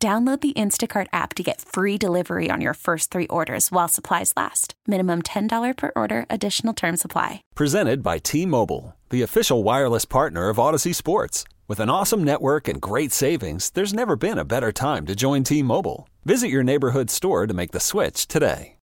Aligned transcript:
Download 0.00 0.40
the 0.40 0.52
Instacart 0.52 1.08
app 1.12 1.34
to 1.34 1.42
get 1.42 1.60
free 1.60 1.98
delivery 1.98 2.50
on 2.52 2.60
your 2.60 2.74
first 2.74 3.10
three 3.10 3.26
orders 3.26 3.72
while 3.72 3.88
supplies 3.88 4.32
last. 4.36 4.74
Minimum 4.86 5.22
$10 5.22 5.76
per 5.76 5.90
order, 5.96 6.24
additional 6.30 6.72
term 6.72 6.96
supply. 6.96 7.42
Presented 7.56 8.00
by 8.00 8.18
T 8.18 8.46
Mobile, 8.46 8.94
the 9.10 9.22
official 9.22 9.64
wireless 9.64 10.04
partner 10.04 10.50
of 10.50 10.58
Audacy 10.58 10.94
Sports. 10.94 11.42
With 11.66 11.80
an 11.80 11.90
awesome 11.90 12.22
network 12.22 12.68
and 12.68 12.80
great 12.80 13.10
savings, 13.10 13.70
there's 13.70 13.92
never 13.92 14.14
been 14.14 14.38
a 14.38 14.44
better 14.44 14.70
time 14.70 15.04
to 15.06 15.16
join 15.16 15.42
T 15.42 15.64
Mobile. 15.64 16.08
Visit 16.24 16.46
your 16.46 16.62
neighborhood 16.62 17.10
store 17.10 17.48
to 17.48 17.54
make 17.54 17.72
the 17.72 17.80
switch 17.80 18.28
today. 18.28 18.76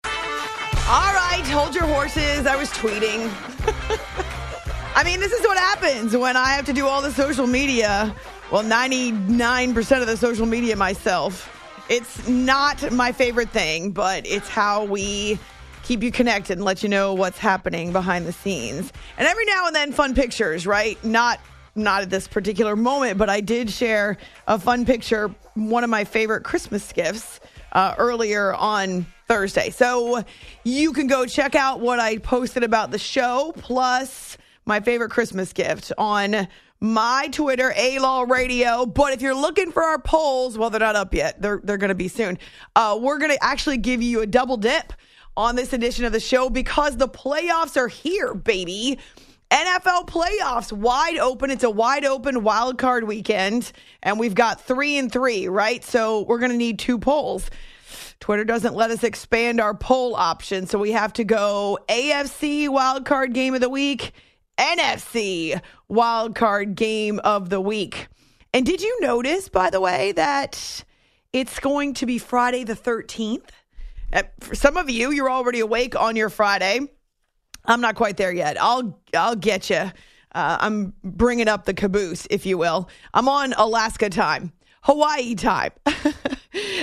All 0.89 1.13
right, 1.13 1.45
hold 1.45 1.75
your 1.75 1.85
horses. 1.85 2.47
I 2.47 2.57
was 2.57 2.71
tweeting. 2.71 3.31
I 4.95 5.05
mean, 5.05 5.21
this 5.21 5.33
is 5.33 5.43
what 5.43 5.59
happens 5.59 6.17
when 6.17 6.39
I 6.39 6.55
have 6.55 6.65
to 6.67 6.73
do 6.73 6.87
all 6.87 7.03
the 7.03 7.13
social 7.13 7.47
media 7.47 8.15
well, 8.53 8.63
99% 8.63 10.01
of 10.03 10.07
the 10.07 10.17
social 10.19 10.45
media 10.45 10.77
myself. 10.77 11.49
It's 11.89 12.29
not 12.29 12.93
my 12.93 13.11
favorite 13.11 13.49
thing, 13.49 13.93
but 13.93 14.27
it's 14.27 14.47
how 14.47 14.85
we 14.85 15.39
keep 15.85 16.03
you 16.03 16.13
connected 16.13 16.59
and 16.59 16.65
let 16.65 16.83
you 16.83 16.91
know 16.91 17.15
what's 17.15 17.39
happening 17.39 17.93
behind 17.93 18.27
the 18.27 18.33
scenes. 18.33 18.93
And 19.17 19.27
every 19.27 19.47
now 19.47 19.69
and 19.69 19.75
then 19.75 19.91
fun 19.91 20.15
pictures, 20.15 20.67
right? 20.67 21.03
Not 21.03 21.41
not 21.75 22.03
at 22.03 22.11
this 22.11 22.29
particular 22.29 22.77
moment, 22.77 23.17
but 23.17 23.31
I 23.31 23.41
did 23.41 23.71
share 23.71 24.19
a 24.47 24.59
fun 24.59 24.85
picture, 24.85 25.35
one 25.55 25.83
of 25.83 25.89
my 25.89 26.05
favorite 26.05 26.45
Christmas 26.45 26.93
gifts 26.93 27.41
uh, 27.73 27.95
earlier 27.97 28.53
on 28.53 29.07
Thursday. 29.29 29.71
So 29.71 30.23
you 30.63 30.93
can 30.93 31.07
go 31.07 31.25
check 31.25 31.55
out 31.55 31.81
what 31.81 31.99
I 32.01 32.19
posted 32.19 32.65
about 32.65 32.91
the 32.91 32.99
show, 32.99 33.55
plus 33.57 34.37
my 34.67 34.81
favorite 34.81 35.11
Christmas 35.11 35.55
gift 35.55 35.91
on 35.97 36.49
my 36.83 37.29
Twitter, 37.31 37.73
A 37.77 38.01
Law 38.01 38.23
Radio. 38.23 38.85
But 38.85 39.13
if 39.13 39.23
you're 39.23 39.37
looking 39.37 39.71
for 39.71 39.85
our 39.85 40.01
polls, 40.01 40.59
well, 40.59 40.69
they're 40.69 40.81
not 40.81 40.97
up 40.97 41.15
yet. 41.15 41.41
They're 41.41 41.61
they're 41.63 41.79
going 41.79 41.89
to 41.89 41.95
be 41.95 42.09
soon. 42.09 42.39
Uh, 42.75 42.99
we're 43.01 43.19
going 43.19 43.31
to 43.31 43.43
actually 43.43 43.79
give 43.79 44.03
you 44.03 44.21
a 44.21 44.27
double 44.27 44.57
dip 44.57 44.93
on 45.37 45.55
this 45.55 45.73
edition 45.73 46.05
of 46.05 46.13
the 46.13 46.21
show 46.21 46.51
because 46.51 46.97
the 46.97 47.09
playoffs 47.09 47.77
are 47.77 47.87
here, 47.87 48.35
baby. 48.35 48.99
NFL 49.53 50.09
playoffs 50.09 50.73
wide 50.73 51.19
open. 51.19 51.53
It's 51.53 51.63
a 51.63 51.71
wide 51.71 52.05
open 52.05 52.43
wild 52.43 52.79
card 52.79 53.05
weekend, 53.05 53.71
and 54.03 54.19
we've 54.19 54.35
got 54.35 54.61
three 54.61 54.99
and 54.99 55.11
three, 55.11 55.47
right? 55.47 55.85
So 55.85 56.23
we're 56.23 56.39
going 56.39 56.51
to 56.51 56.57
need 56.57 56.81
two 56.81 56.99
polls. 56.99 57.49
Twitter 58.19 58.45
doesn't 58.45 58.75
let 58.75 58.91
us 58.91 59.05
expand 59.05 59.61
our 59.61 59.75
poll 59.75 60.17
option, 60.17 60.67
so 60.67 60.79
we 60.79 60.93
have 60.93 61.13
to 61.13 61.25
go 61.25 61.79
AFC 61.89 62.69
wild 62.69 63.05
card 63.05 63.35
game 63.35 63.55
of 63.55 63.61
the 63.61 63.69
week 63.69 64.13
NFC 64.59 65.61
wildcard 65.91 66.75
game 66.75 67.21
of 67.21 67.49
the 67.51 67.61
week. 67.61 68.09
And 68.55 68.67
did 68.67 68.83
you 68.83 69.01
notice, 69.01 69.49
by 69.49 69.71
the 69.71 69.81
way, 69.81 70.13
that 70.13 70.85
it's 71.33 71.59
going 71.59 71.95
to 71.95 72.07
be 72.07 72.19
Friday 72.19 72.65
the 72.65 72.75
13th? 72.75 73.49
Uh, 74.13 74.25
for 74.41 74.55
some 74.55 74.77
of 74.77 74.91
you, 74.91 75.11
you're 75.11 75.31
already 75.31 75.61
awake 75.61 75.99
on 75.99 76.17
your 76.17 76.29
Friday. 76.29 76.81
I'm 77.65 77.81
not 77.81 77.95
quite 77.95 78.17
there 78.17 78.33
yet. 78.33 78.61
I'll 78.61 79.01
I'll 79.15 79.37
get 79.37 79.71
you. 79.71 79.91
Uh, 80.35 80.57
I'm 80.61 80.95
bringing 81.05 81.49
up 81.49 81.65
the 81.65 81.75
caboose, 81.75 82.27
if 82.31 82.45
you 82.47 82.59
will. 82.59 82.89
I'm 83.15 83.29
on 83.29 83.53
Alaska 83.55 84.11
time, 84.11 84.53
Hawaii 84.83 85.35
time, 85.35 85.73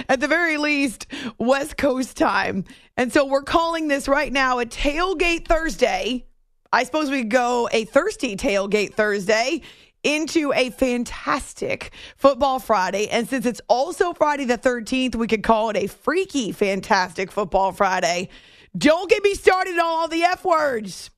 at 0.08 0.20
the 0.20 0.28
very 0.28 0.58
least, 0.58 1.08
West 1.38 1.76
Coast 1.78 2.16
time. 2.16 2.66
And 2.96 3.12
so 3.12 3.26
we're 3.26 3.44
calling 3.44 3.88
this 3.88 4.08
right 4.08 4.32
now 4.32 4.60
a 4.60 4.66
tailgate 4.66 5.48
Thursday 5.48 6.29
I 6.72 6.84
suppose 6.84 7.10
we 7.10 7.24
go 7.24 7.68
a 7.72 7.86
thirsty 7.86 8.36
tailgate 8.36 8.94
Thursday 8.94 9.62
into 10.04 10.54
a 10.54 10.70
fantastic 10.70 11.92
football 12.16 12.60
Friday. 12.60 13.08
And 13.10 13.28
since 13.28 13.46
it's 13.46 13.62
also 13.68 14.14
Friday 14.14 14.46
the 14.46 14.58
13th, 14.58 15.16
we 15.16 15.28
could 15.28 15.44
call 15.44 15.72
it 15.72 15.78
a 15.78 15.88
freaky, 15.88 16.52
fantastic 16.52 17.32
football 17.32 17.72
Friday. 17.72 18.30
Don't 18.78 19.10
get 19.10 19.24
me 19.24 19.34
started 19.34 19.74
on 19.74 19.80
all 19.80 20.08
the 20.08 20.24
F 20.24 20.46
words. 20.46 21.10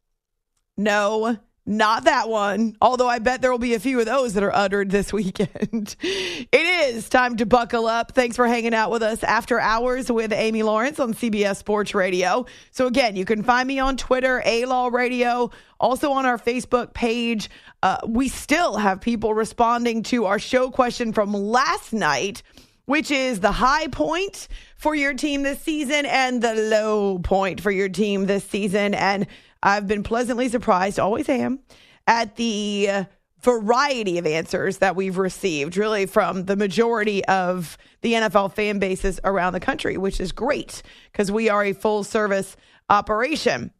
No, 0.77 1.37
not 1.65 2.05
that 2.05 2.27
one. 2.27 2.75
Although 2.81 3.07
I 3.07 3.19
bet 3.19 3.41
there 3.41 3.51
will 3.51 3.59
be 3.59 3.75
a 3.75 3.79
few 3.79 3.99
of 3.99 4.05
those 4.05 4.33
that 4.33 4.43
are 4.43 4.53
uttered 4.53 4.89
this 4.89 5.13
weekend. 5.13 5.95
it 6.01 6.47
is 6.53 7.07
time 7.07 7.37
to 7.37 7.45
buckle 7.45 7.85
up. 7.85 8.13
Thanks 8.13 8.35
for 8.35 8.47
hanging 8.47 8.73
out 8.73 8.89
with 8.89 9.03
us 9.03 9.23
after 9.23 9.59
hours 9.59 10.11
with 10.11 10.33
Amy 10.33 10.63
Lawrence 10.63 10.99
on 10.99 11.13
CBS 11.13 11.57
Sports 11.57 11.93
Radio. 11.93 12.45
So 12.71 12.87
again, 12.87 13.15
you 13.15 13.25
can 13.25 13.43
find 13.43 13.67
me 13.67 13.79
on 13.79 13.95
Twitter, 13.95 14.41
A 14.45 14.65
Law 14.65 14.87
Radio, 14.87 15.51
also 15.79 16.11
on 16.11 16.25
our 16.25 16.39
Facebook 16.39 16.93
page. 16.93 17.49
Uh, 17.83 17.97
we 18.07 18.27
still 18.27 18.77
have 18.77 18.99
people 18.99 19.33
responding 19.33 20.03
to 20.03 20.25
our 20.25 20.39
show 20.39 20.71
question 20.71 21.13
from 21.13 21.33
last 21.33 21.93
night 21.93 22.41
which 22.85 23.09
is 23.09 23.39
the 23.39 23.51
high 23.51 23.87
point 23.87 24.49
for 24.75 24.93
your 24.93 25.13
team 25.13 25.43
this 25.43 25.61
season 25.61 26.05
and 26.05 26.41
the 26.41 26.53
low 26.55 27.19
point 27.19 27.61
for 27.61 27.71
your 27.71 27.87
team 27.87 28.25
this 28.25 28.43
season. 28.43 28.93
And 28.93 29.27
I've 29.63 29.87
been 29.87 30.03
pleasantly 30.03 30.49
surprised, 30.49 30.99
always 30.99 31.29
am, 31.29 31.59
at 32.07 32.35
the 32.35 33.05
variety 33.41 34.17
of 34.17 34.25
answers 34.25 34.77
that 34.79 34.95
we've 34.95 35.17
received, 35.17 35.75
really 35.77 36.05
from 36.05 36.45
the 36.45 36.55
majority 36.55 37.25
of 37.25 37.77
the 38.01 38.13
NFL 38.13 38.53
fan 38.53 38.79
bases 38.79 39.19
around 39.23 39.53
the 39.53 39.59
country, 39.59 39.97
which 39.97 40.19
is 40.19 40.31
great 40.31 40.83
because 41.11 41.31
we 41.31 41.49
are 41.49 41.63
a 41.63 41.73
full 41.73 42.03
service 42.03 42.55
operation. 42.89 43.71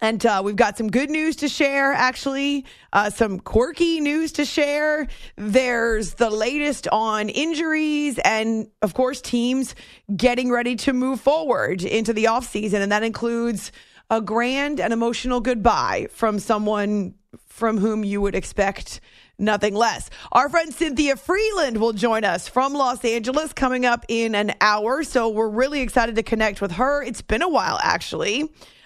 And 0.00 0.24
uh, 0.26 0.42
we've 0.44 0.56
got 0.56 0.76
some 0.76 0.90
good 0.90 1.10
news 1.10 1.36
to 1.36 1.48
share, 1.48 1.92
actually, 1.92 2.66
uh, 2.92 3.08
some 3.08 3.38
quirky 3.38 4.00
news 4.00 4.32
to 4.32 4.44
share. 4.44 5.06
There's 5.36 6.14
the 6.14 6.28
latest 6.28 6.88
on 6.88 7.28
injuries 7.28 8.18
and, 8.24 8.66
of 8.82 8.94
course, 8.94 9.20
teams 9.20 9.76
getting 10.16 10.50
ready 10.50 10.74
to 10.74 10.92
move 10.92 11.20
forward 11.20 11.84
into 11.84 12.12
the 12.12 12.24
offseason. 12.24 12.80
And 12.80 12.90
that 12.90 13.04
includes 13.04 13.70
a 14.12 14.20
grand 14.20 14.78
and 14.78 14.92
emotional 14.92 15.40
goodbye 15.40 16.06
from 16.10 16.38
someone 16.38 17.14
from 17.46 17.78
whom 17.78 18.04
you 18.04 18.20
would 18.20 18.34
expect 18.34 19.00
nothing 19.38 19.74
less. 19.74 20.10
Our 20.32 20.50
friend 20.50 20.72
Cynthia 20.72 21.16
Frelund 21.16 21.78
will 21.78 21.94
join 21.94 22.22
us 22.22 22.46
from 22.46 22.74
Los 22.74 23.02
Angeles 23.06 23.54
coming 23.54 23.86
up 23.86 24.04
in 24.08 24.34
an 24.34 24.52
hour. 24.60 25.02
So 25.02 25.30
we're 25.30 25.48
really 25.48 25.80
excited 25.80 26.16
to 26.16 26.22
connect 26.22 26.60
with 26.60 26.72
her. 26.72 27.02
It's 27.02 27.22
been 27.22 27.40
a 27.40 27.48
while, 27.48 27.80
actually. 27.82 28.42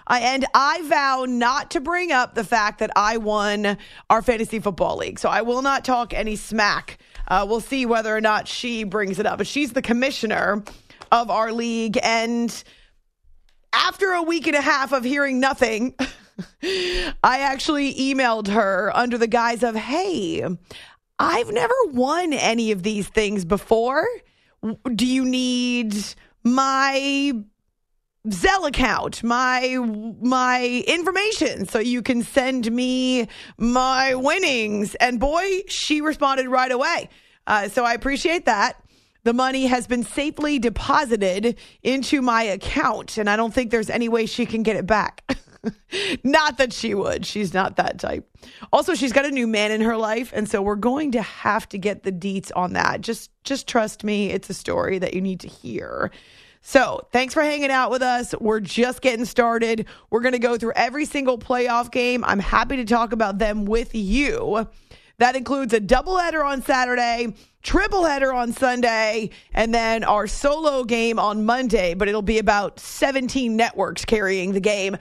Uh, 0.07 0.21
and 0.23 0.47
I 0.55 0.83
vow 0.83 1.27
not 1.29 1.73
to 1.73 1.81
bring 1.81 2.13
up 2.13 2.37
the 2.37 2.45
fact 2.45 2.79
that 2.79 2.91
I 2.95 3.17
won 3.17 3.79
our 4.09 4.23
fantasy 4.23 4.61
football 4.61 4.97
league. 4.97 5.19
So 5.19 5.29
I 5.29 5.43
will 5.43 5.63
not 5.63 5.85
talk 5.85 6.15
any 6.15 6.37
smack. 6.37 6.99
Uh, 7.27 7.45
we'll 7.49 7.61
see 7.61 7.85
whether 7.85 8.17
or 8.17 8.21
not 8.21 8.47
she 8.47 8.85
brings 8.85 9.19
it 9.19 9.27
up. 9.27 9.39
But 9.39 9.49
she's 9.49 9.73
the 9.73 9.83
commissioner 9.83 10.63
of 11.11 11.33
our 11.33 11.51
league. 11.51 11.99
And 12.01 12.63
after 13.77 14.13
a 14.13 14.23
week 14.23 14.47
and 14.47 14.57
a 14.57 14.61
half 14.61 14.93
of 14.93 15.05
hearing 15.05 15.39
nothing, 15.39 15.95
I 17.23 17.41
actually 17.41 17.95
emailed 17.95 18.49
her 18.49 18.91
under 18.95 19.19
the 19.19 19.27
guise 19.27 19.63
of, 19.63 19.75
hey, 19.75 20.45
I've 21.19 21.51
never 21.51 21.75
won 21.89 22.33
any 22.33 22.73
of 22.73 22.83
these 22.83 23.09
things 23.09 23.45
before. 23.45 24.07
Do 24.95 25.07
you 25.07 25.25
need 25.25 25.95
my 26.43 27.33
Zelle 28.27 28.67
account, 28.67 29.23
my 29.23 29.79
my 30.21 30.85
information 30.89 31.67
so 31.67 31.79
you 31.79 32.03
can 32.03 32.23
send 32.23 32.71
me 32.73 33.29
my 33.57 34.15
winnings? 34.15 34.95
And 34.97 35.21
boy, 35.21 35.63
she 35.69 36.01
responded 36.01 36.49
right 36.49 36.73
away. 36.73 37.09
Uh, 37.47 37.69
so 37.69 37.85
I 37.85 37.95
appreciate 37.95 38.47
that. 38.47 38.83
The 39.27 39.35
money 39.35 39.67
has 39.67 39.89
been 39.89 40.05
safely 40.05 40.61
deposited 40.61 41.59
into 41.83 42.23
my 42.23 42.45
account, 42.45 43.19
and 43.19 43.29
I 43.29 43.35
don't 43.35 43.53
think 43.53 43.73
there's 43.73 43.91
any 43.91 44.09
way 44.09 44.25
she 44.25 44.47
can 44.47 44.63
get 44.63 44.77
it 44.77 44.87
back. 44.87 45.29
not 46.23 46.59
that 46.59 46.73
she 46.73 46.95
would. 46.95 47.27
She's 47.27 47.53
not 47.53 47.75
that 47.75 47.99
type. 47.99 48.25
Also, 48.73 48.95
she's 48.95 49.13
got 49.13 49.27
a 49.27 49.33
new 49.33 49.49
man 49.49 49.73
in 49.73 49.81
her 49.81 49.97
life, 49.97 50.31
and 50.33 50.49
so 50.49 50.63
we're 50.63 50.77
going 50.77 51.11
to 51.11 51.23
have 51.23 51.69
to 51.71 51.77
get 51.77 52.05
the 52.05 52.13
deets 52.13 52.53
on 52.55 52.75
that. 52.75 53.01
Just 53.01 53.33
just 53.43 53.67
trust 53.67 54.05
me, 54.05 54.31
it's 54.31 54.49
a 54.49 54.55
story 54.55 55.01
that 55.01 55.13
you 55.13 55.21
need 55.21 55.41
to 55.41 55.49
hear. 55.49 56.13
So, 56.61 57.09
thanks 57.11 57.35
for 57.35 57.43
hanging 57.43 57.73
out 57.73 57.91
with 57.91 58.03
us. 58.03 58.33
We're 58.41 58.61
just 58.61 59.03
getting 59.03 59.25
started. 59.25 59.87
We're 60.11 60.21
going 60.21 60.35
to 60.35 60.39
go 60.39 60.57
through 60.57 60.75
every 60.77 61.05
single 61.05 61.37
playoff 61.37 61.91
game. 61.91 62.23
I'm 62.25 62.39
happy 62.39 62.77
to 62.77 62.85
talk 62.85 63.11
about 63.11 63.39
them 63.39 63.65
with 63.65 63.93
you. 63.93 64.69
That 65.19 65.35
includes 65.35 65.73
a 65.73 65.81
doubleheader 65.81 66.45
on 66.45 66.63
Saturday, 66.63 67.35
triple 67.63 68.05
header 68.05 68.33
on 68.35 68.53
Sunday, 68.53 69.31
and 69.55 69.75
then 69.75 70.05
our 70.05 70.27
solo 70.27 70.85
game 70.85 71.19
on 71.19 71.47
Monday. 71.47 71.95
But 71.95 72.09
it'll 72.09 72.21
be 72.21 72.39
about 72.39 72.79
17 72.79 73.57
networks 73.57 74.05
carrying 74.05 74.53
the 74.53 74.61
game. 74.61 74.99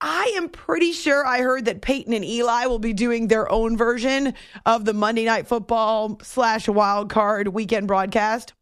I 0.00 0.34
am 0.36 0.50
pretty 0.50 0.92
sure 0.92 1.26
I 1.26 1.40
heard 1.40 1.64
that 1.64 1.80
Peyton 1.80 2.12
and 2.12 2.24
Eli 2.24 2.66
will 2.66 2.78
be 2.78 2.92
doing 2.92 3.28
their 3.28 3.50
own 3.50 3.76
version 3.76 4.34
of 4.66 4.84
the 4.84 4.92
Monday 4.92 5.24
Night 5.24 5.46
Football 5.46 6.18
slash 6.22 6.68
wild 6.68 7.08
card 7.08 7.48
weekend 7.48 7.88
broadcast. 7.88 8.52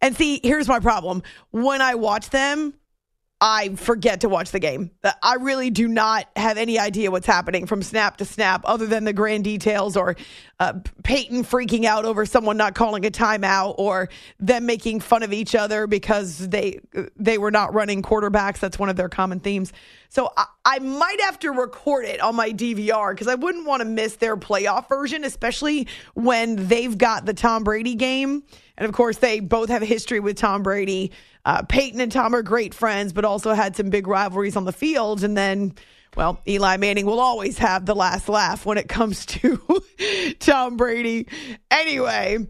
And 0.00 0.16
see, 0.16 0.40
here's 0.42 0.66
my 0.66 0.80
problem. 0.80 1.22
When 1.52 1.80
I 1.80 1.94
watch 1.94 2.30
them, 2.30 2.74
I 3.38 3.74
forget 3.74 4.22
to 4.22 4.30
watch 4.30 4.50
the 4.50 4.58
game. 4.58 4.92
I 5.22 5.34
really 5.34 5.68
do 5.68 5.88
not 5.88 6.26
have 6.36 6.56
any 6.56 6.78
idea 6.78 7.10
what's 7.10 7.26
happening 7.26 7.66
from 7.66 7.82
snap 7.82 8.16
to 8.18 8.24
snap, 8.24 8.62
other 8.64 8.86
than 8.86 9.04
the 9.04 9.12
grand 9.12 9.44
details 9.44 9.94
or 9.94 10.16
uh, 10.58 10.72
Peyton 11.02 11.44
freaking 11.44 11.84
out 11.84 12.06
over 12.06 12.24
someone 12.24 12.56
not 12.56 12.74
calling 12.74 13.04
a 13.04 13.10
timeout 13.10 13.74
or 13.76 14.08
them 14.40 14.64
making 14.64 15.00
fun 15.00 15.22
of 15.22 15.34
each 15.34 15.54
other 15.54 15.86
because 15.86 16.48
they 16.48 16.80
they 17.16 17.36
were 17.36 17.50
not 17.50 17.74
running 17.74 18.00
quarterbacks. 18.00 18.58
That's 18.58 18.78
one 18.78 18.88
of 18.88 18.96
their 18.96 19.10
common 19.10 19.40
themes. 19.40 19.70
So 20.08 20.32
I, 20.34 20.46
I 20.64 20.78
might 20.78 21.20
have 21.20 21.38
to 21.40 21.50
record 21.50 22.06
it 22.06 22.22
on 22.22 22.36
my 22.36 22.52
DVR 22.52 23.10
because 23.10 23.28
I 23.28 23.34
wouldn't 23.34 23.66
want 23.66 23.80
to 23.80 23.84
miss 23.86 24.16
their 24.16 24.38
playoff 24.38 24.88
version, 24.88 25.24
especially 25.24 25.88
when 26.14 26.68
they've 26.68 26.96
got 26.96 27.26
the 27.26 27.34
Tom 27.34 27.64
Brady 27.64 27.96
game. 27.96 28.44
And 28.78 28.86
of 28.86 28.94
course, 28.94 29.18
they 29.18 29.40
both 29.40 29.68
have 29.68 29.82
a 29.82 29.86
history 29.86 30.20
with 30.20 30.36
Tom 30.36 30.62
Brady. 30.62 31.12
Uh, 31.46 31.62
Peyton 31.62 32.00
and 32.00 32.10
Tom 32.10 32.34
are 32.34 32.42
great 32.42 32.74
friends, 32.74 33.12
but 33.12 33.24
also 33.24 33.54
had 33.54 33.76
some 33.76 33.88
big 33.88 34.08
rivalries 34.08 34.56
on 34.56 34.64
the 34.64 34.72
field. 34.72 35.22
And 35.22 35.36
then, 35.36 35.76
well, 36.16 36.40
Eli 36.46 36.76
Manning 36.76 37.06
will 37.06 37.20
always 37.20 37.56
have 37.58 37.86
the 37.86 37.94
last 37.94 38.28
laugh 38.28 38.66
when 38.66 38.78
it 38.78 38.88
comes 38.88 39.24
to 39.26 39.62
Tom 40.40 40.76
Brady. 40.76 41.28
Anyway, 41.70 42.48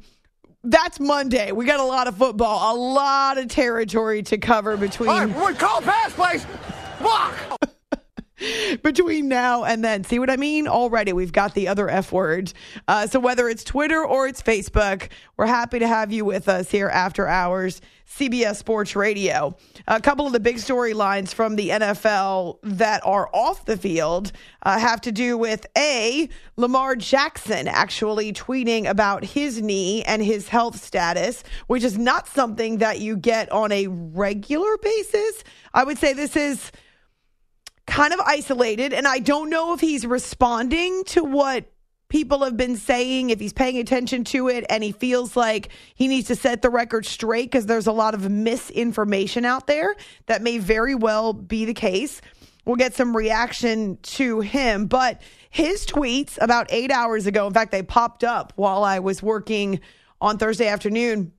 that's 0.65 0.99
Monday. 0.99 1.53
We 1.53 1.67
got 1.67 1.79
a 1.79 1.85
lot 1.85 2.09
of 2.09 2.17
football, 2.17 2.75
a 2.75 2.77
lot 2.77 3.37
of 3.37 3.49
territory 3.49 4.23
to 4.25 4.39
cover 4.39 4.79
between. 4.79 5.11
All 5.11 5.27
right, 5.27 5.47
we 5.47 5.55
call 5.55 5.83
pass, 5.83 6.15
please. 6.15 6.47
Block. 6.99 7.35
between 8.83 9.29
now 9.29 9.65
and 9.65 9.85
then. 9.85 10.05
See 10.05 10.19
what 10.19 10.31
I 10.31 10.37
mean? 10.37 10.69
Already, 10.69 11.13
we've 11.13 11.33
got 11.33 11.55
the 11.55 11.69
other 11.69 11.89
F 11.89 12.13
word. 12.13 12.53
Uh, 12.87 13.07
so 13.07 13.19
whether 13.19 13.49
it's 13.49 13.65
Twitter 13.65 14.05
or 14.05 14.27
it's 14.27 14.43
Facebook, 14.43 15.09
we're 15.37 15.47
happy 15.47 15.79
to 15.79 15.89
have 15.89 16.13
you 16.13 16.25
with 16.25 16.49
us 16.49 16.71
here 16.71 16.89
after 16.89 17.27
hours. 17.27 17.81
CBS 18.09 18.57
Sports 18.57 18.95
Radio. 18.95 19.57
A 19.89 20.01
couple 20.01 20.27
of 20.27 20.33
the 20.33 20.39
big 20.39 20.57
storylines 20.57 21.35
from 21.35 21.57
the 21.57 21.71
NFL 21.71 22.59
that 22.63 23.05
are 23.05 23.29
off 23.35 23.65
the 23.65 23.77
field 23.77 24.31
uh, 24.63 24.79
have 24.79 25.01
to 25.03 25.13
do 25.13 25.37
with 25.37 25.67
A, 25.77 26.29
Lamar 26.57 26.95
Jackson 26.95 27.67
actually 27.67 28.33
tweeting 28.33 28.89
about 28.89 29.25
his 29.25 29.61
knee 29.61 30.05
and 30.05 30.23
his 30.23 30.49
health 30.49 30.83
status, 30.83 31.43
which 31.67 31.83
is 31.83 31.99
not 31.99 32.29
something 32.29 32.79
that 32.79 33.01
you 33.01 33.17
get 33.17 33.51
on 33.51 33.73
a 33.73 33.89
regular 33.89 34.77
basis. 34.79 35.43
I 35.75 35.83
would 35.83 35.99
say 35.99 36.13
this 36.13 36.37
is 36.37 36.71
kind 37.87 38.13
of 38.13 38.21
isolated. 38.21 38.93
And 38.93 39.07
I 39.07 39.19
don't 39.19 39.51
know 39.51 39.73
if 39.73 39.81
he's 39.81 40.07
responding 40.07 41.05
to 41.07 41.25
what 41.25 41.71
people 42.09 42.45
have 42.45 42.57
been 42.57 42.77
saying, 42.77 43.31
if 43.31 43.41
he's 43.41 43.53
paying 43.53 43.79
attention 43.79 44.25
to 44.25 44.49
it 44.49 44.65
and 44.71 44.85
he 44.85 44.93
feels 44.93 45.37
like 45.37 45.71
he 45.95 46.07
needs 46.09 46.29
to 46.29 46.37
set 46.37 46.63
the 46.63 46.71
record 46.71 47.05
straight 47.05 47.51
because 47.51 47.67
there's 47.67 47.87
a 47.87 47.93
lot 47.93 48.15
of 48.15 48.31
misinformation 48.31 49.45
out 49.45 49.67
there. 49.67 49.97
That 50.27 50.43
may 50.43 50.59
very 50.59 50.95
well 50.95 51.33
be 51.33 51.65
the 51.65 51.75
case. 51.75 52.21
We'll 52.65 52.77
get 52.77 52.95
some 52.95 53.17
reaction 53.17 53.99
to 54.03 54.41
him. 54.41 54.87
But 54.87 55.23
his 55.51 55.87
tweets 55.87 56.37
about 56.41 56.67
eight 56.71 56.91
hours 56.91 57.27
ago, 57.27 57.47
in 57.47 57.55
fact, 57.55 57.71
they 57.71 57.83
popped 57.83 58.25
up 58.25 58.53
while 58.57 58.85
I 58.85 58.99
was 58.99 59.23
working 59.23 59.81
on 60.21 60.39
Thursday 60.39 60.67
afternoon. 60.67 61.33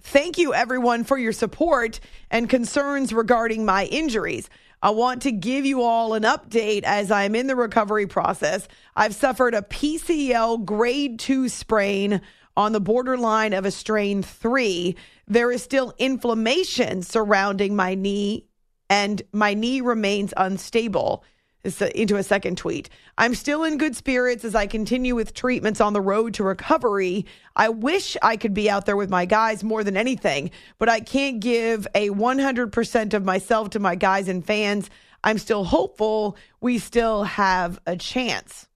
Thank 0.00 0.38
you, 0.38 0.52
everyone, 0.54 1.04
for 1.04 1.16
your 1.16 1.32
support 1.32 1.98
and 2.30 2.48
concerns 2.48 3.12
regarding 3.12 3.64
my 3.64 3.86
injuries. 3.86 4.50
I 4.84 4.90
want 4.90 5.22
to 5.22 5.32
give 5.32 5.64
you 5.64 5.80
all 5.80 6.12
an 6.12 6.24
update 6.24 6.82
as 6.82 7.10
I'm 7.10 7.34
in 7.34 7.46
the 7.46 7.56
recovery 7.56 8.06
process. 8.06 8.68
I've 8.94 9.14
suffered 9.14 9.54
a 9.54 9.62
PCL 9.62 10.66
grade 10.66 11.18
two 11.18 11.48
sprain 11.48 12.20
on 12.54 12.72
the 12.72 12.82
borderline 12.82 13.54
of 13.54 13.64
a 13.64 13.70
strain 13.70 14.22
three. 14.22 14.94
There 15.26 15.50
is 15.50 15.62
still 15.62 15.94
inflammation 15.96 17.02
surrounding 17.02 17.74
my 17.74 17.94
knee, 17.94 18.44
and 18.90 19.22
my 19.32 19.54
knee 19.54 19.80
remains 19.80 20.34
unstable 20.36 21.24
into 21.64 22.16
a 22.16 22.22
second 22.22 22.58
tweet. 22.58 22.90
I'm 23.16 23.34
still 23.34 23.64
in 23.64 23.78
good 23.78 23.96
spirits 23.96 24.44
as 24.44 24.54
I 24.54 24.66
continue 24.66 25.14
with 25.14 25.34
treatments 25.34 25.80
on 25.80 25.92
the 25.92 26.00
road 26.00 26.34
to 26.34 26.44
recovery. 26.44 27.26
I 27.56 27.70
wish 27.70 28.16
I 28.22 28.36
could 28.36 28.54
be 28.54 28.68
out 28.68 28.86
there 28.86 28.96
with 28.96 29.10
my 29.10 29.24
guys 29.24 29.64
more 29.64 29.82
than 29.82 29.96
anything, 29.96 30.50
but 30.78 30.88
I 30.88 31.00
can't 31.00 31.40
give 31.40 31.86
a 31.94 32.10
100% 32.10 33.14
of 33.14 33.24
myself 33.24 33.70
to 33.70 33.78
my 33.78 33.94
guys 33.94 34.28
and 34.28 34.44
fans. 34.44 34.90
I'm 35.22 35.38
still 35.38 35.64
hopeful 35.64 36.36
we 36.60 36.78
still 36.78 37.24
have 37.24 37.80
a 37.86 37.96
chance. 37.96 38.68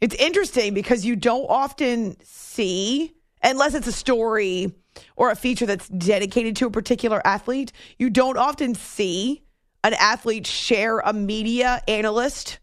It's 0.00 0.14
interesting 0.14 0.74
because 0.74 1.04
you 1.04 1.16
don't 1.16 1.46
often 1.48 2.16
see, 2.22 3.14
unless 3.42 3.74
it's 3.74 3.86
a 3.86 3.92
story 3.92 4.72
or 5.16 5.30
a 5.30 5.36
feature 5.36 5.66
that's 5.66 5.88
dedicated 5.88 6.56
to 6.56 6.66
a 6.66 6.70
particular 6.70 7.26
athlete, 7.26 7.72
you 7.98 8.10
don't 8.10 8.36
often 8.36 8.74
see 8.74 9.42
an 9.84 9.94
athlete 9.94 10.46
share 10.46 10.98
a 10.98 11.12
media 11.12 11.82
analyst 11.88 12.58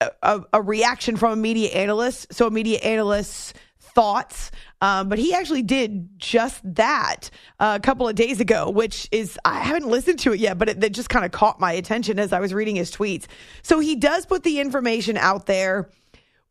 a, 0.00 0.40
a, 0.52 0.62
reaction 0.62 1.16
from 1.16 1.32
a 1.32 1.36
media 1.36 1.70
analyst. 1.70 2.32
So 2.32 2.46
a 2.46 2.50
media 2.50 2.78
analyst's 2.80 3.54
thoughts. 3.80 4.50
Um, 4.82 5.08
but 5.08 5.18
he 5.18 5.32
actually 5.32 5.62
did 5.62 6.18
just 6.18 6.60
that 6.74 7.30
uh, 7.58 7.78
a 7.78 7.80
couple 7.80 8.06
of 8.06 8.14
days 8.14 8.40
ago 8.40 8.68
which 8.68 9.08
is 9.10 9.38
i 9.46 9.58
haven't 9.58 9.88
listened 9.88 10.18
to 10.18 10.34
it 10.34 10.38
yet 10.38 10.58
but 10.58 10.68
it, 10.68 10.84
it 10.84 10.92
just 10.92 11.08
kind 11.08 11.24
of 11.24 11.30
caught 11.30 11.58
my 11.58 11.72
attention 11.72 12.18
as 12.18 12.30
i 12.30 12.40
was 12.40 12.52
reading 12.52 12.76
his 12.76 12.90
tweets. 12.92 13.24
So 13.62 13.78
he 13.78 13.96
does 13.96 14.26
put 14.26 14.42
the 14.42 14.60
information 14.60 15.16
out 15.16 15.46
there. 15.46 15.88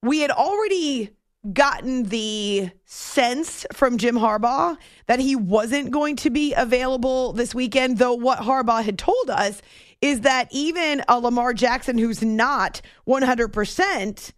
We 0.02 0.22
had 0.22 0.32
already 0.32 1.12
gotten 1.54 2.04
the 2.04 2.70
sense 2.86 3.66
from 3.74 3.98
Jim 3.98 4.16
Harbaugh 4.16 4.78
that 5.08 5.20
he 5.20 5.36
wasn't 5.36 5.92
going 5.92 6.16
to 6.18 6.30
be 6.30 6.54
available 6.54 7.34
this 7.34 7.54
weekend, 7.54 7.98
though 7.98 8.14
what 8.14 8.40
Harbaugh 8.40 8.84
had 8.84 8.98
told 8.98 9.30
us 9.30 9.62
is 10.02 10.22
that 10.22 10.48
even 10.52 11.04
a 11.08 11.20
Lamar 11.20 11.54
Jackson 11.54 11.98
who's 11.98 12.22
not 12.22 12.82
100% 13.08 14.32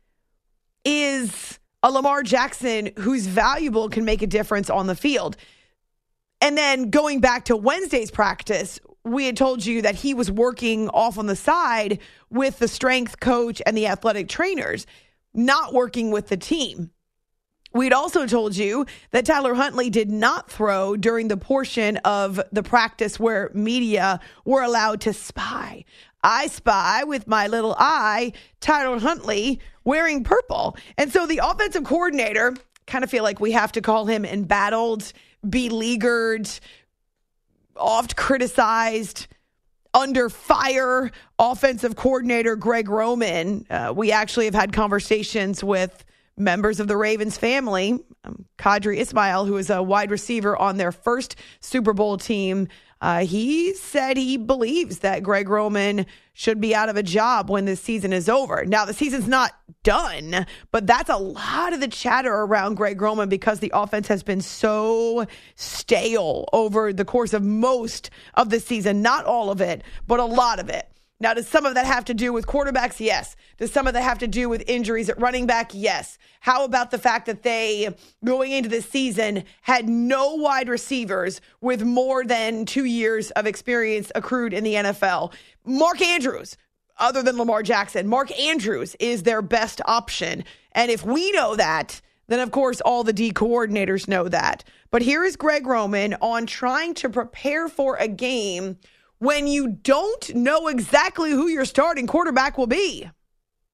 is 0.85 1.59
a 1.83 1.91
Lamar 1.91 2.23
Jackson 2.23 2.89
who's 2.97 3.27
valuable 3.27 3.89
can 3.89 4.05
make 4.05 4.21
a 4.21 4.27
difference 4.27 4.69
on 4.69 4.87
the 4.87 4.95
field. 4.95 5.37
And 6.41 6.57
then 6.57 6.89
going 6.89 7.19
back 7.19 7.45
to 7.45 7.55
Wednesday's 7.55 8.11
practice, 8.11 8.79
we 9.03 9.25
had 9.25 9.37
told 9.37 9.65
you 9.65 9.81
that 9.81 9.95
he 9.95 10.13
was 10.13 10.31
working 10.31 10.89
off 10.89 11.17
on 11.17 11.25
the 11.25 11.35
side 11.35 11.99
with 12.29 12.59
the 12.59 12.67
strength 12.67 13.19
coach 13.19 13.61
and 13.65 13.75
the 13.75 13.87
athletic 13.87 14.27
trainers, 14.29 14.85
not 15.33 15.73
working 15.73 16.11
with 16.11 16.27
the 16.27 16.37
team. 16.37 16.91
We'd 17.77 17.93
also 17.93 18.25
told 18.25 18.55
you 18.55 18.87
that 19.11 19.25
Tyler 19.27 19.53
Huntley 19.53 19.91
did 19.91 20.09
not 20.09 20.49
throw 20.49 20.95
during 20.95 21.27
the 21.27 21.37
portion 21.37 21.97
of 21.97 22.41
the 22.51 22.63
practice 22.63 23.19
where 23.19 23.51
media 23.53 24.19
were 24.45 24.63
allowed 24.63 25.01
to 25.01 25.13
spy. 25.13 25.85
I 26.23 26.47
spy 26.47 27.03
with 27.03 27.27
my 27.27 27.45
little 27.45 27.75
eye 27.77 28.33
Tyler 28.61 28.99
Huntley 28.99 29.59
wearing 29.83 30.23
purple. 30.23 30.75
And 30.97 31.13
so 31.13 31.27
the 31.27 31.41
offensive 31.43 31.83
coordinator, 31.83 32.55
kind 32.87 33.03
of 33.03 33.11
feel 33.11 33.23
like 33.23 33.39
we 33.39 33.51
have 33.51 33.71
to 33.73 33.81
call 33.81 34.07
him 34.07 34.25
embattled, 34.25 35.13
beleaguered, 35.47 36.49
oft 37.75 38.15
criticized, 38.15 39.27
under 39.93 40.29
fire 40.29 41.11
offensive 41.37 41.95
coordinator 41.95 42.55
Greg 42.55 42.89
Roman. 42.89 43.67
Uh, 43.69 43.93
we 43.95 44.11
actually 44.11 44.45
have 44.45 44.55
had 44.55 44.73
conversations 44.73 45.63
with 45.63 46.03
members 46.37 46.79
of 46.79 46.87
the 46.87 46.97
Ravens 46.97 47.37
family, 47.37 47.99
um, 48.23 48.45
Qadry 48.57 48.97
Ismail, 48.99 49.45
who 49.45 49.57
is 49.57 49.69
a 49.69 49.81
wide 49.81 50.11
receiver 50.11 50.55
on 50.55 50.77
their 50.77 50.91
first 50.91 51.35
Super 51.59 51.93
Bowl 51.93 52.17
team, 52.17 52.67
uh, 52.99 53.25
he 53.25 53.73
said 53.75 54.17
he 54.17 54.37
believes 54.37 54.99
that 54.99 55.21
Greg 55.21 55.49
Roman 55.49 56.05
should 56.33 56.59
be 56.59 56.73
out 56.73 56.89
of 56.89 56.97
a 56.97 57.03
job 57.03 57.49
when 57.49 57.65
this 57.65 57.81
season 57.81 58.11
is 58.11 58.27
over. 58.27 58.65
Now, 58.65 58.85
the 58.85 58.93
season's 58.93 59.27
not 59.27 59.51
done, 59.83 60.47
but 60.71 60.87
that's 60.87 61.09
a 61.09 61.17
lot 61.17 61.73
of 61.73 61.79
the 61.79 61.87
chatter 61.87 62.33
around 62.33 62.75
Greg 62.75 62.99
Roman 62.99 63.29
because 63.29 63.59
the 63.59 63.71
offense 63.73 64.07
has 64.07 64.23
been 64.23 64.41
so 64.41 65.25
stale 65.55 66.45
over 66.53 66.91
the 66.91 67.05
course 67.05 67.33
of 67.33 67.43
most 67.43 68.09
of 68.33 68.49
the 68.49 68.59
season. 68.59 69.01
Not 69.01 69.25
all 69.25 69.51
of 69.51 69.61
it, 69.61 69.83
but 70.07 70.19
a 70.19 70.25
lot 70.25 70.59
of 70.59 70.69
it. 70.69 70.89
Now, 71.19 71.33
does 71.33 71.47
some 71.47 71.65
of 71.65 71.73
that 71.73 71.85
have 71.85 72.05
to 72.05 72.13
do 72.13 72.31
with 72.31 72.45
quarterbacks? 72.45 72.99
Yes. 72.99 73.35
Does 73.57 73.71
some 73.71 73.87
of 73.87 73.93
that 73.93 74.03
have 74.03 74.19
to 74.19 74.27
do 74.27 74.49
with 74.49 74.63
injuries 74.67 75.09
at 75.09 75.19
running 75.19 75.47
back? 75.47 75.71
Yes. 75.73 76.19
How 76.41 76.63
about 76.63 76.91
the 76.91 76.99
fact 76.99 77.25
that 77.25 77.41
they, 77.41 77.95
going 78.23 78.51
into 78.51 78.69
this 78.69 78.87
season, 78.87 79.43
had 79.61 79.89
no 79.89 80.35
wide 80.35 80.69
receivers 80.69 81.41
with 81.59 81.83
more 81.83 82.23
than 82.23 82.65
two 82.65 82.85
years 82.85 83.31
of 83.31 83.47
experience 83.47 84.11
accrued 84.13 84.53
in 84.53 84.63
the 84.63 84.75
NFL? 84.75 85.33
Mark 85.65 86.01
Andrews, 86.01 86.55
other 86.99 87.23
than 87.23 87.37
Lamar 87.37 87.63
Jackson. 87.63 88.07
Mark 88.07 88.37
Andrews 88.39 88.95
is 88.99 89.23
their 89.23 89.41
best 89.41 89.81
option. 89.85 90.43
And 90.73 90.91
if 90.91 91.03
we 91.03 91.31
know 91.31 91.55
that, 91.55 92.01
then 92.27 92.39
of 92.39 92.51
course 92.51 92.81
all 92.81 93.03
the 93.03 93.13
D 93.13 93.31
coordinators 93.31 94.07
know 94.07 94.27
that. 94.27 94.63
But 94.91 95.01
here 95.01 95.23
is 95.23 95.35
Greg 95.35 95.65
Roman 95.65 96.15
on 96.15 96.45
trying 96.45 96.93
to 96.95 97.09
prepare 97.09 97.67
for 97.67 97.95
a 97.95 98.07
game 98.07 98.77
when 99.19 99.47
you 99.47 99.67
don't 99.67 100.35
know 100.35 100.67
exactly 100.67 101.31
who 101.31 101.47
your 101.47 101.65
starting 101.65 102.07
quarterback 102.07 102.57
will 102.57 102.67
be. 102.67 103.09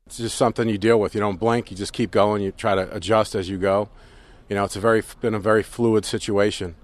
It's 0.06 0.18
just 0.18 0.38
something 0.38 0.68
you 0.68 0.78
deal 0.78 1.00
with. 1.00 1.16
You 1.16 1.22
don't 1.22 1.40
blink. 1.40 1.72
You 1.72 1.78
just 1.78 1.94
keep 1.94 2.12
going. 2.12 2.42
You 2.42 2.52
try 2.52 2.76
to 2.76 2.94
adjust 2.96 3.36
as 3.36 3.50
you 3.50 3.58
go. 3.58 3.90
You 4.50 4.56
know, 4.56 4.66
it's 4.66 4.76
a 4.76 4.80
very 4.80 5.02
been 5.22 5.34
a 5.34 5.40
very 5.40 5.64
fluid 5.64 6.06
situation, 6.06 6.76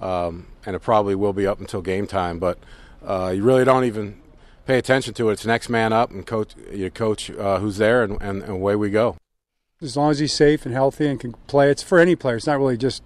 um, 0.00 0.48
and 0.66 0.74
it 0.74 0.80
probably 0.80 1.14
will 1.14 1.32
be 1.32 1.46
up 1.46 1.60
until 1.60 1.82
game 1.82 2.06
time. 2.06 2.38
But 2.38 2.58
uh, 3.04 3.32
you 3.34 3.42
really 3.42 3.64
don't 3.64 3.84
even 3.84 4.20
pay 4.66 4.78
attention 4.78 5.14
to 5.14 5.30
it. 5.30 5.34
It's 5.34 5.46
next 5.46 5.68
man 5.68 5.92
up, 5.92 6.10
and 6.10 6.26
coach 6.26 6.54
your 6.72 6.90
coach 6.90 7.30
uh, 7.30 7.60
who's 7.60 7.76
there, 7.76 8.02
and, 8.02 8.20
and, 8.20 8.42
and 8.42 8.52
away 8.52 8.74
we 8.74 8.90
go. 8.90 9.16
As 9.80 9.96
long 9.96 10.10
as 10.10 10.18
he's 10.18 10.32
safe 10.32 10.66
and 10.66 10.74
healthy 10.74 11.06
and 11.06 11.20
can 11.20 11.34
play, 11.46 11.70
it's 11.70 11.82
for 11.82 12.00
any 12.00 12.16
player. 12.16 12.36
It's 12.36 12.46
not 12.46 12.58
really 12.58 12.76
just 12.76 13.02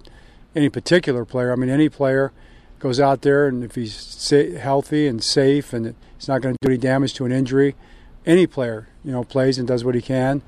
any 0.57 0.71
particular 0.71 1.25
player. 1.25 1.53
I 1.53 1.57
mean, 1.57 1.71
any 1.71 1.89
player 1.89 2.33
goes 2.79 3.01
out 3.01 3.23
there, 3.23 3.47
and 3.47 3.65
if 3.65 3.75
he's 3.75 3.95
sa- 3.95 4.59
healthy 4.59 5.07
and 5.07 5.23
safe, 5.23 5.73
and 5.73 5.95
he's 6.17 6.29
not 6.29 6.41
going 6.41 6.55
to 6.55 6.59
do 6.63 6.73
any 6.73 6.79
damage 6.79 7.15
to 7.15 7.25
an 7.25 7.33
injury, 7.33 7.75
any 8.27 8.47
player, 8.47 8.89
you 9.05 9.13
know, 9.13 9.25
plays 9.25 9.59
and 9.59 9.67
does 9.67 9.85
what 9.85 9.95
he 9.95 10.03
can 10.03 10.43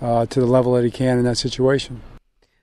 uh, 0.00 0.26
to 0.26 0.40
the 0.40 0.46
level 0.46 0.72
that 0.74 0.84
he 0.84 0.90
can 0.90 1.18
in 1.18 1.24
that 1.24 1.38
situation. 1.38 2.00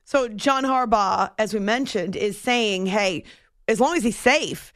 So 0.05 0.27
John 0.27 0.63
Harbaugh, 0.63 1.31
as 1.37 1.53
we 1.53 1.59
mentioned, 1.59 2.15
is 2.15 2.39
saying, 2.39 2.87
"Hey, 2.87 3.23
as 3.67 3.79
long 3.79 3.95
as 3.95 4.03
he's 4.03 4.17
safe, 4.17 4.73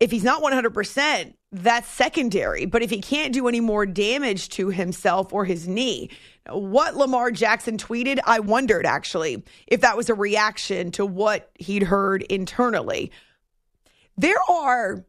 if 0.00 0.10
he's 0.10 0.24
not 0.24 0.42
100%, 0.42 1.34
that's 1.54 1.88
secondary. 1.88 2.66
But 2.66 2.82
if 2.82 2.90
he 2.90 3.00
can't 3.00 3.32
do 3.32 3.48
any 3.48 3.60
more 3.60 3.86
damage 3.86 4.48
to 4.50 4.68
himself 4.68 5.32
or 5.32 5.44
his 5.44 5.68
knee, 5.68 6.10
what 6.50 6.96
Lamar 6.96 7.30
Jackson 7.30 7.78
tweeted, 7.78 8.18
I 8.26 8.40
wondered 8.40 8.86
actually 8.86 9.42
if 9.66 9.80
that 9.80 9.96
was 9.96 10.10
a 10.10 10.14
reaction 10.14 10.90
to 10.92 11.06
what 11.06 11.50
he'd 11.58 11.84
heard 11.84 12.22
internally. 12.22 13.12
There 14.16 14.38
are 14.48 15.04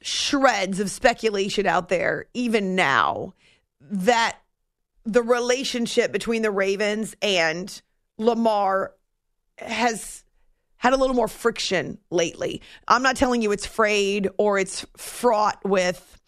shreds 0.00 0.80
of 0.80 0.90
speculation 0.90 1.66
out 1.66 1.88
there, 1.88 2.26
even 2.34 2.74
now, 2.74 3.34
that 3.80 4.38
the 5.04 5.22
relationship 5.22 6.12
between 6.12 6.42
the 6.42 6.50
Ravens 6.50 7.16
and 7.22 7.82
Lamar 8.18 8.94
has 9.58 10.24
had 10.76 10.92
a 10.92 10.96
little 10.96 11.14
more 11.14 11.28
friction 11.28 11.98
lately. 12.10 12.60
I'm 12.88 13.02
not 13.02 13.16
telling 13.16 13.42
you 13.42 13.52
it's 13.52 13.66
frayed 13.66 14.28
or 14.38 14.58
it's 14.58 14.84
fraught 14.96 15.58
with 15.64 16.20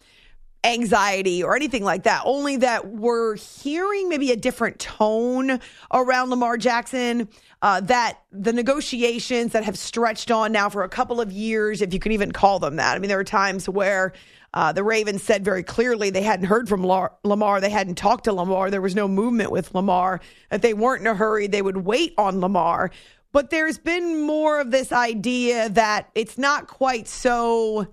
anxiety 0.65 1.43
or 1.43 1.55
anything 1.55 1.83
like 1.83 2.03
that, 2.03 2.23
only 2.25 2.57
that 2.57 2.87
we're 2.87 3.35
hearing 3.35 4.09
maybe 4.09 4.31
a 4.31 4.35
different 4.35 4.79
tone 4.79 5.59
around 5.93 6.29
Lamar 6.29 6.57
Jackson. 6.57 7.29
Uh, 7.61 7.79
that 7.81 8.19
the 8.31 8.53
negotiations 8.53 9.53
that 9.53 9.63
have 9.63 9.77
stretched 9.77 10.29
on 10.29 10.51
now 10.51 10.69
for 10.69 10.83
a 10.83 10.89
couple 10.89 11.19
of 11.19 11.31
years, 11.31 11.81
if 11.81 11.93
you 11.93 11.99
can 11.99 12.11
even 12.11 12.31
call 12.31 12.59
them 12.59 12.75
that. 12.75 12.95
I 12.95 12.99
mean, 12.99 13.09
there 13.09 13.19
are 13.19 13.23
times 13.23 13.67
where 13.67 14.13
uh, 14.53 14.71
the 14.71 14.83
Ravens 14.83 15.23
said 15.23 15.43
very 15.43 15.63
clearly 15.63 16.09
they 16.09 16.21
hadn't 16.21 16.45
heard 16.45 16.69
from 16.69 16.85
Lamar. 16.85 17.61
They 17.61 17.69
hadn't 17.69 17.95
talked 17.95 18.25
to 18.25 18.33
Lamar. 18.33 18.69
There 18.69 18.81
was 18.81 18.95
no 18.95 19.07
movement 19.07 19.51
with 19.51 19.73
Lamar, 19.73 20.21
that 20.49 20.61
they 20.61 20.73
weren't 20.73 21.01
in 21.01 21.07
a 21.07 21.15
hurry. 21.15 21.47
They 21.47 21.61
would 21.61 21.77
wait 21.77 22.13
on 22.17 22.39
Lamar. 22.39 22.91
But 23.31 23.49
there's 23.49 23.77
been 23.77 24.21
more 24.21 24.61
of 24.61 24.71
this 24.71 24.93
idea 24.93 25.67
that 25.69 26.09
it's 26.15 26.37
not 26.37 26.67
quite 26.67 27.07
so 27.07 27.87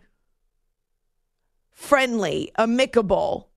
friendly, 1.82 2.52
amicable, 2.56 3.50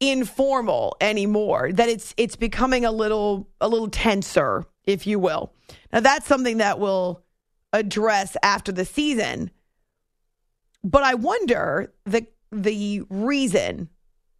informal 0.00 0.96
anymore. 1.00 1.70
That 1.72 1.88
it's 1.88 2.14
it's 2.16 2.36
becoming 2.36 2.84
a 2.84 2.90
little 2.90 3.48
a 3.60 3.68
little 3.68 3.88
tenser, 3.88 4.64
if 4.84 5.06
you 5.06 5.18
will. 5.18 5.52
Now 5.92 6.00
that's 6.00 6.26
something 6.26 6.58
that 6.58 6.78
we'll 6.80 7.22
address 7.72 8.36
after 8.42 8.72
the 8.72 8.84
season. 8.84 9.50
But 10.82 11.02
I 11.02 11.14
wonder 11.14 11.92
the 12.04 12.26
the 12.50 13.02
reason, 13.10 13.90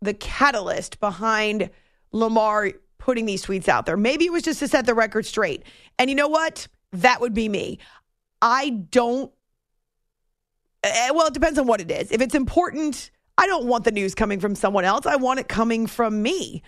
the 0.01 0.15
catalyst 0.15 0.99
behind 0.99 1.71
Lamar 2.13 2.73
putting 2.99 3.27
these 3.27 3.45
tweets 3.45 3.69
out 3.69 3.85
there. 3.85 3.97
Maybe 3.97 4.25
it 4.25 4.33
was 4.33 4.43
just 4.43 4.61
to 4.61 4.69
set 4.69 4.87
the 4.87 4.95
record 4.95 5.27
straight. 5.27 5.65
And 5.99 6.09
you 6.09 6.17
know 6.17 6.29
what? 6.29 6.67
That 6.93 7.21
would 7.21 7.35
be 7.35 7.49
me. 7.49 7.79
I 8.41 8.71
don't, 8.71 9.31
Eh, 10.95 11.11
well, 11.11 11.27
it 11.27 11.35
depends 11.35 11.59
on 11.59 11.67
what 11.67 11.81
it 11.81 11.91
is. 11.91 12.13
If 12.13 12.21
it's 12.21 12.35
important, 12.35 13.11
I 13.39 13.47
don't 13.47 13.67
want 13.67 13.85
the 13.85 13.93
news 13.93 14.15
coming 14.15 14.41
from 14.41 14.55
someone 14.55 14.85
else. 14.85 15.07
I 15.07 15.17
want 15.17 15.41
it 15.41 15.49
coming 15.49 15.87
from 15.87 16.23
me. 16.23 16.63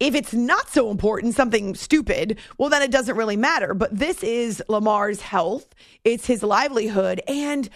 If 0.00 0.14
it's 0.14 0.32
not 0.32 0.68
so 0.68 0.90
important, 0.90 1.34
something 1.34 1.74
stupid, 1.74 2.38
well, 2.56 2.68
then 2.68 2.82
it 2.82 2.92
doesn't 2.92 3.16
really 3.16 3.36
matter. 3.36 3.74
But 3.74 3.96
this 3.96 4.22
is 4.22 4.62
Lamar's 4.68 5.20
health, 5.20 5.74
it's 6.04 6.26
his 6.26 6.42
livelihood. 6.42 7.20
And 7.26 7.68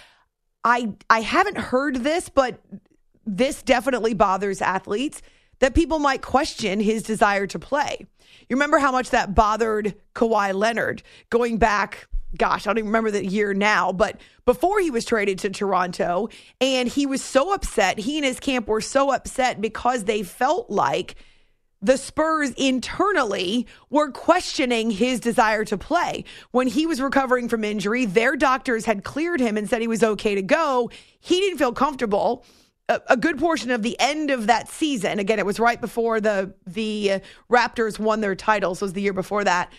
I, 0.65 0.93
I 1.11 1.21
haven't 1.21 1.59
heard 1.59 1.97
this, 1.97 2.29
but 2.29 2.61
this 3.27 3.63
definitely 3.63 4.15
bothers 4.15 4.63
athletes 4.63 5.21
that 5.59 5.75
people 5.75 5.99
might 5.99 6.23
question 6.23 6.81
his 6.81 7.03
desire 7.03 7.47
to 7.49 7.59
play. 7.59 8.07
You 8.49 8.57
remember 8.57 8.79
how 8.79 8.93
much 8.93 9.11
that 9.11 9.35
bothered 9.35 9.95
Kawhi 10.15 10.55
Leonard 10.55 11.03
going 11.31 11.59
back 11.59 12.09
gosh, 12.37 12.67
I 12.67 12.71
don't 12.71 12.79
even 12.79 12.89
remember 12.89 13.11
the 13.11 13.25
year 13.25 13.55
now, 13.55 13.93
but 13.93 14.21
before 14.45 14.81
he 14.81 14.91
was 14.91 15.05
traded 15.05 15.39
to 15.41 15.51
Toronto, 15.51 16.29
and 16.61 16.89
he 16.89 17.07
was 17.07 17.23
so 17.23 17.53
upset. 17.53 17.99
He 17.99 18.17
and 18.19 18.25
his 18.25 18.41
camp 18.41 18.69
were 18.69 18.81
so 18.81 19.13
upset 19.13 19.61
because 19.61 20.05
they 20.05 20.23
felt 20.23 20.71
like 20.71 21.17
the 21.81 21.99
Spurs 21.99 22.53
internally 22.53 23.67
were 23.91 24.11
questioning 24.11 24.91
his 24.91 25.19
desire 25.19 25.65
to 25.65 25.77
play. 25.77 26.25
When 26.53 26.69
he 26.69 26.87
was 26.87 27.01
recovering 27.01 27.49
from 27.49 27.65
injury, 27.65 28.05
their 28.05 28.37
doctors 28.37 28.85
had 28.85 29.03
cleared 29.03 29.41
him 29.41 29.57
and 29.57 29.69
said 29.69 29.81
he 29.81 29.89
was 29.89 30.05
okay 30.05 30.37
to 30.37 30.43
go. 30.43 30.91
He 31.19 31.41
didn't 31.41 31.59
feel 31.59 31.73
comfortable 31.73 32.45
a, 33.09 33.17
good 33.17 33.39
portion 33.39 33.71
of 33.71 33.83
the 33.83 33.99
end 34.01 34.31
of 34.31 34.47
that 34.49 34.69
season. 34.69 35.19
Again, 35.19 35.39
it 35.39 35.47
was 35.47 35.61
right 35.61 35.81
before 35.81 36.21
the 36.21 36.55
the 36.67 37.13
uh, 37.13 37.21
Raptors 37.51 37.99
won 37.99 38.21
their 38.21 38.35
titles. 38.35 38.81
Was 38.81 38.93
the 38.93 39.03
year 39.03 39.13
before 39.13 39.45
that. 39.45 39.73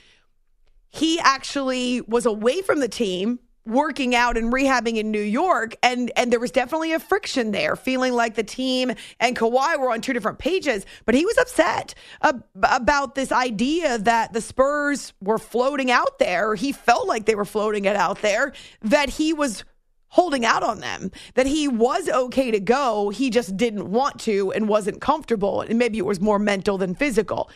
He 0.94 1.20
actually 1.20 2.02
was 2.02 2.28
away 2.28 2.62
from 2.62 2.80
the 2.80 2.88
team, 2.88 3.40
working 3.66 4.14
out 4.14 4.38
and 4.38 4.54
rehabbing 4.54 4.98
in 4.98 5.10
New 5.10 5.22
York, 5.22 5.76
and 5.82 6.12
and 6.16 6.32
there 6.32 6.40
was 6.40 6.52
definitely 6.52 6.94
a 6.94 7.00
friction 7.00 7.50
there, 7.50 7.76
feeling 7.76 8.14
like 8.14 8.36
the 8.36 8.44
team 8.44 8.92
and 9.20 9.36
Kawhi 9.36 9.80
were 9.80 9.90
on 9.90 10.02
two 10.02 10.14
different 10.14 10.38
pages. 10.38 10.86
But 11.06 11.16
he 11.16 11.26
was 11.26 11.36
upset 11.40 11.96
ab- 12.22 12.44
about 12.62 13.16
this 13.16 13.32
idea 13.32 13.98
that 13.98 14.34
the 14.34 14.42
Spurs 14.42 15.14
were 15.20 15.40
floating 15.40 15.90
out 15.90 16.20
there. 16.20 16.54
He 16.54 16.72
felt 16.72 17.08
like 17.08 17.26
they 17.26 17.36
were 17.36 17.44
floating 17.44 17.86
it 17.86 17.96
out 17.96 18.22
there. 18.22 18.54
That 18.82 19.10
he 19.10 19.34
was 19.34 19.64
holding 20.10 20.46
out 20.46 20.62
on 20.62 20.80
them, 20.80 21.10
that 21.34 21.48
he 21.48 21.68
was 21.68 22.08
okay 22.08 22.52
to 22.52 22.60
go. 22.60 23.10
He 23.10 23.32
just 23.32 23.58
didn't 23.58 23.90
want 23.90 24.20
to 24.20 24.52
and 24.52 24.70
wasn't 24.70 25.02
comfortable. 25.02 25.62
And 25.62 25.80
maybe 25.80 25.98
it 25.98 26.06
was 26.06 26.22
more 26.22 26.38
mental 26.38 26.78
than 26.78 26.94
physical. 26.94 27.50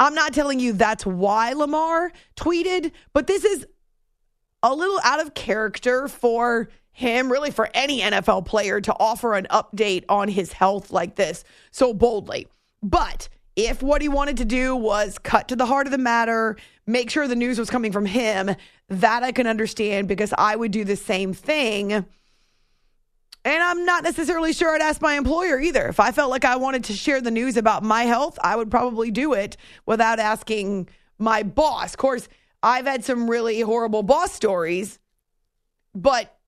I'm 0.00 0.14
not 0.14 0.34
telling 0.34 0.58
you 0.58 0.72
that's 0.72 1.06
why 1.06 1.52
Lamar 1.52 2.12
tweeted, 2.36 2.92
but 3.12 3.26
this 3.26 3.44
is 3.44 3.66
a 4.62 4.74
little 4.74 5.00
out 5.04 5.20
of 5.20 5.34
character 5.34 6.08
for 6.08 6.68
him, 6.92 7.30
really 7.32 7.50
for 7.50 7.68
any 7.74 8.00
NFL 8.00 8.44
player 8.44 8.80
to 8.80 8.94
offer 8.98 9.34
an 9.34 9.46
update 9.50 10.04
on 10.08 10.28
his 10.28 10.52
health 10.52 10.90
like 10.90 11.16
this 11.16 11.44
so 11.70 11.94
boldly. 11.94 12.46
But 12.82 13.28
if 13.56 13.82
what 13.82 14.02
he 14.02 14.08
wanted 14.08 14.36
to 14.38 14.44
do 14.44 14.74
was 14.76 15.18
cut 15.18 15.48
to 15.48 15.56
the 15.56 15.66
heart 15.66 15.86
of 15.86 15.90
the 15.90 15.98
matter, 15.98 16.56
make 16.86 17.10
sure 17.10 17.28
the 17.28 17.36
news 17.36 17.58
was 17.58 17.70
coming 17.70 17.92
from 17.92 18.06
him, 18.06 18.54
that 18.88 19.22
I 19.22 19.32
can 19.32 19.46
understand 19.46 20.08
because 20.08 20.34
I 20.36 20.56
would 20.56 20.72
do 20.72 20.84
the 20.84 20.96
same 20.96 21.32
thing. 21.32 22.04
And 23.44 23.62
I'm 23.62 23.84
not 23.84 24.04
necessarily 24.04 24.52
sure 24.52 24.74
I'd 24.74 24.80
ask 24.80 25.02
my 25.02 25.14
employer 25.14 25.58
either. 25.60 25.88
If 25.88 25.98
I 25.98 26.12
felt 26.12 26.30
like 26.30 26.44
I 26.44 26.56
wanted 26.56 26.84
to 26.84 26.92
share 26.92 27.20
the 27.20 27.30
news 27.30 27.56
about 27.56 27.82
my 27.82 28.04
health, 28.04 28.38
I 28.42 28.54
would 28.54 28.70
probably 28.70 29.10
do 29.10 29.32
it 29.32 29.56
without 29.84 30.20
asking 30.20 30.88
my 31.18 31.42
boss. 31.42 31.94
Of 31.94 31.98
course, 31.98 32.28
I've 32.62 32.86
had 32.86 33.04
some 33.04 33.28
really 33.28 33.60
horrible 33.60 34.04
boss 34.04 34.32
stories, 34.32 35.00
but 35.94 36.38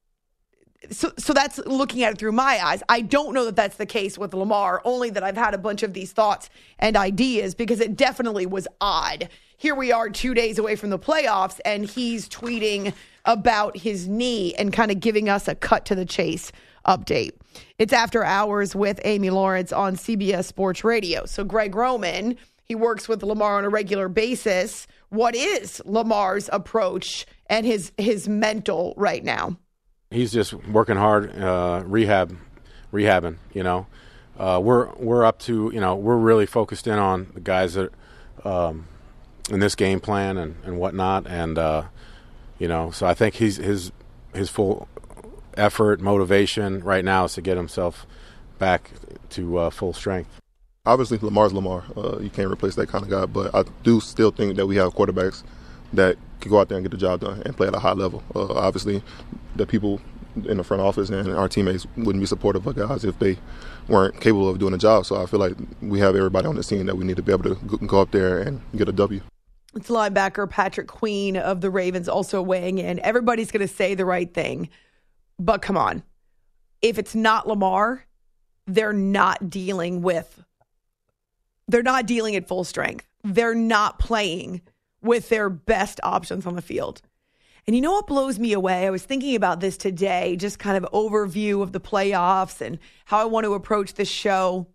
so 0.90 1.12
so 1.18 1.32
that's 1.32 1.58
looking 1.66 2.04
at 2.04 2.12
it 2.12 2.18
through 2.18 2.32
my 2.32 2.60
eyes. 2.62 2.82
I 2.88 3.00
don't 3.00 3.34
know 3.34 3.46
that 3.46 3.56
that's 3.56 3.76
the 3.76 3.86
case 3.86 4.16
with 4.16 4.32
Lamar, 4.34 4.80
only 4.84 5.10
that 5.10 5.24
I've 5.24 5.36
had 5.36 5.54
a 5.54 5.58
bunch 5.58 5.82
of 5.82 5.94
these 5.94 6.12
thoughts 6.12 6.48
and 6.78 6.96
ideas 6.96 7.54
because 7.54 7.80
it 7.80 7.96
definitely 7.96 8.46
was 8.46 8.68
odd 8.80 9.28
here 9.56 9.74
we 9.74 9.92
are 9.92 10.10
two 10.10 10.34
days 10.34 10.58
away 10.58 10.76
from 10.76 10.90
the 10.90 10.98
playoffs, 10.98 11.60
and 11.64 11.84
he's 11.86 12.28
tweeting 12.28 12.92
about 13.24 13.78
his 13.78 14.06
knee 14.08 14.54
and 14.56 14.72
kind 14.72 14.90
of 14.90 15.00
giving 15.00 15.28
us 15.28 15.48
a 15.48 15.54
cut 15.54 15.86
to 15.86 15.94
the 15.94 16.04
chase 16.04 16.52
update. 16.86 17.32
It's 17.78 17.92
after 17.92 18.24
hours 18.24 18.74
with 18.74 19.00
Amy 19.04 19.30
Lawrence 19.30 19.72
on 19.72 19.96
CBS 19.96 20.44
Sports 20.44 20.84
Radio. 20.84 21.24
So, 21.26 21.44
Greg 21.44 21.74
Roman, 21.74 22.36
he 22.64 22.74
works 22.74 23.08
with 23.08 23.22
Lamar 23.22 23.58
on 23.58 23.64
a 23.64 23.68
regular 23.68 24.08
basis. 24.08 24.86
What 25.10 25.34
is 25.34 25.80
Lamar's 25.84 26.48
approach 26.52 27.26
and 27.46 27.66
his 27.66 27.92
his 27.98 28.28
mental 28.28 28.94
right 28.96 29.22
now? 29.22 29.56
He's 30.10 30.32
just 30.32 30.54
working 30.54 30.96
hard, 30.96 31.36
uh, 31.38 31.82
rehab 31.86 32.36
rehabbing. 32.92 33.36
You 33.52 33.62
know, 33.62 33.86
uh, 34.38 34.60
we're 34.62 34.92
we're 34.94 35.24
up 35.24 35.38
to 35.40 35.70
you 35.72 35.80
know 35.80 35.94
we're 35.94 36.16
really 36.16 36.46
focused 36.46 36.86
in 36.86 36.98
on 36.98 37.30
the 37.34 37.40
guys 37.40 37.74
that 37.74 37.90
um, 38.44 38.86
in 39.50 39.60
this 39.60 39.74
game 39.74 40.00
plan 40.00 40.38
and, 40.38 40.56
and 40.64 40.78
whatnot, 40.78 41.26
and 41.26 41.58
uh, 41.58 41.84
you 42.58 42.68
know, 42.68 42.90
so 42.90 43.06
I 43.06 43.14
think 43.14 43.34
he's 43.34 43.56
his 43.56 43.92
his 44.34 44.48
full 44.50 44.88
effort, 45.56 46.00
motivation 46.00 46.82
right 46.82 47.04
now 47.04 47.24
is 47.24 47.34
to 47.34 47.42
get 47.42 47.56
himself 47.56 48.06
back 48.58 48.90
to 49.30 49.58
uh, 49.58 49.70
full 49.70 49.92
strength. 49.92 50.40
Obviously, 50.86 51.18
Lamar's 51.18 51.52
Lamar. 51.52 51.84
Uh, 51.96 52.18
you 52.18 52.30
can't 52.30 52.50
replace 52.50 52.74
that 52.74 52.88
kind 52.88 53.04
of 53.04 53.10
guy, 53.10 53.26
but 53.26 53.54
I 53.54 53.64
do 53.82 54.00
still 54.00 54.30
think 54.30 54.56
that 54.56 54.66
we 54.66 54.76
have 54.76 54.94
quarterbacks 54.94 55.42
that 55.94 56.16
can 56.40 56.50
go 56.50 56.60
out 56.60 56.68
there 56.68 56.76
and 56.76 56.84
get 56.84 56.90
the 56.90 56.98
job 56.98 57.20
done 57.20 57.42
and 57.46 57.56
play 57.56 57.68
at 57.68 57.74
a 57.74 57.78
high 57.78 57.92
level. 57.92 58.22
Uh, 58.34 58.52
obviously, 58.52 59.02
the 59.56 59.66
people 59.66 60.00
in 60.46 60.56
the 60.56 60.64
front 60.64 60.82
office 60.82 61.10
and 61.10 61.28
our 61.32 61.48
teammates 61.48 61.86
wouldn't 61.96 62.20
be 62.20 62.26
supportive 62.26 62.66
of 62.66 62.74
guys 62.74 63.04
if 63.04 63.18
they 63.18 63.38
weren't 63.88 64.20
capable 64.20 64.48
of 64.48 64.58
doing 64.58 64.72
the 64.72 64.78
job. 64.78 65.06
So 65.06 65.22
I 65.22 65.26
feel 65.26 65.40
like 65.40 65.54
we 65.80 66.00
have 66.00 66.16
everybody 66.16 66.46
on 66.46 66.56
the 66.56 66.62
team 66.62 66.86
that 66.86 66.96
we 66.96 67.04
need 67.04 67.16
to 67.16 67.22
be 67.22 67.32
able 67.32 67.54
to 67.54 67.78
go 67.86 68.00
up 68.00 68.10
there 68.10 68.40
and 68.40 68.60
get 68.76 68.88
a 68.88 68.92
W. 68.92 69.20
It's 69.76 69.88
linebacker 69.88 70.48
Patrick 70.48 70.86
Queen 70.86 71.36
of 71.36 71.60
the 71.60 71.70
Ravens 71.70 72.08
also 72.08 72.40
weighing 72.40 72.78
in. 72.78 73.00
Everybody's 73.00 73.50
going 73.50 73.66
to 73.66 73.72
say 73.72 73.94
the 73.94 74.04
right 74.04 74.32
thing, 74.32 74.68
but 75.38 75.62
come 75.62 75.76
on. 75.76 76.02
If 76.82 76.98
it's 76.98 77.14
not 77.14 77.48
Lamar, 77.48 78.04
they're 78.66 78.92
not 78.92 79.50
dealing 79.50 80.02
with 80.02 80.44
they're 81.68 81.82
not 81.82 82.06
dealing 82.06 82.36
at 82.36 82.46
full 82.46 82.64
strength. 82.64 83.08
They're 83.22 83.54
not 83.54 83.98
playing 83.98 84.62
with 85.00 85.28
their 85.28 85.48
best 85.48 86.00
options 86.02 86.46
on 86.46 86.56
the 86.56 86.62
field. 86.62 87.00
And 87.66 87.74
you 87.74 87.80
know 87.80 87.92
what 87.92 88.06
blows 88.06 88.38
me 88.38 88.52
away? 88.52 88.86
I 88.86 88.90
was 88.90 89.04
thinking 89.04 89.34
about 89.34 89.60
this 89.60 89.78
today, 89.78 90.36
just 90.36 90.58
kind 90.58 90.76
of 90.76 90.90
overview 90.92 91.62
of 91.62 91.72
the 91.72 91.80
playoffs 91.80 92.60
and 92.60 92.78
how 93.06 93.18
I 93.18 93.24
want 93.24 93.44
to 93.44 93.54
approach 93.54 93.94
this 93.94 94.08
show. 94.08 94.66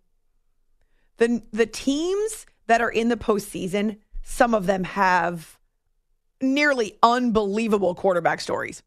The 1.18 1.42
the 1.52 1.66
teams 1.66 2.46
that 2.66 2.80
are 2.80 2.90
in 2.90 3.08
the 3.08 3.16
postseason, 3.16 3.98
some 4.22 4.54
of 4.54 4.66
them 4.66 4.84
have 4.84 5.58
nearly 6.40 6.98
unbelievable 7.02 7.94
quarterback 7.94 8.40
stories. 8.40 8.82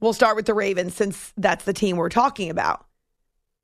We'll 0.00 0.12
start 0.12 0.36
with 0.36 0.46
the 0.46 0.54
Ravens 0.54 0.94
since 0.94 1.32
that's 1.36 1.64
the 1.64 1.72
team 1.72 1.96
we're 1.96 2.08
talking 2.08 2.50
about 2.50 2.86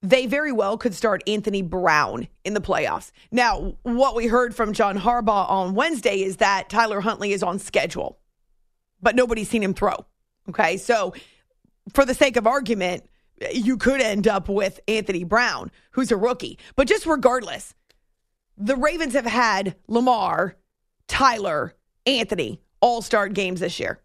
they 0.03 0.27
very 0.27 0.53
well 0.53 0.77
could 0.77 0.95
start 0.95 1.23
Anthony 1.27 1.63
Brown 1.63 2.27
in 2.45 2.55
the 2.55 2.61
playoffs. 2.61 3.13
Now, 3.31 3.77
what 3.83 4.17
we 4.17 4.27
heard 4.27 4.55
from 4.55 4.73
John 4.73 4.99
Harbaugh 4.99 5.49
on 5.49 5.75
Wednesday 5.75 6.23
is 6.23 6.39
that 6.39 6.69
Tyler 6.69 7.01
Huntley 7.01 7.33
is 7.33 7.43
on 7.43 7.61
schedule, 7.61 8.19
but 9.01 9.15
nobody's 9.15 9.49
seen 9.49 9.63
him 9.63 9.75
throw. 9.75 10.05
Okay. 10.49 10.77
So, 10.77 11.15
for 11.93 12.05
the 12.05 12.15
sake 12.15 12.37
of 12.37 12.47
argument, 12.47 13.09
you 13.53 13.77
could 13.77 14.01
end 14.01 14.27
up 14.27 14.49
with 14.49 14.81
Anthony 14.89 15.25
Brown, 15.25 15.71
who's 15.93 16.11
a 16.11 16.17
rookie. 16.17 16.59
But 16.75 16.89
just 16.89 17.07
regardless, 17.07 17.75
the 18.57 18.77
Ravens 18.77 19.15
have 19.15 19.27
had 19.27 19.77
Lamar, 19.87 20.57
Tyler, 21.07 21.75
Anthony 22.07 22.61
all 22.81 23.03
start 23.03 23.35
games 23.35 23.61
this 23.61 23.79
year. 23.79 24.01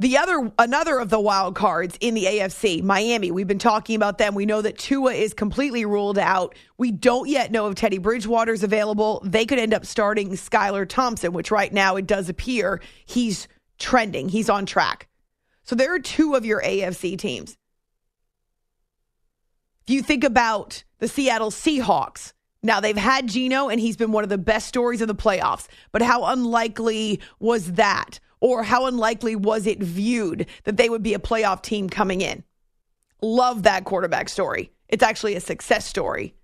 The 0.00 0.16
other, 0.16 0.50
another 0.58 0.98
of 0.98 1.10
the 1.10 1.20
wild 1.20 1.54
cards 1.54 1.98
in 2.00 2.14
the 2.14 2.24
AFC, 2.24 2.82
Miami. 2.82 3.30
We've 3.30 3.46
been 3.46 3.58
talking 3.58 3.96
about 3.96 4.16
them. 4.16 4.34
We 4.34 4.46
know 4.46 4.62
that 4.62 4.78
Tua 4.78 5.12
is 5.12 5.34
completely 5.34 5.84
ruled 5.84 6.16
out. 6.16 6.54
We 6.78 6.90
don't 6.90 7.28
yet 7.28 7.52
know 7.52 7.68
if 7.68 7.74
Teddy 7.74 7.98
Bridgewater 7.98 8.54
is 8.54 8.62
available. 8.62 9.20
They 9.26 9.44
could 9.44 9.58
end 9.58 9.74
up 9.74 9.84
starting 9.84 10.30
Skylar 10.30 10.88
Thompson, 10.88 11.34
which 11.34 11.50
right 11.50 11.70
now 11.70 11.96
it 11.96 12.06
does 12.06 12.30
appear 12.30 12.80
he's 13.04 13.46
trending. 13.78 14.30
He's 14.30 14.48
on 14.48 14.64
track. 14.64 15.06
So 15.64 15.76
there 15.76 15.94
are 15.94 15.98
two 15.98 16.34
of 16.34 16.46
your 16.46 16.62
AFC 16.62 17.18
teams. 17.18 17.58
If 19.86 19.92
you 19.92 20.02
think 20.02 20.24
about 20.24 20.82
the 21.00 21.08
Seattle 21.08 21.50
Seahawks, 21.50 22.32
now 22.62 22.80
they've 22.80 22.96
had 22.96 23.26
Geno 23.26 23.68
and 23.68 23.78
he's 23.78 23.98
been 23.98 24.12
one 24.12 24.24
of 24.24 24.30
the 24.30 24.38
best 24.38 24.66
stories 24.66 25.02
of 25.02 25.08
the 25.08 25.14
playoffs, 25.14 25.68
but 25.92 26.00
how 26.00 26.24
unlikely 26.24 27.20
was 27.38 27.72
that? 27.72 28.18
Or 28.40 28.62
how 28.62 28.86
unlikely 28.86 29.36
was 29.36 29.66
it 29.66 29.82
viewed 29.82 30.46
that 30.64 30.76
they 30.76 30.88
would 30.88 31.02
be 31.02 31.14
a 31.14 31.18
playoff 31.18 31.62
team 31.62 31.88
coming 31.88 32.20
in? 32.20 32.42
Love 33.22 33.64
that 33.64 33.84
quarterback 33.84 34.28
story. 34.28 34.72
It's 34.88 35.02
actually 35.02 35.36
a 35.36 35.40
success 35.40 35.86
story, 35.86 36.34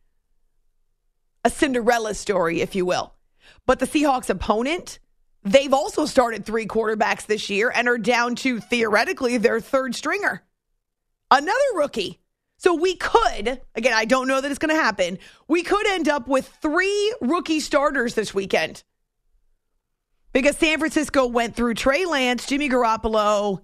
a 1.45 1.51
Cinderella 1.51 2.15
story, 2.15 2.61
if 2.61 2.75
you 2.75 2.87
will. 2.87 3.15
But 3.65 3.79
the 3.79 3.87
Seahawks' 3.87 4.31
opponent, 4.31 4.99
they've 5.43 5.73
also 5.73 6.07
started 6.07 6.45
three 6.45 6.67
quarterbacks 6.67 7.27
this 7.27 7.51
year 7.51 7.73
and 7.75 7.89
are 7.89 7.99
down 7.99 8.37
to 8.37 8.61
theoretically 8.61 9.39
their 9.39 9.61
third 9.61 9.95
stringer, 9.95 10.43
another 11.31 11.59
rookie. 11.75 12.21
So 12.59 12.75
we 12.75 12.97
could, 12.97 13.61
again, 13.75 13.93
I 13.93 14.07
don't 14.07 14.29
know 14.29 14.41
that 14.41 14.51
it's 14.51 14.59
going 14.59 14.75
to 14.75 14.83
happen. 14.83 15.19
We 15.47 15.63
could 15.63 15.87
end 15.89 16.09
up 16.09 16.27
with 16.27 16.49
three 16.63 17.15
rookie 17.21 17.61
starters 17.61 18.15
this 18.15 18.35
weekend 18.35 18.83
because 20.33 20.57
San 20.57 20.79
Francisco 20.79 21.27
went 21.27 21.57
through 21.57 21.75
Trey 21.75 22.05
Lance, 22.05 22.47
Jimmy 22.47 22.69
Garoppolo, 22.69 23.63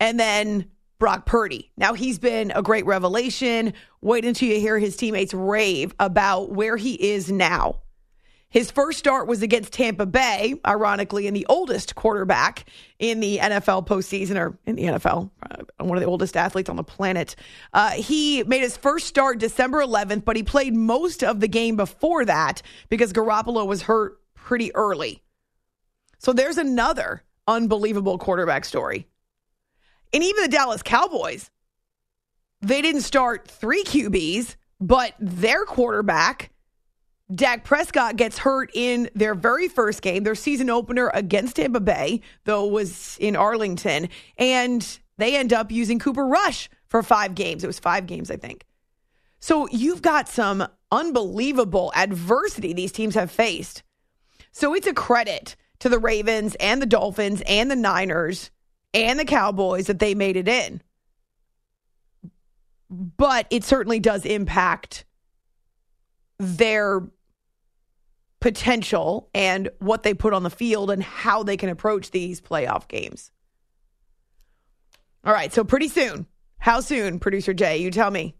and 0.00 0.18
then 0.18 0.70
Brock 0.98 1.26
Purdy. 1.26 1.70
Now 1.76 1.94
he's 1.94 2.18
been 2.18 2.52
a 2.54 2.62
great 2.62 2.86
revelation. 2.86 3.72
Wait 4.00 4.24
until 4.24 4.48
you 4.48 4.60
hear 4.60 4.78
his 4.78 4.96
teammates 4.96 5.32
rave 5.32 5.94
about 5.98 6.50
where 6.50 6.76
he 6.76 6.94
is 6.94 7.30
now. 7.30 7.76
His 8.50 8.70
first 8.70 8.98
start 8.98 9.28
was 9.28 9.42
against 9.42 9.74
Tampa 9.74 10.06
Bay, 10.06 10.54
ironically, 10.66 11.26
and 11.26 11.36
the 11.36 11.44
oldest 11.50 11.94
quarterback 11.94 12.64
in 12.98 13.20
the 13.20 13.38
NFL 13.38 13.86
postseason, 13.86 14.36
or 14.36 14.58
in 14.64 14.76
the 14.76 14.84
NFL, 14.84 15.30
uh, 15.42 15.84
one 15.84 15.98
of 15.98 16.02
the 16.02 16.08
oldest 16.08 16.34
athletes 16.34 16.70
on 16.70 16.76
the 16.76 16.82
planet. 16.82 17.36
Uh, 17.74 17.90
he 17.90 18.42
made 18.44 18.62
his 18.62 18.74
first 18.74 19.06
start 19.06 19.38
December 19.38 19.82
11th, 19.82 20.24
but 20.24 20.34
he 20.34 20.42
played 20.42 20.74
most 20.74 21.22
of 21.22 21.40
the 21.40 21.48
game 21.48 21.76
before 21.76 22.24
that 22.24 22.62
because 22.88 23.12
Garoppolo 23.12 23.66
was 23.66 23.82
hurt 23.82 24.18
pretty 24.34 24.74
early. 24.74 25.22
So 26.18 26.32
there's 26.32 26.58
another 26.58 27.22
unbelievable 27.46 28.18
quarterback 28.18 28.64
story. 28.64 29.06
And 30.12 30.22
even 30.22 30.42
the 30.42 30.48
Dallas 30.48 30.82
Cowboys, 30.82 31.50
they 32.60 32.82
didn't 32.82 33.02
start 33.02 33.48
three 33.48 33.84
QBs, 33.84 34.56
but 34.80 35.14
their 35.18 35.64
quarterback, 35.64 36.50
Dak 37.32 37.64
Prescott, 37.64 38.16
gets 38.16 38.38
hurt 38.38 38.70
in 38.74 39.10
their 39.14 39.34
very 39.34 39.68
first 39.68 40.02
game, 40.02 40.24
their 40.24 40.34
season 40.34 40.70
opener 40.70 41.10
against 41.14 41.56
Tampa 41.56 41.80
Bay, 41.80 42.20
though 42.44 42.66
it 42.66 42.72
was 42.72 43.16
in 43.20 43.36
Arlington. 43.36 44.08
And 44.36 44.98
they 45.18 45.36
end 45.36 45.52
up 45.52 45.70
using 45.70 45.98
Cooper 45.98 46.26
Rush 46.26 46.68
for 46.86 47.02
five 47.02 47.34
games. 47.34 47.62
It 47.62 47.68
was 47.68 47.78
five 47.78 48.06
games, 48.06 48.30
I 48.30 48.36
think. 48.36 48.64
So 49.40 49.68
you've 49.68 50.02
got 50.02 50.28
some 50.28 50.66
unbelievable 50.90 51.92
adversity 51.94 52.72
these 52.72 52.92
teams 52.92 53.14
have 53.14 53.30
faced. 53.30 53.82
So 54.52 54.74
it's 54.74 54.86
a 54.86 54.94
credit 54.94 55.54
to 55.80 55.88
the 55.88 55.98
Ravens 55.98 56.54
and 56.56 56.82
the 56.82 56.86
Dolphins 56.86 57.42
and 57.46 57.70
the 57.70 57.76
Niners 57.76 58.50
and 58.94 59.18
the 59.18 59.24
Cowboys 59.24 59.86
that 59.86 59.98
they 59.98 60.14
made 60.14 60.36
it 60.36 60.48
in. 60.48 60.82
But 62.90 63.46
it 63.50 63.64
certainly 63.64 64.00
does 64.00 64.24
impact 64.24 65.04
their 66.38 67.02
potential 68.40 69.28
and 69.34 69.68
what 69.78 70.04
they 70.04 70.14
put 70.14 70.32
on 70.32 70.42
the 70.42 70.50
field 70.50 70.90
and 70.90 71.02
how 71.02 71.42
they 71.42 71.56
can 71.56 71.68
approach 71.68 72.10
these 72.10 72.40
playoff 72.40 72.88
games. 72.88 73.30
All 75.24 75.32
right, 75.32 75.52
so 75.52 75.64
pretty 75.64 75.88
soon, 75.88 76.26
how 76.58 76.80
soon, 76.80 77.18
producer 77.18 77.52
Jay, 77.52 77.78
you 77.78 77.90
tell 77.90 78.10
me. 78.10 78.34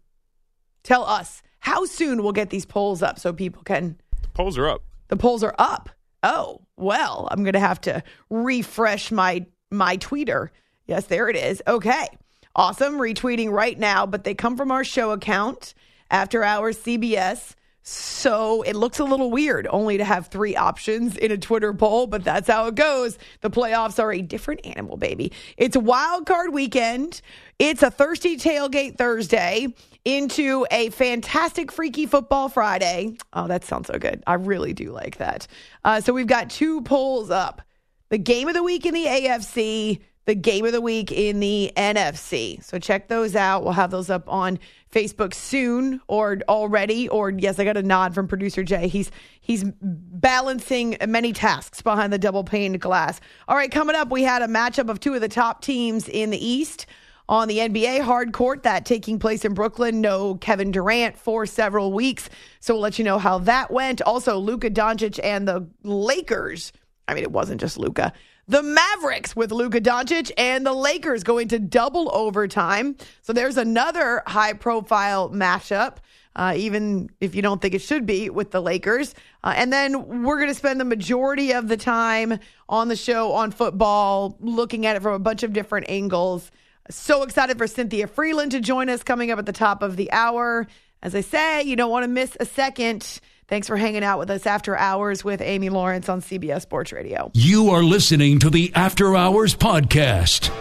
Tell 0.83 1.03
us 1.03 1.43
how 1.59 1.85
soon 1.85 2.23
we'll 2.23 2.31
get 2.31 2.49
these 2.49 2.65
polls 2.65 3.03
up 3.03 3.19
so 3.19 3.33
people 3.33 3.61
can. 3.63 3.99
The 4.21 4.29
polls 4.29 4.57
are 4.57 4.67
up. 4.67 4.81
The 5.09 5.17
polls 5.17 5.43
are 5.43 5.55
up. 5.59 5.89
Oh, 6.23 6.61
well, 6.77 7.27
I'm 7.31 7.43
going 7.43 7.53
to 7.53 7.59
have 7.59 7.81
to 7.81 8.03
refresh 8.29 9.11
my 9.11 9.45
my 9.71 9.97
tweeter. 9.97 10.49
Yes, 10.87 11.05
there 11.05 11.29
it 11.29 11.35
is. 11.35 11.61
Okay. 11.67 12.07
Awesome. 12.55 12.95
Retweeting 12.95 13.51
right 13.51 13.77
now, 13.77 14.05
but 14.05 14.23
they 14.23 14.33
come 14.33 14.57
from 14.57 14.71
our 14.71 14.83
show 14.83 15.11
account 15.11 15.73
after 16.09 16.43
hours 16.43 16.77
CBS. 16.79 17.53
So 17.89 18.61
it 18.61 18.75
looks 18.75 18.99
a 18.99 19.03
little 19.03 19.31
weird 19.31 19.67
only 19.71 19.97
to 19.97 20.05
have 20.05 20.27
three 20.27 20.55
options 20.55 21.17
in 21.17 21.31
a 21.31 21.37
Twitter 21.37 21.73
poll, 21.73 22.05
but 22.05 22.23
that's 22.23 22.47
how 22.47 22.67
it 22.67 22.75
goes. 22.75 23.17
The 23.41 23.49
playoffs 23.49 23.97
are 23.97 24.13
a 24.13 24.21
different 24.21 24.63
animal, 24.63 24.95
baby. 24.95 25.31
It's 25.57 25.75
wild 25.75 26.27
card 26.27 26.53
weekend. 26.53 27.21
It's 27.57 27.81
a 27.81 27.89
thirsty 27.89 28.37
tailgate 28.37 28.97
Thursday 28.97 29.73
into 30.05 30.67
a 30.69 30.91
fantastic 30.91 31.71
Freaky 31.71 32.05
Football 32.05 32.49
Friday. 32.49 33.17
Oh, 33.33 33.47
that 33.47 33.65
sounds 33.65 33.87
so 33.87 33.97
good. 33.97 34.23
I 34.27 34.35
really 34.35 34.73
do 34.73 34.91
like 34.91 35.17
that. 35.17 35.47
Uh, 35.83 35.99
so 35.99 36.13
we've 36.13 36.27
got 36.27 36.51
two 36.51 36.81
polls 36.81 37.31
up 37.31 37.63
the 38.09 38.19
game 38.19 38.47
of 38.47 38.53
the 38.53 38.63
week 38.63 38.85
in 38.85 38.93
the 38.93 39.05
AFC, 39.05 39.99
the 40.29 40.35
game 40.35 40.63
of 40.63 40.71
the 40.71 40.79
week 40.79 41.11
in 41.11 41.39
the 41.39 41.71
NFC. 41.75 42.63
So 42.63 42.77
check 42.77 43.07
those 43.07 43.35
out. 43.35 43.63
We'll 43.63 43.73
have 43.73 43.89
those 43.89 44.11
up 44.11 44.31
on 44.31 44.59
Facebook 44.93 45.33
soon 45.33 46.01
or 46.07 46.37
already. 46.47 47.09
Or 47.09 47.31
yes, 47.31 47.57
I 47.57 47.63
got 47.63 47.77
a 47.77 47.81
nod 47.81 48.13
from 48.13 48.27
producer 48.27 48.63
Jay. 48.63 48.87
He's 48.87 49.09
he's 49.41 49.65
balancing 49.81 50.97
many 51.07 51.33
tasks 51.33 51.81
behind 51.81 52.13
the 52.13 52.19
double 52.19 52.43
pane 52.43 52.73
glass. 52.73 53.19
All 53.47 53.55
right, 53.55 53.71
coming 53.71 53.95
up, 53.95 54.11
we 54.11 54.21
had 54.21 54.43
a 54.43 54.47
matchup 54.47 54.87
of 54.87 54.99
two 54.99 55.15
of 55.15 55.21
the 55.21 55.27
top 55.27 55.63
teams 55.63 56.07
in 56.07 56.29
the 56.29 56.47
East 56.47 56.85
on 57.27 57.47
the 57.47 57.57
NBA 57.57 58.01
hard 58.01 58.31
court 58.31 58.61
that 58.61 58.85
taking 58.85 59.17
place 59.17 59.43
in 59.43 59.55
Brooklyn. 59.55 59.99
No 59.99 60.35
Kevin 60.35 60.69
Durant 60.69 61.17
for 61.17 61.47
several 61.47 61.91
weeks. 61.91 62.29
So 62.59 62.75
we'll 62.75 62.83
let 62.83 62.99
you 62.99 63.03
know 63.03 63.17
how 63.17 63.39
that 63.39 63.71
went. 63.71 64.03
Also, 64.03 64.37
Luka 64.37 64.69
Doncic 64.69 65.19
and 65.23 65.47
the 65.47 65.67
Lakers. 65.81 66.71
I 67.07 67.15
mean, 67.15 67.23
it 67.23 67.31
wasn't 67.31 67.59
just 67.59 67.79
Luka. 67.79 68.13
The 68.49 68.63
Mavericks 68.63 69.35
with 69.35 69.51
Luka 69.51 69.79
Doncic 69.79 70.31
and 70.37 70.65
the 70.65 70.73
Lakers 70.73 71.23
going 71.23 71.47
to 71.49 71.59
double 71.59 72.13
overtime. 72.13 72.97
So 73.21 73.31
there's 73.31 73.57
another 73.57 74.23
high 74.25 74.53
profile 74.53 75.29
matchup 75.29 75.97
uh, 76.35 76.53
even 76.55 77.09
if 77.19 77.35
you 77.35 77.41
don't 77.41 77.61
think 77.61 77.73
it 77.73 77.81
should 77.81 78.05
be 78.05 78.29
with 78.29 78.51
the 78.51 78.61
Lakers. 78.61 79.13
Uh, 79.43 79.53
and 79.55 79.73
then 79.73 80.23
we're 80.23 80.37
going 80.37 80.47
to 80.47 80.55
spend 80.55 80.79
the 80.79 80.85
majority 80.85 81.51
of 81.51 81.67
the 81.67 81.77
time 81.77 82.39
on 82.67 82.87
the 82.87 82.95
show 82.95 83.33
on 83.33 83.51
football, 83.51 84.37
looking 84.39 84.85
at 84.85 84.95
it 84.95 85.01
from 85.01 85.13
a 85.13 85.19
bunch 85.19 85.43
of 85.43 85.53
different 85.53 85.89
angles. 85.89 86.49
So 86.89 87.23
excited 87.23 87.57
for 87.57 87.67
Cynthia 87.67 88.07
Frelund 88.07 88.51
to 88.51 88.61
join 88.61 88.89
us 88.89 89.03
coming 89.03 89.31
up 89.31 89.39
at 89.39 89.45
the 89.45 89.51
top 89.51 89.83
of 89.83 89.97
the 89.97 90.11
hour. 90.11 90.65
As 91.01 91.13
I 91.13 91.21
say, 91.21 91.63
you 91.63 91.75
don't 91.75 91.91
want 91.91 92.03
to 92.03 92.07
miss 92.07 92.37
a 92.39 92.45
second. 92.45 93.19
Thanks 93.49 93.65
for 93.65 93.77
hanging 93.77 94.03
out 94.03 94.19
with 94.19 94.29
us 94.29 94.45
after 94.45 94.77
hours 94.77 95.23
with 95.23 95.41
Amy 95.41 95.69
Lawrence 95.69 96.07
on 96.07 96.21
CBS 96.21 96.61
Sports 96.61 96.93
Radio. 96.93 97.31
You 97.33 97.71
are 97.71 97.81
listening 97.81 98.37
to 98.39 98.49
the 98.51 98.71
After 98.75 99.15
Hours 99.15 99.55
Podcast. 99.55 100.51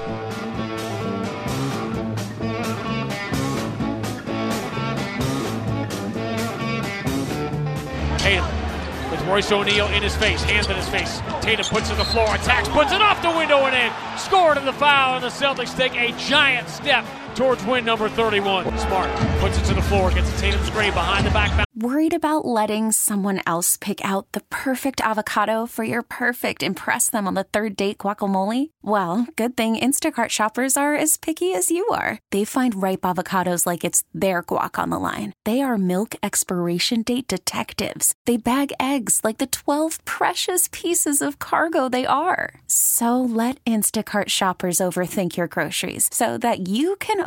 Tatum 8.16 8.44
with 9.10 9.20
Royce 9.26 9.52
O'Neale 9.52 9.88
in 9.88 10.02
his 10.02 10.16
face, 10.16 10.42
hands 10.44 10.68
in 10.68 10.76
his 10.76 10.88
face. 10.88 11.20
Tatum 11.42 11.66
puts 11.66 11.90
it 11.90 11.92
on 11.92 11.98
the 11.98 12.04
floor, 12.06 12.34
attacks, 12.34 12.70
puts 12.70 12.92
it 12.92 13.02
off 13.02 13.20
the 13.20 13.30
window 13.36 13.66
and 13.66 13.76
in. 13.76 14.18
Scored 14.18 14.56
in 14.56 14.64
the 14.64 14.72
foul, 14.72 15.16
and 15.16 15.24
the 15.24 15.28
Celtics 15.28 15.76
take 15.76 15.94
a 15.94 16.12
giant 16.18 16.70
step 16.70 17.04
towards 17.38 17.64
win 17.64 17.84
number 17.84 18.08
31. 18.08 18.76
Smart 18.78 19.16
puts 19.38 19.56
it 19.58 19.64
to 19.66 19.74
the 19.74 19.82
floor, 19.82 20.10
gets 20.10 20.28
a 20.36 20.40
Tatum 20.40 20.62
screen 20.64 20.92
behind 20.92 21.24
the 21.24 21.30
back. 21.30 21.64
Worried 21.80 22.12
about 22.12 22.44
letting 22.44 22.90
someone 22.90 23.40
else 23.46 23.76
pick 23.76 24.04
out 24.04 24.32
the 24.32 24.40
perfect 24.50 25.00
avocado 25.00 25.64
for 25.64 25.84
your 25.84 26.02
perfect 26.02 26.64
impress 26.64 27.08
them 27.08 27.28
on 27.28 27.34
the 27.34 27.44
third 27.44 27.76
date 27.76 27.98
guacamole? 27.98 28.70
Well, 28.82 29.28
good 29.36 29.56
thing 29.56 29.76
Instacart 29.76 30.30
shoppers 30.30 30.76
are 30.76 30.96
as 30.96 31.16
picky 31.16 31.54
as 31.54 31.70
you 31.70 31.86
are. 31.92 32.18
They 32.32 32.44
find 32.44 32.82
ripe 32.82 33.02
avocados 33.02 33.64
like 33.64 33.84
it's 33.84 34.02
their 34.12 34.42
guac 34.42 34.76
on 34.76 34.90
the 34.90 34.98
line. 34.98 35.34
They 35.44 35.60
are 35.60 35.78
milk 35.78 36.16
expiration 36.20 37.02
date 37.02 37.28
detectives. 37.28 38.12
They 38.26 38.38
bag 38.38 38.72
eggs 38.80 39.20
like 39.22 39.38
the 39.38 39.46
12 39.46 40.04
precious 40.04 40.68
pieces 40.72 41.22
of 41.22 41.38
cargo 41.38 41.88
they 41.88 42.06
are. 42.06 42.58
So 42.66 43.20
let 43.20 43.64
Instacart 43.64 44.30
shoppers 44.30 44.78
overthink 44.78 45.36
your 45.36 45.46
groceries 45.46 46.08
so 46.12 46.36
that 46.38 46.68
you 46.68 46.96
can 46.96 47.24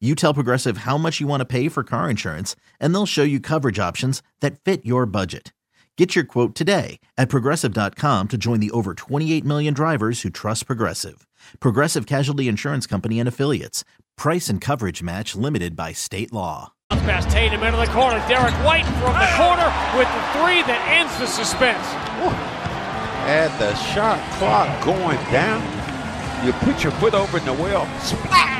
you 0.00 0.14
tell 0.14 0.34
Progressive 0.34 0.78
how 0.78 0.98
much 0.98 1.20
you 1.20 1.26
want 1.26 1.40
to 1.40 1.46
pay 1.46 1.68
for 1.70 1.82
car 1.82 2.10
insurance, 2.10 2.54
and 2.78 2.94
they'll 2.94 3.06
show 3.06 3.22
you 3.22 3.40
coverage 3.40 3.78
options 3.78 4.22
that 4.40 4.60
fit 4.60 4.84
your 4.84 5.06
budget. 5.06 5.54
Get 5.96 6.14
your 6.14 6.26
quote 6.26 6.54
today 6.54 7.00
at 7.16 7.30
progressive.com 7.30 8.28
to 8.28 8.36
join 8.36 8.60
the 8.60 8.70
over 8.72 8.92
28 8.92 9.42
million 9.46 9.72
drivers 9.72 10.20
who 10.20 10.28
trust 10.28 10.66
Progressive. 10.66 11.26
Progressive 11.60 12.04
Casualty 12.04 12.46
Insurance 12.48 12.86
Company 12.86 13.18
and 13.18 13.26
Affiliates. 13.26 13.82
Price 14.18 14.50
and 14.50 14.60
coverage 14.60 15.02
match 15.02 15.34
limited 15.34 15.74
by 15.74 15.94
state 15.94 16.34
law. 16.34 16.72
Past 16.90 17.30
Tatum 17.30 17.62
into 17.62 17.78
the 17.78 17.86
corner. 17.86 18.18
Derrick 18.28 18.54
White 18.64 18.84
from 19.00 19.14
the 19.14 19.30
corner 19.36 19.72
with 19.96 20.08
the 20.12 20.22
three 20.36 20.62
that 20.68 20.84
ends 20.92 21.16
the 21.18 21.26
suspense. 21.26 21.86
And 23.26 23.52
the 23.58 23.74
shot 23.76 24.20
clock 24.38 24.84
going 24.84 25.18
down. 25.32 25.62
You 26.44 26.52
put 26.52 26.84
your 26.84 26.92
foot 26.92 27.14
over 27.14 27.38
in 27.38 27.44
the 27.44 27.54
well. 27.54 27.86
Splash! 28.00 28.55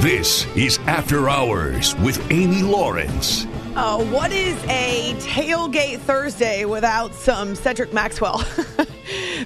This 0.00 0.46
is 0.54 0.78
After 0.86 1.28
Hours 1.28 1.96
with 1.96 2.24
Amy 2.30 2.62
Lawrence. 2.62 3.46
Uh, 3.74 3.98
what 4.12 4.30
is 4.30 4.56
a 4.68 5.12
tailgate 5.14 5.98
Thursday 5.98 6.64
without 6.64 7.12
some 7.12 7.56
Cedric 7.56 7.92
Maxwell? 7.92 8.44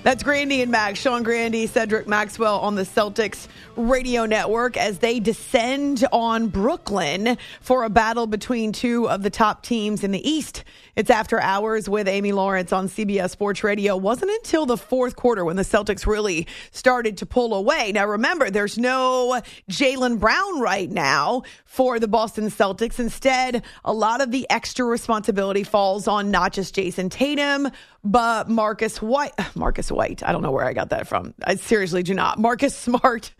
That's 0.03 0.23
Grandy 0.23 0.63
and 0.63 0.71
Max, 0.71 0.99
Sean 0.99 1.23
Grandy, 1.23 1.67
Cedric 1.67 2.09
Maxwell 2.09 2.59
on 2.61 2.75
the 2.75 2.83
Celtics 2.83 3.47
radio 3.77 4.27
network 4.27 4.77
as 4.77 4.99
they 4.99 5.21
descend 5.21 6.05
on 6.13 6.49
Brooklyn 6.49 7.39
for 7.61 7.85
a 7.85 7.91
battle 7.91 8.27
between 8.27 8.73
two 8.73 9.09
of 9.09 9.23
the 9.23 9.31
top 9.31 9.63
teams 9.63 10.05
in 10.05 10.11
the 10.11 10.29
East. 10.29 10.65
It's 10.95 11.11
after 11.11 11.41
hours 11.41 11.89
with 11.89 12.07
Amy 12.07 12.33
Lawrence 12.33 12.73
on 12.73 12.89
CBS 12.89 13.31
Sports 13.31 13.65
Radio. 13.65 13.97
Wasn't 13.97 14.31
until 14.31 14.67
the 14.67 14.77
fourth 14.77 15.17
quarter 15.17 15.45
when 15.45 15.57
the 15.57 15.63
Celtics 15.63 16.07
really 16.07 16.47
started 16.71 17.17
to 17.19 17.27
pull 17.27 17.55
away. 17.55 17.93
Now, 17.93 18.07
remember, 18.07 18.51
there's 18.51 18.77
no 18.77 19.41
Jaylen 19.71 20.19
Brown 20.19 20.61
right 20.61 20.91
now 20.91 21.45
for 21.65 21.99
the 21.99 22.09
Boston 22.09 22.51
Celtics. 22.51 22.99
Instead, 22.99 23.63
a 23.85 23.93
lot 23.93 24.21
of 24.21 24.31
the 24.31 24.47
extra 24.51 24.85
responsibility 24.85 25.63
falls 25.63 26.07
on 26.07 26.31
not 26.31 26.53
just 26.53 26.75
Jayson 26.75 27.09
Tatum, 27.09 27.69
but 28.05 28.49
Marcus 28.49 29.01
White. 29.01 29.33
Marcus 29.57 29.91
White. 29.91 30.23
I 30.23 30.33
don't 30.33 30.43
know 30.43 30.51
where 30.51 30.65
I 30.65 30.73
got 30.73 30.91
that 30.91 31.07
from. 31.07 31.35
I 31.45 31.57
seriously 31.57 32.03
do 32.03 32.15
not. 32.15 32.39
Marcus 32.39 32.77
Smart. 32.77 33.33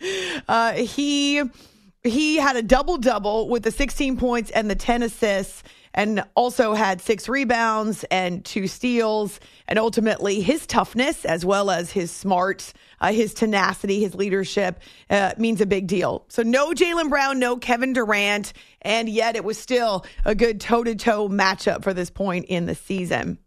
Uh, 0.49 0.73
he 0.73 1.43
he 2.03 2.37
had 2.37 2.57
a 2.57 2.63
double 2.63 2.99
double 2.99 3.49
with 3.49 3.63
the 3.63 3.71
16 3.71 4.17
points 4.17 4.51
and 4.51 4.69
the 4.69 4.75
10 4.75 5.03
assists 5.03 5.63
and 5.95 6.25
also 6.35 6.75
had 6.75 7.01
six 7.01 7.29
rebounds 7.29 8.05
and 8.11 8.45
two 8.45 8.67
steals. 8.67 9.41
And 9.69 9.79
ultimately, 9.79 10.41
his 10.41 10.67
toughness, 10.67 11.25
as 11.25 11.45
well 11.45 11.71
as 11.71 11.91
his 11.91 12.11
smarts, 12.11 12.73
uh, 13.01 13.13
his 13.13 13.35
tenacity, 13.35 14.01
his 14.01 14.15
leadership, 14.15 14.81
uh, 15.11 15.33
means 15.37 15.61
a 15.61 15.67
big 15.67 15.87
deal. 15.87 16.25
So, 16.29 16.43
no 16.43 16.71
Jaylen 16.71 17.11
Brown, 17.11 17.39
no 17.39 17.57
Kevin 17.57 17.93
Durant, 17.93 18.53
and 18.81 19.09
yet 19.09 19.37
it 19.37 19.45
was 19.45 19.59
still 19.59 20.05
a 20.25 20.35
good 20.35 20.61
toe 20.61 20.85
to 20.85 20.95
toe 20.95 21.29
matchup 21.29 21.83
for 21.83 21.93
this 21.93 22.11
point 22.11 22.47
in 22.47 22.67
the 22.67 22.75
season. 22.75 23.39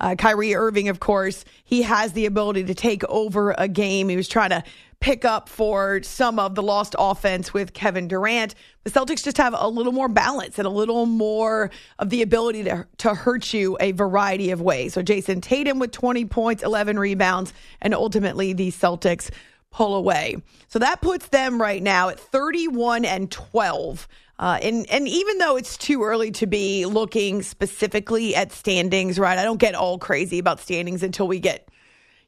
Uh, 0.00 0.14
Kyrie 0.14 0.54
Irving, 0.54 0.88
of 0.88 0.98
course, 1.00 1.44
he 1.64 1.82
has 1.82 2.12
the 2.12 2.26
ability 2.26 2.64
to 2.64 2.74
take 2.74 3.04
over 3.04 3.54
a 3.58 3.68
game. 3.68 4.08
He 4.08 4.16
was 4.16 4.28
trying 4.28 4.50
to 4.50 4.64
pick 5.00 5.24
up 5.24 5.48
for 5.48 6.02
some 6.02 6.38
of 6.38 6.54
the 6.54 6.62
lost 6.62 6.94
offense 6.98 7.54
with 7.54 7.72
Kevin 7.72 8.06
Durant. 8.06 8.54
The 8.84 8.90
Celtics 8.90 9.24
just 9.24 9.38
have 9.38 9.54
a 9.56 9.68
little 9.68 9.92
more 9.92 10.08
balance 10.08 10.58
and 10.58 10.66
a 10.66 10.70
little 10.70 11.06
more 11.06 11.70
of 11.98 12.10
the 12.10 12.20
ability 12.22 12.64
to, 12.64 12.86
to 12.98 13.14
hurt 13.14 13.52
you 13.54 13.78
a 13.80 13.92
variety 13.92 14.50
of 14.50 14.60
ways. 14.60 14.94
So 14.94 15.02
Jayson 15.02 15.40
Tatum 15.40 15.78
with 15.78 15.90
20 15.90 16.26
points, 16.26 16.62
11 16.62 16.98
rebounds, 16.98 17.54
and 17.80 17.94
ultimately 17.94 18.52
the 18.52 18.70
Celtics 18.70 19.30
pull 19.70 19.94
away. 19.94 20.36
So 20.68 20.78
that 20.78 21.00
puts 21.00 21.28
them 21.28 21.60
right 21.60 21.82
now 21.82 22.10
at 22.10 22.20
31 22.20 23.04
and 23.04 23.30
12. 23.30 24.06
Uh, 24.40 24.58
and 24.62 24.88
and 24.90 25.06
even 25.06 25.36
though 25.36 25.56
it's 25.56 25.76
too 25.76 26.02
early 26.02 26.30
to 26.30 26.46
be 26.46 26.86
looking 26.86 27.42
specifically 27.42 28.34
at 28.34 28.50
standings, 28.50 29.18
right? 29.18 29.38
I 29.38 29.44
don't 29.44 29.60
get 29.60 29.74
all 29.74 29.98
crazy 29.98 30.38
about 30.38 30.60
standings 30.60 31.02
until 31.02 31.28
we 31.28 31.40
get 31.40 31.68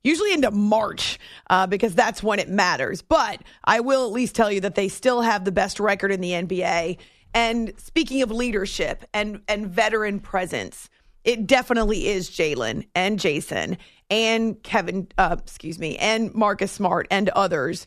usually 0.04 0.34
into 0.34 0.50
March 0.50 1.18
uh, 1.48 1.66
because 1.66 1.94
that's 1.94 2.22
when 2.22 2.38
it 2.38 2.50
matters. 2.50 3.00
But 3.00 3.40
I 3.64 3.80
will 3.80 4.04
at 4.04 4.12
least 4.12 4.34
tell 4.34 4.52
you 4.52 4.60
that 4.60 4.74
they 4.74 4.88
still 4.88 5.22
have 5.22 5.46
the 5.46 5.52
best 5.52 5.80
record 5.80 6.12
in 6.12 6.20
the 6.20 6.32
NBA. 6.32 6.98
And 7.32 7.72
speaking 7.78 8.20
of 8.20 8.30
leadership 8.30 9.04
and 9.14 9.40
and 9.48 9.68
veteran 9.68 10.20
presence, 10.20 10.90
it 11.24 11.46
definitely 11.46 12.08
is 12.08 12.28
Jaylen 12.28 12.86
and 12.94 13.18
Jayson 13.18 13.78
and 14.10 14.62
Kevin, 14.62 15.08
uh, 15.16 15.36
excuse 15.38 15.78
me, 15.78 15.96
and 15.96 16.34
Marcus 16.34 16.72
Smart 16.72 17.08
and 17.10 17.30
others. 17.30 17.86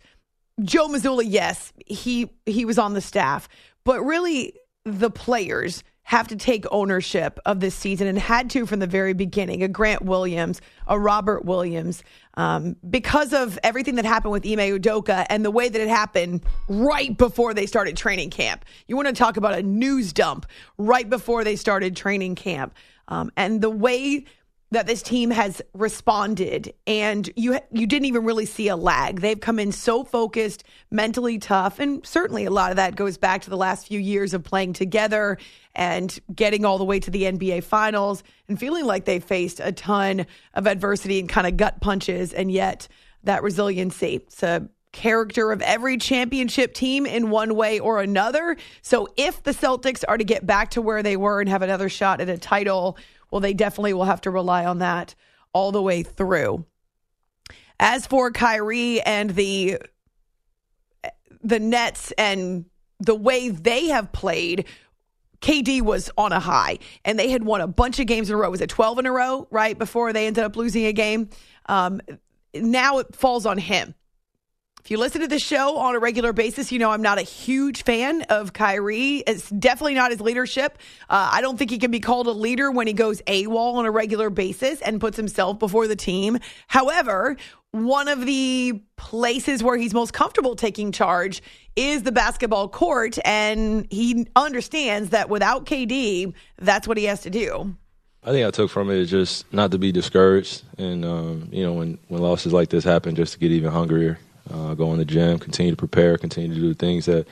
Joe 0.63 0.87
Mazzulla, 0.87 1.23
yes, 1.27 1.73
he 1.85 2.31
he 2.47 2.65
was 2.65 2.79
on 2.79 2.93
the 2.93 3.01
staff, 3.01 3.47
but 3.85 4.01
really 4.01 4.53
the 4.83 5.09
players 5.09 5.83
have 6.03 6.27
to 6.27 6.35
take 6.35 6.65
ownership 6.69 7.39
of 7.47 7.59
this 7.59 7.73
season 7.73 8.05
and 8.05 8.19
had 8.19 8.47
to 8.51 8.67
from 8.67 8.79
the 8.79 8.85
very 8.85 9.13
beginning. 9.13 9.63
A 9.63 9.67
Grant 9.67 10.03
Williams, 10.03 10.61
a 10.85 10.99
Robert 10.99 11.45
Williams, 11.45 12.03
um, 12.35 12.75
because 12.87 13.33
of 13.33 13.57
everything 13.63 13.95
that 13.95 14.05
happened 14.05 14.31
with 14.31 14.45
Ime 14.45 14.59
Udoka 14.59 15.25
and 15.29 15.43
the 15.43 15.49
way 15.49 15.67
that 15.67 15.81
it 15.81 15.87
happened 15.87 16.45
right 16.69 17.17
before 17.17 17.55
they 17.55 17.65
started 17.65 17.97
training 17.97 18.29
camp. 18.29 18.65
You 18.87 18.95
want 18.95 19.07
to 19.07 19.15
talk 19.15 19.37
about 19.37 19.55
a 19.55 19.63
news 19.63 20.13
dump 20.13 20.45
right 20.77 21.09
before 21.09 21.43
they 21.43 21.55
started 21.55 21.95
training 21.95 22.35
camp. 22.35 22.75
Um, 23.07 23.31
and 23.35 23.61
the 23.61 23.71
way 23.71 24.25
that 24.75 24.87
this 24.87 25.01
team 25.01 25.31
has 25.31 25.61
responded 25.73 26.73
and 26.85 27.29
you 27.37 27.57
you 27.71 27.87
didn't 27.87 28.05
even 28.05 28.25
really 28.25 28.45
see 28.45 28.67
a 28.67 28.75
lag. 28.75 29.21
They've 29.21 29.39
come 29.39 29.57
in 29.57 29.71
so 29.71 30.03
focused, 30.03 30.65
mentally 30.91 31.37
tough, 31.37 31.79
and 31.79 32.05
certainly 32.05 32.43
a 32.43 32.51
lot 32.51 32.71
of 32.71 32.75
that 32.75 32.97
goes 32.97 33.17
back 33.17 33.41
to 33.43 33.49
the 33.49 33.57
last 33.57 33.87
few 33.87 33.99
years 33.99 34.33
of 34.33 34.43
playing 34.43 34.73
together 34.73 35.37
and 35.75 36.19
getting 36.33 36.65
all 36.65 36.77
the 36.77 36.83
way 36.83 36.99
to 36.99 37.09
the 37.09 37.23
NBA 37.23 37.63
finals 37.63 38.21
and 38.49 38.59
feeling 38.59 38.85
like 38.85 39.05
they 39.05 39.19
faced 39.19 39.61
a 39.63 39.71
ton 39.71 40.25
of 40.53 40.67
adversity 40.67 41.19
and 41.19 41.29
kind 41.29 41.47
of 41.47 41.55
gut 41.55 41.79
punches 41.79 42.33
and 42.33 42.51
yet 42.51 42.89
that 43.23 43.43
resiliency. 43.43 44.15
It's 44.15 44.43
a 44.43 44.69
character 44.95 45.51
of 45.51 45.61
every 45.61 45.97
championship 45.97 46.73
team 46.73 47.05
in 47.05 47.29
one 47.29 47.53
way 47.55 47.79
or 47.79 48.01
another. 48.01 48.55
So 48.81 49.09
if 49.17 49.43
the 49.43 49.51
Celtics 49.51 50.05
are 50.07 50.17
to 50.17 50.23
get 50.23 50.45
back 50.45 50.71
to 50.71 50.81
where 50.81 51.03
they 51.03 51.17
were 51.17 51.41
and 51.41 51.49
have 51.49 51.61
another 51.61 51.89
shot 51.89 52.21
at 52.21 52.29
a 52.29 52.37
title, 52.37 52.97
well, 53.35 53.41
they 53.41 53.53
definitely 53.53 53.93
will 53.93 54.05
have 54.05 54.21
to 54.21 54.31
rely 54.31 54.63
on 54.63 54.79
that 54.79 55.13
all 55.51 55.73
the 55.73 55.81
way 55.81 56.03
through. 56.03 56.65
As 57.81 58.07
for 58.07 58.31
Kyrie 58.31 59.01
and 59.01 59.31
the 59.31 59.77
the 61.43 61.59
Nets 61.59 62.13
and 62.17 62.63
the 63.01 63.13
way 63.13 63.49
they 63.49 63.87
have 63.87 64.13
played, 64.13 64.63
KD 65.41 65.81
was 65.81 66.09
on 66.17 66.31
a 66.31 66.39
high 66.39 66.79
and 67.03 67.19
they 67.19 67.29
had 67.29 67.43
won 67.43 67.59
a 67.59 67.67
bunch 67.67 67.99
of 67.99 68.07
games 68.07 68.29
in 68.29 68.35
a 68.35 68.37
row. 68.37 68.49
Was 68.49 68.61
it 68.61 68.69
12 68.69 68.99
in 68.99 69.05
a 69.05 69.11
row, 69.11 69.49
right? 69.51 69.77
Before 69.77 70.13
they 70.13 70.27
ended 70.27 70.45
up 70.45 70.55
losing 70.55 70.85
a 70.85 70.93
game. 70.93 71.29
Um, 71.65 71.99
now 72.53 72.99
it 72.99 73.13
falls 73.13 73.45
on 73.45 73.57
him. 73.57 73.95
If 74.85 74.91
you 74.91 74.99
listen 74.99 75.21
to 75.21 75.27
the 75.27 75.39
show 75.39 75.77
on 75.77 75.95
a 75.95 75.99
regular 75.99 76.31
basis, 76.31 76.71
you 76.71 76.77
know 76.77 76.91
I'm 76.91 77.01
not 77.01 77.17
a 77.17 77.23
huge 77.23 77.81
fan 77.81 78.21
of 78.29 78.53
Kyrie. 78.53 79.23
It's 79.25 79.49
definitely 79.49 79.95
not 79.95 80.11
his 80.11 80.21
leadership. 80.21 80.77
Uh, 81.09 81.27
I 81.33 81.41
don't 81.41 81.57
think 81.57 81.71
he 81.71 81.79
can 81.79 81.89
be 81.89 81.99
called 81.99 82.27
a 82.27 82.31
leader 82.31 82.69
when 82.69 82.85
he 82.85 82.93
goes 82.93 83.19
AWOL 83.23 83.77
on 83.77 83.87
a 83.87 83.89
regular 83.89 84.29
basis 84.29 84.81
and 84.81 85.01
puts 85.01 85.17
himself 85.17 85.57
before 85.57 85.87
the 85.87 85.95
team. 85.95 86.37
However, 86.67 87.35
one 87.71 88.07
of 88.07 88.27
the 88.27 88.79
places 88.95 89.63
where 89.63 89.75
he's 89.75 89.91
most 89.91 90.13
comfortable 90.13 90.55
taking 90.55 90.91
charge 90.91 91.41
is 91.75 92.03
the 92.03 92.11
basketball 92.11 92.69
court, 92.69 93.17
and 93.25 93.87
he 93.89 94.27
understands 94.35 95.09
that 95.09 95.29
without 95.29 95.65
KD, 95.65 96.31
that's 96.59 96.87
what 96.87 96.97
he 96.97 97.05
has 97.05 97.21
to 97.21 97.31
do. 97.31 97.75
I 98.23 98.29
think 98.29 98.45
I 98.45 98.51
took 98.51 98.69
from 98.69 98.91
it 98.91 99.05
just 99.05 99.51
not 99.51 99.71
to 99.71 99.79
be 99.79 99.91
discouraged, 99.91 100.61
and 100.77 101.03
um, 101.03 101.49
you 101.51 101.63
know 101.63 101.73
when 101.73 101.97
when 102.07 102.21
losses 102.21 102.53
like 102.53 102.69
this 102.69 102.83
happen, 102.83 103.15
just 103.15 103.33
to 103.33 103.39
get 103.39 103.49
even 103.49 103.71
hungrier 103.71 104.19
uh, 104.51 104.73
go 104.73 104.91
in 104.91 104.99
the 104.99 105.05
gym, 105.05 105.39
continue 105.39 105.71
to 105.71 105.77
prepare, 105.77 106.17
continue 106.17 106.53
to 106.53 106.59
do 106.59 106.73
things 106.73 107.05
that 107.05 107.27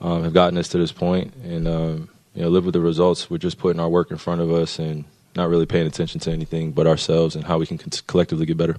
um, 0.00 0.24
have 0.24 0.32
gotten 0.32 0.58
us 0.58 0.68
to 0.68 0.78
this 0.78 0.92
point, 0.92 1.34
and 1.44 1.66
um, 1.68 2.08
you 2.34 2.42
know 2.42 2.48
live 2.48 2.64
with 2.64 2.74
the 2.74 2.80
results. 2.80 3.30
We're 3.30 3.38
just 3.38 3.58
putting 3.58 3.80
our 3.80 3.88
work 3.88 4.10
in 4.10 4.18
front 4.18 4.40
of 4.40 4.50
us 4.50 4.78
and 4.78 5.04
not 5.34 5.48
really 5.48 5.66
paying 5.66 5.86
attention 5.86 6.20
to 6.20 6.30
anything 6.30 6.72
but 6.72 6.86
ourselves 6.86 7.34
and 7.34 7.44
how 7.44 7.58
we 7.58 7.66
can 7.66 7.78
collectively 7.78 8.46
get 8.46 8.56
better. 8.56 8.76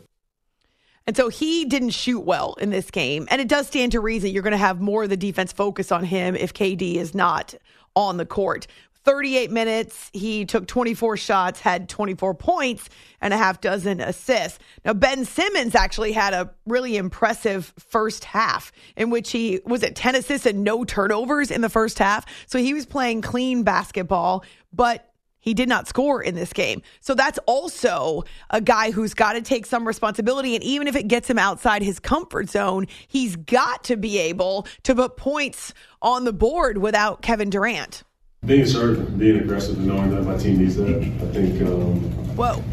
And 1.06 1.18
so 1.18 1.28
he 1.28 1.66
didn't 1.66 1.90
shoot 1.90 2.22
well 2.22 2.54
in 2.62 2.70
this 2.70 2.90
game. 2.90 3.28
And 3.30 3.42
it 3.42 3.48
does 3.48 3.68
stand 3.68 3.92
to 3.92 4.00
reason 4.00 4.30
you're 4.30 4.44
going 4.44 4.52
to 4.52 4.58
have 4.58 4.80
more 4.80 5.04
of 5.04 5.10
the 5.10 5.18
defense 5.18 5.52
focus 5.52 5.92
on 5.92 6.06
him 6.06 6.36
if 6.36 6.54
KD 6.54 6.96
is 6.96 7.14
not 7.14 7.54
on 7.96 8.18
the 8.18 8.26
court. 8.26 8.68
38 9.04 9.52
minutes. 9.52 10.10
He 10.14 10.46
took 10.46 10.68
24 10.68 11.18
shots, 11.18 11.60
had 11.60 11.90
24 11.90 12.34
points, 12.36 12.90
and 13.22 13.34
a 13.34 13.38
half 13.38 13.62
dozen 13.62 14.00
assists. 14.00 14.60
Now, 14.86 14.94
Ben 14.94 15.26
Simmons 15.26 15.76
actually 15.76 16.12
had 16.12 16.34
a 16.34 16.52
really 16.66 16.98
impressive 16.98 17.74
first 17.78 18.24
half 18.24 18.72
in 18.96 19.10
which 19.10 19.32
he 19.32 19.60
was 19.66 19.84
at 19.84 19.96
10 19.96 20.16
assists 20.16 20.46
and 20.46 20.64
no 20.64 20.84
turnovers 20.84 21.52
in 21.52 21.62
the 21.62 21.70
first 21.70 22.00
half. 22.00 22.26
So 22.48 22.60
he 22.60 22.74
was 22.74 22.86
playing 22.86 23.22
clean 23.22 23.64
basketball, 23.64 24.44
but 24.72 25.10
he 25.44 25.54
did 25.54 25.68
not 25.68 25.90
score 25.90 26.24
in 26.24 26.36
this 26.36 26.54
game. 26.54 26.82
So 27.02 27.16
that's 27.16 27.38
also 27.46 28.24
a 28.50 28.62
guy 28.62 28.92
who's 28.92 29.14
got 29.14 29.34
to 29.34 29.42
take 29.42 29.66
some 29.66 29.86
responsibility. 29.86 30.56
And 30.56 30.64
even 30.64 30.88
if 30.88 30.96
it 30.96 31.10
gets 31.10 31.30
him 31.30 31.38
outside 31.38 31.82
his 31.82 32.00
comfort 32.00 32.50
zone, 32.50 32.88
he's 33.10 33.36
got 33.36 33.84
to 33.86 33.98
be 33.98 34.18
able 34.20 34.66
to 34.84 34.96
put 34.96 35.18
points 35.18 35.74
on 36.02 36.24
the 36.24 36.32
board 36.32 36.78
without 36.78 37.22
Kevin 37.22 37.50
Durant 37.50 38.04
being 38.46 38.62
assertive, 38.62 39.18
being 39.18 39.40
aggressive, 39.40 39.78
and 39.78 39.88
knowing 39.88 40.12
that 40.12 40.24
my 40.24 40.38
team 40.38 40.58
needs 40.58 40.76
that. 40.76 40.98
I 40.98 41.26
think. 41.34 41.62
Um, 41.62 42.00
Whoa. 42.36 42.64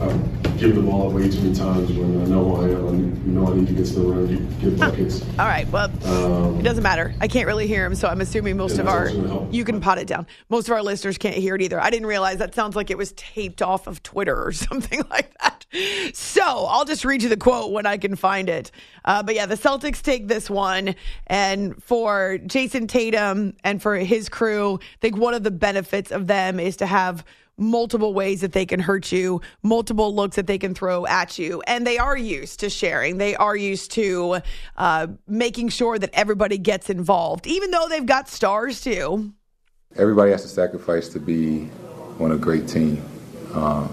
I've 0.00 0.58
given 0.58 0.76
the 0.76 0.90
ball 0.90 1.10
away 1.10 1.30
too 1.30 1.40
many 1.40 1.54
times 1.54 1.90
when 1.92 2.20
I 2.20 2.24
know 2.26 2.44
who 2.44 2.62
I 2.62 2.64
am. 2.68 2.86
I 2.86 3.28
know 3.28 3.50
I 3.50 3.56
need 3.56 3.66
to 3.68 3.72
get 3.72 3.86
to 3.86 3.92
the 3.94 4.00
rim, 4.02 4.26
get, 4.26 4.60
get 4.60 4.78
buckets. 4.78 5.22
All 5.38 5.46
right. 5.46 5.66
Well, 5.68 5.90
um, 6.06 6.60
it 6.60 6.62
doesn't 6.62 6.82
matter. 6.82 7.14
I 7.20 7.28
can't 7.28 7.46
really 7.46 7.66
hear 7.66 7.84
him, 7.84 7.94
so 7.94 8.08
I'm 8.08 8.20
assuming 8.20 8.56
most 8.58 8.78
of 8.78 8.88
our 8.88 9.08
you 9.50 9.64
can 9.64 9.80
pot 9.80 9.98
it 9.98 10.06
down. 10.06 10.26
Most 10.50 10.68
of 10.68 10.72
our 10.72 10.82
listeners 10.82 11.16
can't 11.16 11.36
hear 11.36 11.54
it 11.54 11.62
either. 11.62 11.80
I 11.80 11.88
didn't 11.88 12.06
realize 12.06 12.38
that 12.38 12.54
sounds 12.54 12.76
like 12.76 12.90
it 12.90 12.98
was 12.98 13.12
taped 13.12 13.62
off 13.62 13.86
of 13.86 14.02
Twitter 14.02 14.44
or 14.44 14.52
something 14.52 15.02
like 15.10 15.32
that. 15.40 15.64
So 16.14 16.42
I'll 16.42 16.84
just 16.84 17.04
read 17.04 17.22
you 17.22 17.28
the 17.28 17.36
quote 17.36 17.72
when 17.72 17.86
I 17.86 17.96
can 17.96 18.16
find 18.16 18.48
it. 18.48 18.70
Uh, 19.04 19.22
but 19.22 19.34
yeah, 19.34 19.46
the 19.46 19.56
Celtics 19.56 20.02
take 20.02 20.28
this 20.28 20.50
one, 20.50 20.94
and 21.26 21.82
for 21.82 22.38
Jayson 22.46 22.86
Tatum 22.86 23.54
and 23.64 23.80
for 23.80 23.96
his 23.96 24.28
crew, 24.28 24.78
I 24.82 24.98
think 25.00 25.16
one 25.16 25.34
of 25.34 25.42
the 25.42 25.50
benefits 25.50 26.12
of 26.12 26.26
them 26.26 26.60
is 26.60 26.76
to 26.78 26.86
have 26.86 27.24
multiple 27.58 28.12
ways 28.14 28.40
that 28.40 28.52
they 28.52 28.66
can 28.66 28.80
hurt 28.80 29.12
you, 29.12 29.40
multiple 29.62 30.14
looks 30.14 30.36
that 30.36 30.46
they 30.46 30.58
can 30.58 30.74
throw 30.74 31.06
at 31.06 31.38
you. 31.38 31.62
And 31.66 31.86
they 31.86 31.98
are 31.98 32.16
used 32.16 32.60
to 32.60 32.70
sharing, 32.70 33.18
they 33.18 33.34
are 33.36 33.56
used 33.56 33.90
to 33.92 34.40
uh, 34.76 35.06
making 35.26 35.70
sure 35.70 35.98
that 35.98 36.10
everybody 36.12 36.58
gets 36.58 36.90
involved, 36.90 37.46
even 37.46 37.70
though 37.70 37.88
they've 37.88 38.06
got 38.06 38.28
stars 38.28 38.80
too. 38.80 39.32
Everybody 39.96 40.30
has 40.32 40.42
to 40.42 40.48
sacrifice 40.48 41.08
to 41.10 41.18
be 41.18 41.70
on 42.20 42.32
a 42.32 42.36
great 42.36 42.68
team. 42.68 43.02
Uh, 43.54 43.88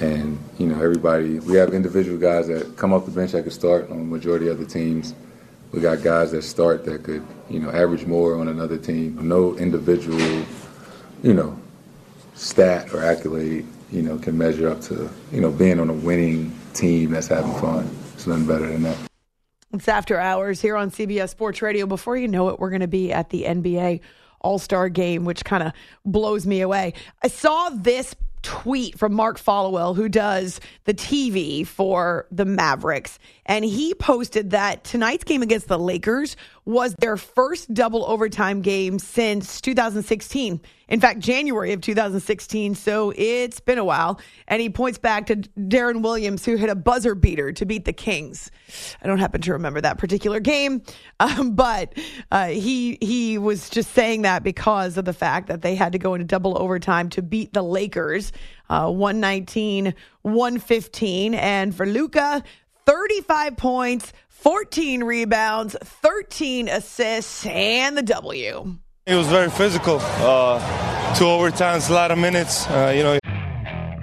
and, 0.00 0.38
you 0.58 0.66
know, 0.66 0.74
everybody, 0.74 1.38
we 1.40 1.56
have 1.56 1.72
individual 1.72 2.18
guys 2.18 2.48
that 2.48 2.76
come 2.76 2.92
off 2.92 3.06
the 3.06 3.10
bench 3.10 3.32
that 3.32 3.44
could 3.44 3.52
start 3.52 3.90
on 3.90 3.96
the 3.96 4.04
majority 4.04 4.48
of 4.48 4.58
the 4.58 4.66
teams. 4.66 5.14
We 5.72 5.80
got 5.80 6.02
guys 6.02 6.32
that 6.32 6.42
start 6.42 6.84
that 6.84 7.02
could, 7.02 7.26
you 7.48 7.60
know, 7.60 7.70
average 7.70 8.04
more 8.04 8.38
on 8.38 8.48
another 8.48 8.76
team. 8.76 9.26
No 9.26 9.56
individual, 9.56 10.44
you 11.22 11.32
know, 11.32 11.58
stat 12.36 12.92
or 12.94 13.02
accolade, 13.02 13.66
you 13.90 14.02
know, 14.02 14.18
can 14.18 14.38
measure 14.38 14.68
up 14.68 14.80
to, 14.82 15.10
you 15.32 15.40
know, 15.40 15.50
being 15.50 15.80
on 15.80 15.90
a 15.90 15.94
winning 15.94 16.56
team 16.74 17.10
that's 17.10 17.28
having 17.28 17.54
fun. 17.54 17.90
It's 18.14 18.26
nothing 18.26 18.46
better 18.46 18.68
than 18.68 18.82
that. 18.84 18.96
It's 19.72 19.88
after 19.88 20.18
hours 20.18 20.60
here 20.60 20.76
on 20.76 20.90
CBS 20.90 21.30
Sports 21.30 21.60
Radio. 21.60 21.86
Before 21.86 22.16
you 22.16 22.28
know 22.28 22.48
it, 22.50 22.60
we're 22.60 22.70
going 22.70 22.80
to 22.80 22.88
be 22.88 23.12
at 23.12 23.30
the 23.30 23.44
NBA 23.44 24.00
All 24.40 24.58
Star 24.58 24.88
game, 24.88 25.24
which 25.24 25.44
kind 25.44 25.62
of 25.62 25.72
blows 26.04 26.46
me 26.46 26.60
away. 26.60 26.94
I 27.22 27.28
saw 27.28 27.70
this 27.70 28.14
tweet 28.42 28.96
from 28.96 29.12
Mark 29.12 29.40
Followill, 29.40 29.96
who 29.96 30.08
does 30.08 30.60
the 30.84 30.94
TV 30.94 31.66
for 31.66 32.26
the 32.30 32.44
Mavericks. 32.44 33.18
And 33.44 33.64
he 33.64 33.92
posted 33.94 34.50
that 34.50 34.84
tonight's 34.84 35.24
game 35.24 35.42
against 35.42 35.66
the 35.66 35.78
Lakers 35.78 36.36
was 36.66 36.94
their 36.96 37.16
first 37.16 37.72
double 37.72 38.04
overtime 38.04 38.60
game 38.60 38.98
since 38.98 39.60
2016. 39.60 40.60
In 40.88 41.00
fact, 41.00 41.20
January 41.20 41.72
of 41.72 41.80
2016. 41.80 42.74
So 42.74 43.12
it's 43.16 43.60
been 43.60 43.78
a 43.78 43.84
while. 43.84 44.20
And 44.48 44.60
he 44.60 44.68
points 44.68 44.98
back 44.98 45.26
to 45.26 45.36
Deron 45.36 46.02
Williams, 46.02 46.44
who 46.44 46.56
hit 46.56 46.68
a 46.68 46.74
buzzer 46.74 47.14
beater 47.14 47.52
to 47.52 47.64
beat 47.64 47.84
the 47.84 47.92
Kings. 47.92 48.50
I 49.00 49.06
don't 49.06 49.18
happen 49.18 49.40
to 49.42 49.52
remember 49.52 49.80
that 49.80 49.98
particular 49.98 50.40
game, 50.40 50.82
um, 51.20 51.54
but 51.54 51.96
uh, 52.32 52.48
he 52.48 52.98
he 53.00 53.38
was 53.38 53.70
just 53.70 53.92
saying 53.92 54.22
that 54.22 54.42
because 54.42 54.98
of 54.98 55.04
the 55.04 55.12
fact 55.12 55.46
that 55.48 55.62
they 55.62 55.76
had 55.76 55.92
to 55.92 55.98
go 55.98 56.14
into 56.14 56.26
double 56.26 56.60
overtime 56.60 57.08
to 57.10 57.22
beat 57.22 57.52
the 57.52 57.62
Lakers, 57.62 58.32
uh, 58.68 58.90
119, 58.90 59.94
115. 60.22 61.34
And 61.34 61.74
for 61.74 61.86
Luka, 61.86 62.42
35 62.86 63.56
points, 63.56 64.12
14 64.40 65.02
rebounds, 65.02 65.76
13 65.82 66.68
assists, 66.68 67.44
and 67.46 67.96
the 67.96 68.02
W. 68.02 68.76
It 69.06 69.14
was 69.14 69.26
very 69.26 69.50
physical. 69.50 69.98
Uh, 70.00 71.14
two 71.14 71.24
overtimes, 71.24 71.90
a 71.90 71.92
lot 71.92 72.10
of 72.10 72.18
minutes. 72.18 72.66
Uh, 72.68 72.92
you 72.94 73.02
know. 73.02 73.18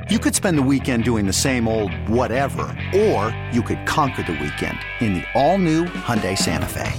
You 0.10 0.20
could 0.20 0.36
spend 0.36 0.58
the 0.58 0.64
weekend 0.64 1.06
doing 1.06 1.26
the 1.26 1.34
same 1.34 1.68
old 1.68 1.94
whatever, 2.10 2.64
or 2.94 3.34
you 3.54 3.62
could 3.62 3.86
conquer 3.86 4.24
the 4.24 4.34
weekend 4.34 4.78
in 5.00 5.14
the 5.14 5.24
all-new 5.34 5.86
Hyundai 5.86 6.38
Santa 6.38 6.68
Fe. 6.68 6.92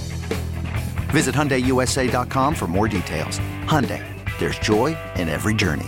Visit 1.11 1.35
HyundaiUSA.com 1.35 2.55
for 2.55 2.67
more 2.67 2.87
details. 2.87 3.39
Hyundai, 3.65 4.03
there's 4.39 4.57
joy 4.59 4.97
in 5.17 5.29
every 5.29 5.53
journey. 5.53 5.87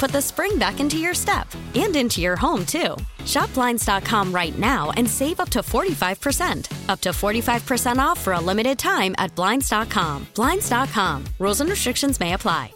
put 0.00 0.10
the 0.10 0.22
spring 0.22 0.58
back 0.58 0.80
into 0.80 0.96
your 0.96 1.14
step 1.14 1.46
and 1.74 1.94
into 1.94 2.20
your 2.22 2.34
home, 2.34 2.64
too. 2.64 2.96
Shop 3.26 3.52
Blinds.com 3.54 4.32
right 4.32 4.58
now 4.58 4.90
and 4.96 5.08
save 5.08 5.38
up 5.38 5.50
to 5.50 5.60
45%. 5.60 6.88
Up 6.88 7.00
to 7.02 7.10
45% 7.10 7.98
off 7.98 8.18
for 8.18 8.32
a 8.32 8.40
limited 8.40 8.78
time 8.78 9.14
at 9.18 9.32
Blinds.com. 9.36 10.26
Blinds.com. 10.34 11.24
Rules 11.38 11.60
and 11.60 11.70
restrictions 11.70 12.18
may 12.18 12.32
apply. 12.32 12.72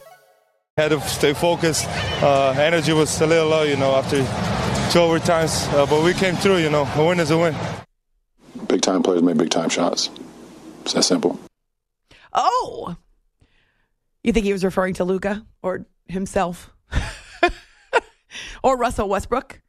Had 0.76 0.90
to 0.90 1.00
stay 1.02 1.32
focused. 1.32 1.86
Uh, 2.20 2.50
energy 2.58 2.92
was 2.92 3.20
a 3.20 3.26
little 3.26 3.48
low, 3.48 3.62
you 3.62 3.76
know, 3.76 3.94
after 3.94 4.18
two 4.92 4.98
overtimes, 4.98 5.72
uh, 5.72 5.86
but 5.86 6.02
we 6.02 6.12
came 6.14 6.34
through. 6.34 6.58
You 6.58 6.68
know, 6.68 6.82
a 6.96 7.06
win 7.06 7.20
is 7.20 7.30
a 7.30 7.38
win. 7.38 7.54
Big 8.66 8.82
time 8.82 9.02
players 9.02 9.22
make 9.22 9.36
big 9.36 9.50
time 9.50 9.68
shots. 9.68 10.10
It's 10.82 10.92
that 10.94 11.04
simple. 11.04 11.38
Oh, 12.32 12.96
you 14.24 14.32
think 14.32 14.44
he 14.44 14.52
was 14.52 14.64
referring 14.64 14.94
to 14.94 15.04
Luka 15.04 15.46
or 15.62 15.86
himself 16.08 16.73
or 18.62 18.76
Russell 18.76 19.08
Westbrook? 19.08 19.60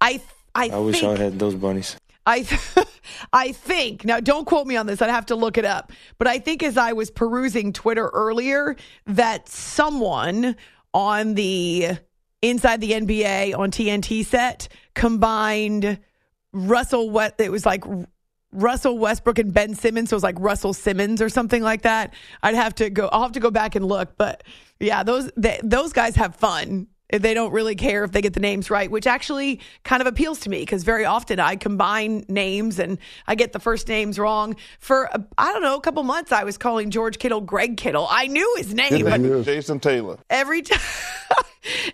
I 0.00 0.20
I, 0.54 0.68
I 0.68 0.78
wish 0.78 1.00
think, 1.00 1.18
I 1.18 1.22
had 1.22 1.38
those 1.38 1.54
bunnies. 1.54 1.96
I 2.26 2.46
I 3.32 3.52
think 3.52 4.04
now 4.04 4.20
don't 4.20 4.46
quote 4.46 4.66
me 4.66 4.76
on 4.76 4.86
this. 4.86 5.02
I'd 5.02 5.10
have 5.10 5.26
to 5.26 5.36
look 5.36 5.58
it 5.58 5.64
up. 5.64 5.92
But 6.18 6.28
I 6.28 6.38
think 6.38 6.62
as 6.62 6.76
I 6.76 6.92
was 6.92 7.10
perusing 7.10 7.72
Twitter 7.72 8.08
earlier 8.12 8.76
that 9.06 9.48
someone 9.48 10.56
on 10.92 11.34
the 11.34 11.88
inside 12.42 12.80
the 12.80 12.92
NBA 12.92 13.56
on 13.58 13.70
TNT 13.70 14.24
set 14.24 14.68
combined 14.94 15.98
Russell 16.52 17.10
what 17.10 17.34
it 17.38 17.50
was 17.50 17.66
like 17.66 17.84
Russell 18.54 18.96
Westbrook 18.98 19.38
and 19.40 19.52
Ben 19.52 19.74
Simmons, 19.74 20.10
so 20.10 20.14
it 20.14 20.18
was 20.18 20.22
like 20.22 20.36
Russell 20.38 20.72
Simmons 20.72 21.20
or 21.20 21.28
something 21.28 21.62
like 21.62 21.82
that. 21.82 22.14
I'd 22.42 22.54
have 22.54 22.74
to 22.76 22.88
go. 22.88 23.08
I'll 23.10 23.22
have 23.22 23.32
to 23.32 23.40
go 23.40 23.50
back 23.50 23.74
and 23.74 23.84
look, 23.84 24.16
but 24.16 24.44
yeah, 24.78 25.02
those 25.02 25.30
they, 25.36 25.58
those 25.62 25.92
guys 25.92 26.14
have 26.16 26.36
fun. 26.36 26.86
They 27.22 27.34
don't 27.34 27.52
really 27.52 27.74
care 27.74 28.04
if 28.04 28.12
they 28.12 28.20
get 28.20 28.34
the 28.34 28.40
names 28.40 28.70
right, 28.70 28.90
which 28.90 29.06
actually 29.06 29.60
kind 29.82 30.00
of 30.00 30.06
appeals 30.06 30.40
to 30.40 30.50
me 30.50 30.60
because 30.60 30.82
very 30.82 31.04
often 31.04 31.40
I 31.40 31.56
combine 31.56 32.24
names 32.28 32.78
and 32.78 32.98
I 33.26 33.34
get 33.34 33.52
the 33.52 33.60
first 33.60 33.88
names 33.88 34.18
wrong. 34.18 34.56
For 34.78 35.10
I 35.38 35.52
don't 35.52 35.62
know, 35.62 35.76
a 35.76 35.80
couple 35.80 36.02
months 36.02 36.32
I 36.32 36.44
was 36.44 36.58
calling 36.58 36.90
George 36.90 37.18
Kittle 37.18 37.40
Greg 37.40 37.76
Kittle. 37.76 38.06
I 38.10 38.26
knew 38.26 38.54
his 38.56 38.74
name, 38.74 39.04
but 39.04 39.44
Jason 39.44 39.80
Taylor. 39.80 40.18
every 40.30 40.62
time. 40.62 40.80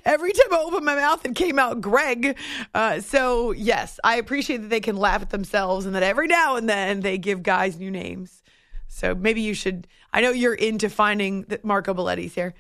Every 0.05 0.33
time 0.33 0.53
I 0.53 0.65
opened 0.67 0.85
my 0.85 0.97
mouth, 0.97 1.25
it 1.25 1.37
came 1.37 1.57
out 1.57 1.81
Greg. 1.81 2.37
Uh, 2.75 3.01
so, 3.01 3.53
yes, 3.53 4.01
I 4.03 4.17
appreciate 4.17 4.63
that 4.63 4.69
they 4.69 4.81
can 4.81 4.97
laugh 4.97 5.23
at 5.23 5.31
themselves 5.31 5.87
and 5.87 5.95
that 5.95 6.03
every 6.03 6.27
now 6.27 6.57
and 6.57 6.69
then 6.69 7.01
they 7.01 7.19
give 7.19 7.45
guys 7.45 7.79
new 7.79 7.91
names. 7.91 8.43
So 8.89 9.15
maybe 9.15 9.41
you 9.43 9.55
should. 9.55 9.87
I 10.13 10.21
know 10.21 10.31
you're 10.31 10.55
into 10.55 10.91
finding 10.91 11.43
that 11.43 11.65
Marco 11.65 11.95
Belletti's 11.95 12.35
here. 12.35 12.55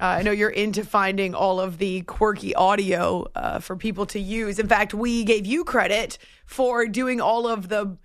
Uh, 0.00 0.04
I 0.06 0.22
know 0.22 0.30
you're 0.30 0.48
into 0.48 0.84
finding 0.84 1.34
all 1.34 1.60
of 1.60 1.78
the 1.78 2.02
quirky 2.02 2.54
audio 2.54 3.26
uh, 3.34 3.58
for 3.58 3.74
people 3.74 4.06
to 4.06 4.20
use. 4.20 4.58
In 4.58 4.68
fact, 4.68 4.94
we 4.94 5.24
gave 5.24 5.44
you 5.44 5.64
credit 5.64 6.18
for 6.46 6.86
doing 6.86 7.20
all 7.20 7.48
of 7.48 7.68
the 7.68 7.96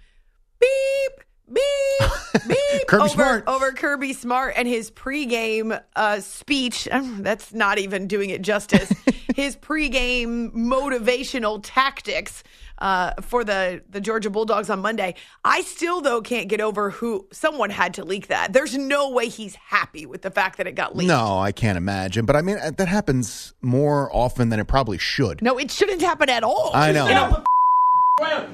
beep, 0.60 1.24
beep, 1.52 2.10
beep 2.48 2.88
Kirby 2.88 3.04
over, 3.04 3.10
Smart. 3.10 3.44
over 3.48 3.72
Kirby 3.72 4.14
Smart 4.14 4.54
and 4.56 4.68
his 4.68 4.92
pregame 4.92 5.82
uh, 5.96 6.20
speech. 6.20 6.88
Um, 6.92 7.24
That's 7.24 7.54
not 7.54 7.78
even 7.80 8.08
doing 8.08 8.30
it 8.30 8.42
justice. 8.42 8.92
his 9.36 9.56
pregame 9.56 10.54
motivational 10.54 11.60
tactics 11.64 12.44
uh, 12.80 13.14
for 13.22 13.44
the 13.44 13.82
the 13.90 14.02
Georgia 14.02 14.30
Bulldogs 14.30 14.70
on 14.70 14.80
Monday. 14.80 15.16
I 15.46 15.62
still 15.62 16.02
though 16.02 16.22
can't 16.22 16.50
get 16.50 16.60
over 16.62 16.90
who 16.90 17.26
someone 17.32 17.70
had 17.70 17.94
to 17.96 18.04
leak 18.06 18.28
that. 18.28 18.54
There's 18.54 18.78
no 18.78 19.10
way 19.12 19.30
he's 19.30 19.56
happy 19.56 20.06
with 20.06 20.22
the 20.22 20.32
fact 20.32 20.58
that 20.58 20.68
it 20.68 20.74
got 20.74 20.96
leaked. 20.96 21.08
No, 21.08 21.40
I 21.40 21.52
can't 21.52 21.78
imagine. 21.78 22.26
But 22.26 22.36
I 22.36 22.42
mean, 22.42 22.58
that 22.58 22.88
happens 22.88 23.54
more 23.62 24.14
often 24.16 24.50
than 24.50 24.60
it 24.60 24.68
probably 24.68 24.98
should. 24.98 25.42
No, 25.42 25.58
it 25.58 25.72
shouldn't 25.72 26.02
happen 26.02 26.30
at 26.30 26.44
all. 26.44 26.72
I 26.74 26.92
know. 26.92 27.08
Get 27.08 27.18
off. 27.18 27.44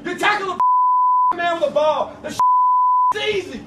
You 0.05 0.17
tackle 0.17 0.57
the 1.31 1.37
man 1.37 1.55
with 1.59 1.69
the 1.69 1.73
ball. 1.73 2.15
The 2.21 2.37
easy. 3.17 3.61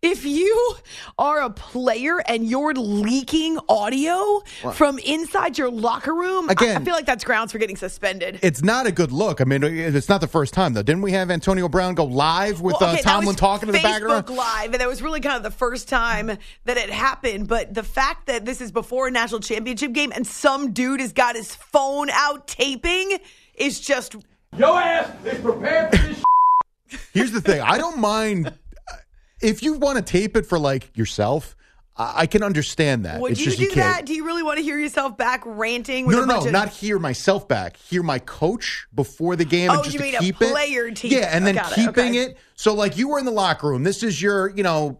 If 0.00 0.24
you 0.24 0.74
are 1.18 1.42
a 1.42 1.50
player 1.50 2.18
and 2.26 2.46
you're 2.46 2.74
leaking 2.74 3.58
audio 3.68 4.42
Well- 4.62 4.72
from 4.72 4.98
inside 4.98 5.56
your 5.56 5.70
locker 5.70 6.14
room, 6.14 6.48
I- 6.50 6.54
I, 6.58 6.84
feel 6.84 6.94
like 6.94 7.06
that's 7.06 7.24
grounds 7.24 7.52
for 7.52 7.58
getting 7.58 7.76
suspended. 7.76 8.38
It's 8.42 8.62
not 8.62 8.86
a 8.86 8.92
good 8.92 9.12
look. 9.12 9.40
I 9.40 9.44
mean, 9.44 9.62
it's 9.62 10.08
not 10.08 10.20
the 10.20 10.26
first 10.26 10.52
time 10.54 10.74
though. 10.74 10.82
Didn't 10.82 11.02
we 11.02 11.12
have 11.12 11.30
Antonio 11.30 11.68
Brown 11.68 11.94
go 11.94 12.04
live 12.04 12.60
with 12.60 12.76
Well, 12.80 12.90
okay, 12.90 13.00
uh, 13.00 13.02
that 13.02 13.02
Tomlin 13.02 13.28
was 13.28 13.36
talking 13.36 13.66
to 13.66 13.72
the 13.72 13.78
Facebook 13.78 14.26
background? 14.26 14.28
Live, 14.30 14.72
and 14.72 14.80
that 14.80 14.88
was 14.88 15.00
really 15.02 15.20
kind 15.20 15.36
of 15.36 15.42
the 15.42 15.56
first 15.56 15.88
time 15.88 16.36
that 16.64 16.76
it 16.76 16.90
happened. 16.90 17.48
But 17.48 17.72
the 17.72 17.82
fact 17.82 18.26
that 18.26 18.44
this 18.44 18.60
is 18.60 18.72
before 18.72 19.08
a 19.08 19.10
national 19.10 19.40
championship 19.40 19.92
game 19.92 20.12
and 20.14 20.26
some 20.26 20.72
dude 20.72 21.00
has 21.00 21.12
got 21.12 21.34
his 21.36 21.54
phone 21.54 22.08
out 22.10 22.46
taping 22.46 23.18
is 23.54 23.80
just 23.80 24.16
Your 24.56 24.80
ass 24.80 25.10
is 25.24 25.40
prepared 25.40 25.96
for 25.96 26.06
this. 26.08 26.22
Here's 27.12 27.32
the 27.32 27.40
thing. 27.40 27.60
I 27.60 27.78
don't 27.78 27.98
mind 27.98 28.52
if 29.40 29.62
you 29.62 29.74
want 29.74 29.96
to 29.98 30.02
tape 30.02 30.36
it 30.36 30.46
for 30.46 30.58
like 30.58 30.96
yourself. 30.96 31.56
I, 31.96 32.26
can 32.26 32.42
understand 32.42 33.04
that. 33.04 33.20
Would 33.20 33.32
it's 33.32 33.40
you 33.40 33.46
just 33.46 33.58
do 33.58 33.62
you 33.62 33.70
can't. 33.70 33.98
that? 33.98 34.04
Do 34.04 34.14
you 34.14 34.24
really 34.26 34.42
want 34.42 34.58
to 34.58 34.64
hear 34.64 34.76
yourself 34.76 35.16
back 35.16 35.42
ranting? 35.46 36.06
With 36.06 36.16
No, 36.16 36.24
no, 36.24 36.40
no, 36.40 36.46
of- 36.46 36.52
not 36.52 36.68
hear 36.70 36.98
myself 36.98 37.46
back. 37.46 37.76
Hear 37.76 38.02
my 38.02 38.18
coach 38.18 38.88
before 38.92 39.36
the 39.36 39.44
game, 39.44 39.70
Oh, 39.70 39.74
and 39.74 39.84
just 39.84 39.94
you 39.94 40.00
mean 40.00 40.16
a 40.16 40.32
player 40.32 40.88
it. 40.88 40.96
team. 40.96 41.12
Yeah, 41.12 41.28
and 41.30 41.46
then 41.46 41.54
got 41.54 41.70
it, 41.70 41.76
keeping 41.76 42.10
okay. 42.10 42.18
it. 42.18 42.38
So, 42.56 42.74
like, 42.74 42.96
you 42.96 43.10
were 43.10 43.20
in 43.20 43.24
the 43.24 43.30
locker 43.30 43.68
room. 43.68 43.84
This 43.84 44.02
is 44.02 44.20
your, 44.20 44.50
you 44.56 44.64
know, 44.64 44.98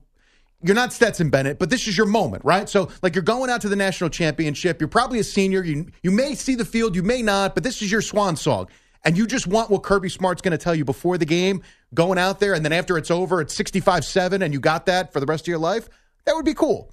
you're 0.63 0.77
not 0.77 0.93
Stetson 0.93 1.31
Bennett, 1.31 1.59
but 1.59 1.69
this 1.69 1.89
is 1.89 1.97
your 1.99 2.07
moment, 2.07 2.45
right? 2.45 2.69
So, 2.69 2.89
like, 3.03 3.17
you're 3.17 3.23
going 3.25 3.51
out 3.51 3.61
to 3.63 3.69
the 3.69 3.75
national 3.77 4.11
championship. 4.11 4.81
You're 4.81 4.87
probably 4.87 5.19
a 5.19 5.25
senior. 5.25 5.65
You 5.65 5.87
you 6.05 6.13
may 6.13 6.37
see 6.37 6.55
the 6.55 6.65
field, 6.65 6.95
you 6.95 7.03
may 7.03 7.23
not, 7.23 7.57
but 7.57 7.65
this 7.65 7.83
is 7.83 7.91
your 7.91 8.03
swan 8.03 8.37
song. 8.37 8.69
And 9.05 9.17
you 9.19 9.27
just 9.27 9.47
want 9.47 9.71
what 9.71 9.83
Kirby 9.83 10.09
Smart's 10.09 10.41
going 10.41 10.53
to 10.53 10.59
tell 10.59 10.75
you 10.75 10.85
before 10.85 11.19
the 11.19 11.27
game, 11.27 11.63
going 11.93 12.19
out 12.19 12.41
there, 12.41 12.55
and 12.55 12.65
then 12.65 12.73
after 12.73 12.97
it's 12.97 13.11
over, 13.11 13.41
it's 13.41 13.55
65 13.55 14.05
7, 14.05 14.43
and 14.43 14.53
you 14.55 14.61
got 14.61 14.87
that 14.87 15.13
for 15.13 15.21
the 15.21 15.27
rest 15.27 15.45
of 15.45 15.49
your 15.49 15.59
life. 15.59 15.89
That 16.25 16.35
would 16.35 16.45
be 16.47 16.55
cool. 16.55 16.91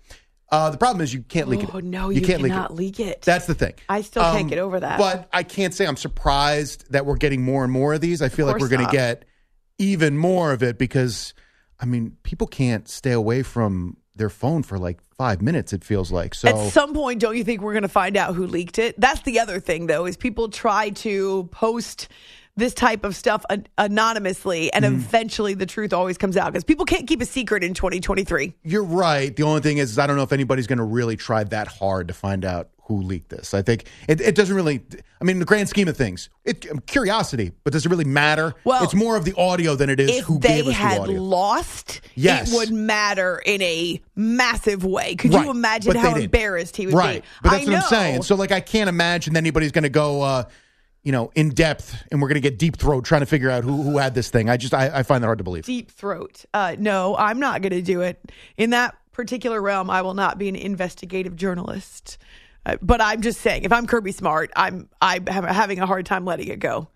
Uh, 0.50 0.70
the 0.70 0.78
problem 0.78 1.02
is 1.02 1.14
you 1.14 1.22
can't 1.22 1.48
leak 1.48 1.64
it. 1.64 1.70
Oh 1.74 1.78
it. 1.78 1.86
no, 1.86 2.10
you, 2.10 2.20
can't 2.22 2.42
leak 2.42 2.52
it. 2.52 2.56
cannot 2.56 2.76
leak 2.76 3.00
it. 3.00 3.22
That's 3.22 3.46
the 3.46 3.56
thing. 3.56 3.74
I 3.88 4.02
still 4.02 4.22
can't 4.24 4.42
Um, 4.44 4.48
get 4.48 4.60
over 4.60 4.82
that. 4.82 4.98
But 5.00 5.30
I 5.32 5.44
can't 5.44 5.74
say 5.74 5.88
I'm 5.88 5.96
surprised 5.96 6.92
that 6.92 7.06
we're 7.06 7.16
getting 7.16 7.42
more 7.42 7.64
and 7.64 7.72
more 7.72 7.94
of 7.94 8.02
these. 8.02 8.22
I 8.22 8.28
feel 8.28 8.46
like 8.48 8.58
we're 8.60 8.68
going 8.68 8.86
to 8.86 8.92
get 8.92 9.24
even 9.78 10.18
more 10.18 10.52
of 10.52 10.62
it 10.62 10.78
because, 10.78 11.34
I 11.80 11.86
mean, 11.86 12.18
people 12.24 12.48
can't 12.48 12.90
stay 12.90 13.14
away 13.14 13.44
from 13.44 13.96
their 14.16 14.30
phone 14.30 14.64
for 14.64 14.78
like 14.78 15.00
five 15.16 15.42
minutes. 15.42 15.74
It 15.74 15.84
feels 15.84 16.12
like 16.12 16.34
so. 16.36 16.50
At 16.50 16.72
some 16.72 16.94
point, 16.94 17.20
don't 17.22 17.38
you 17.38 17.44
think 17.44 17.62
we're 17.62 17.74
going 17.74 17.84
to 17.84 17.88
find 17.90 18.18
out 18.18 18.36
who 18.36 18.46
leaked 18.48 18.80
it? 18.80 19.00
That's 19.00 19.22
the 19.22 19.40
other 19.40 19.60
thing, 19.60 19.88
though, 19.88 20.06
is 20.06 20.18
people 20.18 20.50
try 20.50 20.90
to 20.90 21.50
post 21.52 22.08
this 22.56 22.74
type 22.74 23.04
of 23.04 23.16
stuff 23.16 23.46
an- 23.50 23.68
anonymously, 23.78 24.72
and 24.74 24.84
eventually 24.86 25.54
the 25.54 25.66
truth 25.66 25.94
always 25.94 26.18
comes 26.18 26.38
out 26.38 26.52
because 26.52 26.64
people 26.64 26.86
can't 26.86 27.08
keep 27.08 27.22
a 27.22 27.26
secret 27.26 27.64
in 27.64 27.74
2023. 27.74 28.54
You're 28.64 28.84
right. 28.84 29.36
The 29.36 29.44
only 29.44 29.62
thing 29.62 29.78
is, 29.78 29.92
is 29.92 30.00
I 30.00 30.08
don't 30.08 30.16
know 30.18 30.24
if 30.24 30.34
anybody's 30.34 30.68
going 30.68 30.80
to 30.80 30.84
really 30.84 31.16
try 31.16 31.44
that 31.46 31.68
hard 31.68 32.08
to 32.10 32.14
find 32.14 32.44
out 32.46 32.70
who 32.86 33.02
leaked 33.02 33.30
this. 33.30 33.54
I 33.54 33.62
think 33.62 33.86
it, 34.10 34.20
it 34.20 34.36
doesn't 34.36 34.56
really. 34.56 34.84
I 35.22 35.24
mean, 35.24 35.36
in 35.36 35.40
the 35.40 35.46
grand 35.46 35.70
scheme 35.70 35.88
of 35.88 35.96
things, 35.96 36.30
it 36.44 36.66
curiosity, 36.88 37.52
but 37.64 37.72
does 37.74 37.86
it 37.86 37.90
really 37.90 38.04
matter? 38.06 38.54
Well, 38.66 38.84
it's 38.84 38.96
more 38.96 39.16
of 39.16 39.24
the 39.24 39.34
audio 39.38 39.76
than 39.76 39.90
it 39.90 40.00
is 40.00 40.10
If 40.10 40.26
who 40.26 40.40
they 40.40 40.48
gave 40.48 40.62
us 40.64 40.68
the 40.68 40.74
had 40.74 41.08
lost, 41.08 42.02
Yes. 42.16 42.52
it 42.52 42.56
would 42.58 42.72
matter 42.72 43.42
in 43.46 43.62
a 43.62 44.02
massive 44.16 44.84
way. 44.84 45.16
Could 45.16 45.34
Right, 45.34 45.46
you 45.46 45.52
imagine 45.52 45.94
but 45.94 46.00
how 46.02 46.16
embarrassed 46.16 46.76
he 46.76 46.88
would 46.88 46.96
right. 46.96 47.22
be? 47.22 47.28
But 47.44 47.50
that's 47.52 47.68
I 47.68 47.72
what 47.72 47.84
I'm 47.84 47.90
saying. 47.90 48.22
So, 48.24 48.36
like, 48.36 48.52
I 48.52 48.60
can't 48.60 48.90
imagine 48.90 49.34
that 49.36 49.40
anybody's 49.40 49.72
going 49.72 49.84
to 49.84 49.90
go, 49.90 50.22
uh, 50.22 50.44
you 51.04 51.12
know, 51.12 51.32
in 51.36 51.50
depth, 51.50 51.96
and 52.12 52.22
we're 52.22 52.28
going 52.28 52.42
to 52.42 52.48
get 52.48 52.58
deep 52.60 52.78
throat 52.78 53.06
trying 53.06 53.22
to 53.22 53.26
figure 53.26 53.50
out 53.50 53.64
who 53.64 53.82
who 53.82 53.98
had 53.98 54.14
this 54.14 54.30
thing. 54.30 54.50
I 54.50 54.58
just, 54.58 54.74
I, 54.74 55.00
I 55.00 55.04
find 55.04 55.24
that 55.24 55.28
hard 55.28 55.40
to 55.40 55.44
believe. 55.44 55.66
deep 55.66 55.90
throat. 55.92 56.46
Uh, 56.54 56.76
no, 56.78 57.16
I'm 57.18 57.40
not 57.40 57.62
going 57.62 57.72
to 57.72 57.82
do 57.82 58.02
it. 58.02 58.20
In 58.58 58.70
that 58.72 58.96
particular 59.12 59.62
realm, 59.62 59.90
I 59.90 60.02
will 60.04 60.14
not 60.14 60.38
be 60.38 60.48
an 60.50 60.56
investigative 60.56 61.36
journalist. 61.36 62.18
Uh, 62.66 62.78
but 62.82 63.02
I'm 63.02 63.22
just 63.22 63.42
saying, 63.42 63.64
if 63.64 63.72
I'm 63.72 63.88
Kirby 63.88 64.12
Smart, 64.12 64.52
I'm 64.56 64.88
I'm 65.02 65.26
ha- 65.26 65.52
having 65.52 65.80
a 65.80 65.88
hard 65.88 66.06
time 66.06 66.26
letting 66.26 66.48
it 66.48 66.60
go. 66.60 66.88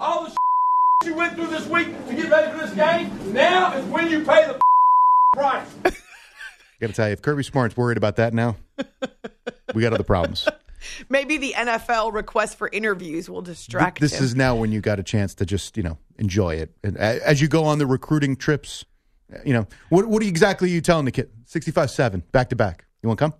All 0.00 0.24
the 0.24 0.36
you 1.06 1.14
went 1.14 1.34
through 1.34 1.46
this 1.46 1.66
week 1.68 1.86
to 2.08 2.14
get 2.14 2.28
ready 2.28 2.50
for 2.50 2.66
this 2.66 2.74
game, 2.74 3.32
now 3.32 3.72
is 3.74 3.84
when 3.86 4.10
you 4.10 4.24
pay 4.24 4.46
the 4.46 4.58
price. 5.34 5.68
I 5.84 5.90
got 6.80 6.88
to 6.88 6.92
tell 6.92 7.06
you, 7.06 7.12
if 7.12 7.22
Kirby 7.22 7.44
Smart's 7.44 7.76
worried 7.76 7.96
about 7.96 8.16
that 8.16 8.34
now, 8.34 8.56
we 9.72 9.82
got 9.82 9.92
other 9.92 10.04
problems. 10.04 10.48
Maybe 11.08 11.36
the 11.36 11.54
NFL 11.56 12.12
request 12.12 12.56
for 12.56 12.68
interviews 12.68 13.28
will 13.30 13.42
distract 13.42 14.00
this 14.00 14.18
him. 14.18 14.24
is 14.24 14.34
now 14.34 14.56
when 14.56 14.72
you 14.72 14.80
got 14.80 14.98
a 14.98 15.02
chance 15.02 15.34
to 15.36 15.46
just 15.46 15.76
you 15.76 15.82
know 15.82 15.98
enjoy 16.18 16.54
it. 16.56 16.74
And 16.82 16.96
as 16.96 17.40
you 17.40 17.48
go 17.48 17.64
on 17.64 17.78
the 17.78 17.86
recruiting 17.86 18.36
trips 18.36 18.84
you 19.44 19.52
know 19.52 19.66
what 19.88 20.06
what 20.06 20.22
are 20.22 20.24
you 20.24 20.30
exactly 20.30 20.70
you 20.70 20.80
telling 20.80 21.04
the 21.04 21.10
kid? 21.10 21.30
65-7 21.46 22.22
back 22.32 22.50
to 22.50 22.56
back. 22.56 22.84
You 23.02 23.08
want 23.08 23.18
to 23.18 23.24
come 23.24 23.34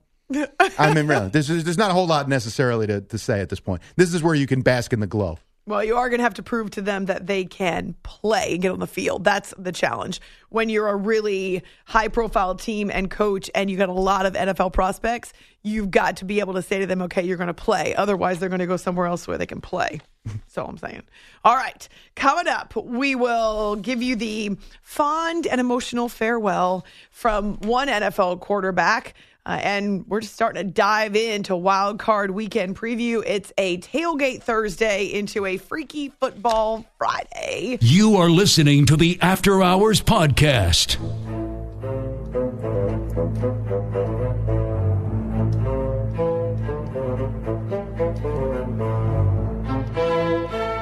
i 0.77 0.93
mean 0.93 1.07
really 1.07 1.29
there's, 1.29 1.47
there's 1.47 1.79
not 1.79 1.89
a 1.89 1.95
whole 1.95 2.09
lot 2.09 2.29
necessarily 2.29 2.85
to, 2.85 3.01
to 3.01 3.17
say 3.17 3.41
at 3.41 3.49
this 3.49 3.61
point. 3.61 3.81
This 3.95 4.13
is 4.13 4.25
where 4.25 4.35
you 4.35 4.49
can 4.49 4.61
bask 4.61 4.93
in 4.93 4.99
the 4.99 5.07
glow 5.07 5.39
Well, 5.69 5.83
you 5.83 5.97
are 5.97 6.09
going 6.09 6.21
to 6.21 6.23
have 6.25 6.35
to 6.35 6.45
prove 6.45 6.71
to 6.71 6.81
them 6.81 7.07
that 7.07 7.27
they 7.27 7.45
can 7.45 7.97
play 8.05 8.53
and 8.53 8.63
get 8.63 8.71
on 8.71 8.79
the 8.79 8.87
field. 8.87 9.25
That's 9.25 9.53
the 9.59 9.73
challenge. 9.73 10.21
When 10.49 10.69
you're 10.69 10.87
a 10.87 10.95
really 10.95 11.65
high 11.87 12.07
profile 12.07 12.55
team 12.55 12.89
and 12.89 13.11
coach 13.11 13.51
and 13.53 13.69
you 13.69 13.77
got 13.77 13.89
a 13.89 13.93
lot 13.93 14.27
of 14.27 14.35
NFL 14.35 14.73
prospects, 14.73 15.33
you've 15.65 15.91
got 15.91 16.19
to 16.19 16.25
be 16.25 16.39
able 16.39 16.55
to 16.55 16.63
say 16.63 16.79
to 16.79 16.87
them, 16.87 17.03
okay, 17.03 17.25
you're 17.25 17.37
going 17.37 17.49
to 17.49 17.55
play. 17.55 17.97
Otherwise, 17.97 18.39
they're 18.39 18.49
going 18.49 18.61
to 18.61 18.67
go 18.67 18.77
somewhere 18.77 19.07
else 19.07 19.27
where 19.27 19.39
they 19.39 19.47
can 19.47 19.61
play. 19.61 20.01
That's 20.25 20.57
all 20.57 20.69
I'm 20.69 20.79
saying. 20.79 21.03
All 21.45 21.57
right. 21.57 21.89
Coming 22.15 22.47
up, 22.47 22.77
we 22.77 23.17
will 23.17 23.75
give 23.75 24.01
you 24.01 24.15
the 24.15 24.57
fond 24.83 25.49
and 25.49 25.61
emotional 25.61 26.09
farewell 26.09 26.87
from 27.11 27.55
one 27.57 27.89
NFL 27.89 28.39
quarterback. 28.39 29.15
Uh, 29.47 29.61
and 29.63 30.05
we're 30.09 30.21
just 30.21 30.35
starting 30.35 30.61
to 30.61 30.69
dive 30.69 31.15
into 31.15 31.55
Wild 31.55 32.01
Card 32.01 32.33
Weekend 32.33 32.75
preview. 32.75 33.23
It's 33.25 33.53
a 33.57 33.79
tailgate 33.79 34.43
Thursday 34.43 35.05
into 35.05 35.47
a 35.47 35.57
freaky 35.57 36.09
football 36.09 36.85
Friday. 36.99 37.79
You 37.81 38.17
are 38.17 38.29
listening 38.29 38.87
to 38.87 38.97
the 38.97 39.19
After 39.23 39.63
Hours 39.63 40.03
Podcast. 40.03 40.97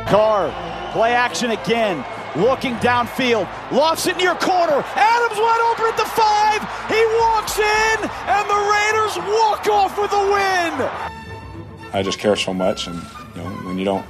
Carr, 0.09 0.91
play 0.93 1.13
action 1.13 1.51
again. 1.51 2.03
Looking 2.37 2.75
downfield, 2.77 3.47
lofts 3.71 4.07
it 4.07 4.17
near 4.17 4.35
corner. 4.35 4.83
Adams 4.97 5.39
wide 5.39 5.63
open 5.71 5.87
at 5.87 5.97
the 5.97 6.05
five. 6.05 6.61
He 6.91 7.01
walks 7.23 7.59
in, 7.59 8.11
and 8.27 8.51
the 8.51 8.61
Raiders 8.75 9.17
walk 9.39 9.67
off 9.69 9.97
with 9.97 10.13
a 10.13 10.19
win. 10.19 11.93
I 11.93 12.03
just 12.03 12.19
care 12.19 12.35
so 12.35 12.53
much, 12.53 12.89
and 12.89 12.97
you 13.37 13.43
know 13.43 13.49
when 13.67 13.79
you 13.79 13.85
don't, 13.85 14.05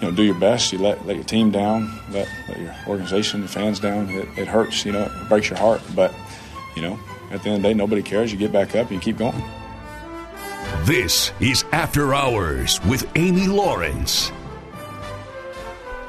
you 0.00 0.08
know, 0.08 0.14
do 0.14 0.22
your 0.22 0.34
best, 0.34 0.72
you 0.72 0.78
let 0.78 1.06
let 1.06 1.16
your 1.16 1.24
team 1.24 1.50
down, 1.50 1.90
let, 2.10 2.28
let 2.48 2.60
your 2.60 2.74
organization, 2.86 3.40
your 3.40 3.48
fans 3.48 3.80
down. 3.80 4.10
It, 4.10 4.28
it 4.36 4.46
hurts, 4.46 4.84
you 4.84 4.92
know, 4.92 5.04
it 5.04 5.28
breaks 5.30 5.48
your 5.48 5.58
heart. 5.58 5.80
But 5.94 6.14
you 6.76 6.82
know, 6.82 6.98
at 7.30 7.42
the 7.42 7.48
end 7.48 7.56
of 7.56 7.62
the 7.62 7.68
day, 7.68 7.74
nobody 7.74 8.02
cares. 8.02 8.30
You 8.30 8.36
get 8.36 8.52
back 8.52 8.76
up, 8.76 8.90
and 8.90 8.96
you 8.96 9.00
keep 9.00 9.16
going. 9.16 9.42
This 10.84 11.32
is 11.40 11.64
After 11.72 12.12
Hours 12.12 12.78
with 12.84 13.10
Amy 13.16 13.46
Lawrence. 13.46 14.30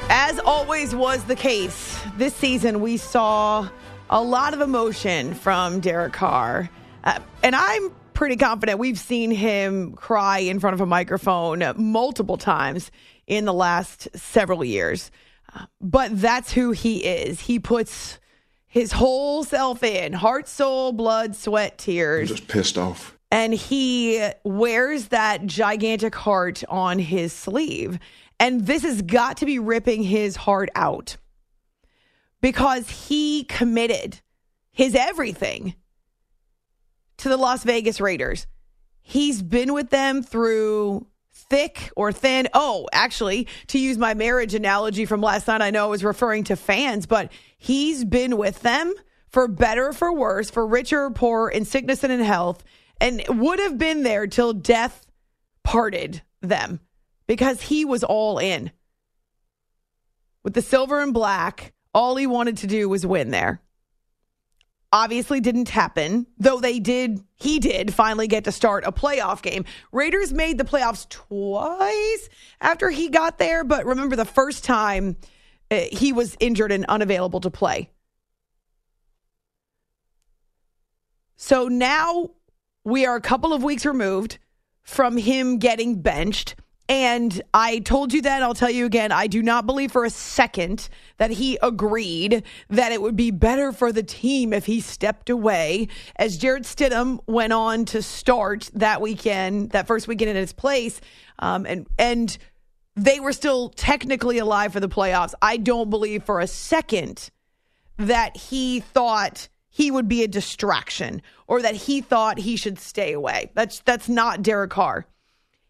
As 0.09 0.39
always 0.39 0.95
was 0.95 1.23
the 1.25 1.35
case, 1.35 1.99
this 2.17 2.33
season 2.35 2.81
we 2.81 2.97
saw 2.97 3.67
a 4.09 4.21
lot 4.21 4.53
of 4.53 4.61
emotion 4.61 5.33
from 5.33 5.79
Derek 5.79 6.13
Carr. 6.13 6.69
Uh, 7.03 7.19
and 7.43 7.55
I'm 7.55 7.91
pretty 8.13 8.35
confident 8.37 8.79
we've 8.79 8.99
seen 8.99 9.31
him 9.31 9.93
cry 9.93 10.39
in 10.39 10.59
front 10.59 10.73
of 10.75 10.81
a 10.81 10.85
microphone 10.85 11.63
multiple 11.75 12.37
times 12.37 12.91
in 13.27 13.45
the 13.45 13.53
last 13.53 14.07
several 14.15 14.63
years. 14.63 15.11
Uh, 15.53 15.65
but 15.81 16.19
that's 16.19 16.51
who 16.53 16.71
he 16.71 17.03
is. 17.03 17.41
He 17.41 17.59
puts 17.59 18.19
his 18.67 18.91
whole 18.91 19.43
self 19.43 19.83
in 19.83 20.13
heart, 20.13 20.47
soul, 20.47 20.91
blood, 20.91 21.35
sweat, 21.35 21.77
tears. 21.77 22.29
Just 22.29 22.47
pissed 22.47 22.77
off. 22.77 23.17
and 23.31 23.53
he 23.53 24.29
wears 24.43 25.07
that 25.07 25.45
gigantic 25.45 26.15
heart 26.15 26.63
on 26.69 26.99
his 26.99 27.33
sleeve. 27.33 27.99
And 28.39 28.65
this 28.65 28.83
has 28.83 29.01
got 29.01 29.37
to 29.37 29.45
be 29.45 29.59
ripping 29.59 30.03
his 30.03 30.35
heart 30.35 30.69
out 30.75 31.17
because 32.41 33.07
he 33.07 33.43
committed 33.45 34.19
his 34.71 34.93
everything 34.93 35.75
to 37.17 37.29
the 37.29 37.37
Las 37.37 37.63
Vegas 37.63 38.01
Raiders. 38.01 38.45
He's 39.01 39.41
been 39.41 39.73
with 39.73 39.89
them 39.89 40.21
through 40.21 41.07
thick 41.31 41.91
or 41.95 42.11
thin. 42.11 42.47
Oh, 42.53 42.87
actually, 42.91 43.47
to 43.67 43.79
use 43.79 43.97
my 43.97 44.13
marriage 44.13 44.53
analogy 44.53 45.05
from 45.05 45.21
last 45.21 45.47
night, 45.47 45.61
I 45.61 45.71
know 45.71 45.85
I 45.85 45.89
was 45.89 46.03
referring 46.03 46.43
to 46.45 46.55
fans, 46.55 47.05
but 47.05 47.31
he's 47.57 48.03
been 48.03 48.37
with 48.37 48.61
them 48.61 48.93
for 49.29 49.47
better, 49.47 49.93
for 49.93 50.13
worse, 50.13 50.49
for 50.49 50.65
richer, 50.65 51.05
or 51.05 51.11
poor, 51.11 51.49
in 51.49 51.65
sickness 51.65 52.03
and 52.03 52.11
in 52.11 52.19
health, 52.19 52.63
and 52.99 53.23
would 53.27 53.59
have 53.59 53.77
been 53.77 54.03
there 54.03 54.27
till 54.27 54.53
death 54.53 55.05
parted 55.63 56.21
them 56.41 56.79
because 57.27 57.61
he 57.61 57.85
was 57.85 58.03
all 58.03 58.37
in. 58.37 58.71
With 60.43 60.53
the 60.53 60.61
silver 60.61 61.01
and 61.01 61.13
black, 61.13 61.73
all 61.93 62.15
he 62.15 62.27
wanted 62.27 62.57
to 62.57 62.67
do 62.67 62.87
was 62.87 63.05
win 63.05 63.31
there. 63.31 63.61
Obviously 64.91 65.41
didn't 65.41 65.69
happen, 65.69 66.27
though 66.37 66.59
they 66.61 66.79
did, 66.79 67.19
he 67.35 67.59
did 67.59 67.93
finally 67.93 68.27
get 68.27 68.45
to 68.45 68.51
start 68.51 68.85
a 68.85 68.91
playoff 68.91 69.41
game. 69.41 69.65
Raiders 69.91 70.31
made 70.31 70.57
the 70.57 70.63
playoffs 70.63 71.09
twice 71.09 72.29
after 72.61 72.89
he 72.89 73.09
got 73.09 73.37
there, 73.37 73.63
but 73.63 73.85
remember 73.85 74.15
the 74.15 74.23
first 74.23 74.63
time 74.63 75.17
uh, 75.69 75.81
he 75.91 76.13
was 76.13 76.37
injured 76.39 76.71
and 76.71 76.85
unavailable 76.85 77.41
to 77.41 77.49
play. 77.49 77.89
So 81.35 81.67
now 81.67 82.31
we 82.85 83.05
are 83.05 83.15
a 83.15 83.21
couple 83.21 83.51
of 83.51 83.63
weeks 83.63 83.85
removed 83.85 84.37
from 84.83 85.17
him 85.17 85.57
getting 85.57 86.01
benched. 86.01 86.55
And 86.87 87.41
I 87.53 87.79
told 87.79 88.13
you 88.13 88.21
that, 88.21 88.43
I'll 88.43 88.53
tell 88.53 88.69
you 88.69 88.85
again, 88.85 89.11
I 89.11 89.25
do 89.25 89.41
not 89.41 89.65
believe 89.65 89.91
for 89.91 90.05
a 90.05 90.09
second 90.09 90.87
that 91.17 91.31
he 91.31 91.57
agreed 91.63 92.43
that 92.69 92.91
it 92.91 93.01
would 93.01 93.15
be 93.15 93.31
better 93.31 93.71
for 93.71 93.91
the 93.91 94.03
team 94.03 94.53
if 94.53 94.67
he 94.67 94.81
stepped 94.81 95.31
away. 95.31 95.87
As 96.17 96.37
Jarrett 96.37 96.63
Stidham 96.63 97.19
went 97.25 97.53
on 97.53 97.85
to 97.85 98.03
start 98.03 98.69
that 98.75 99.01
weekend, 99.01 99.71
that 99.71 99.87
first 99.87 100.07
weekend 100.07 100.29
in 100.29 100.35
his 100.35 100.53
place, 100.53 101.01
um, 101.39 101.65
and 101.65 101.87
and 101.97 102.37
they 102.95 103.19
were 103.19 103.33
still 103.33 103.69
technically 103.69 104.37
alive 104.37 104.71
for 104.71 104.79
the 104.79 104.87
playoffs. 104.87 105.33
I 105.41 105.57
don't 105.57 105.89
believe 105.89 106.23
for 106.23 106.39
a 106.39 106.47
second 106.47 107.29
that 107.97 108.37
he 108.37 108.79
thought 108.79 109.49
he 109.69 109.91
would 109.91 110.07
be 110.07 110.23
a 110.23 110.27
distraction 110.27 111.21
or 111.47 111.61
that 111.61 111.75
he 111.75 111.99
thought 112.01 112.37
he 112.37 112.55
should 112.55 112.79
stay 112.79 113.11
away. 113.11 113.51
That's 113.55 113.79
that's 113.79 114.07
not 114.07 114.43
Derek 114.43 114.71
Carr. 114.71 115.07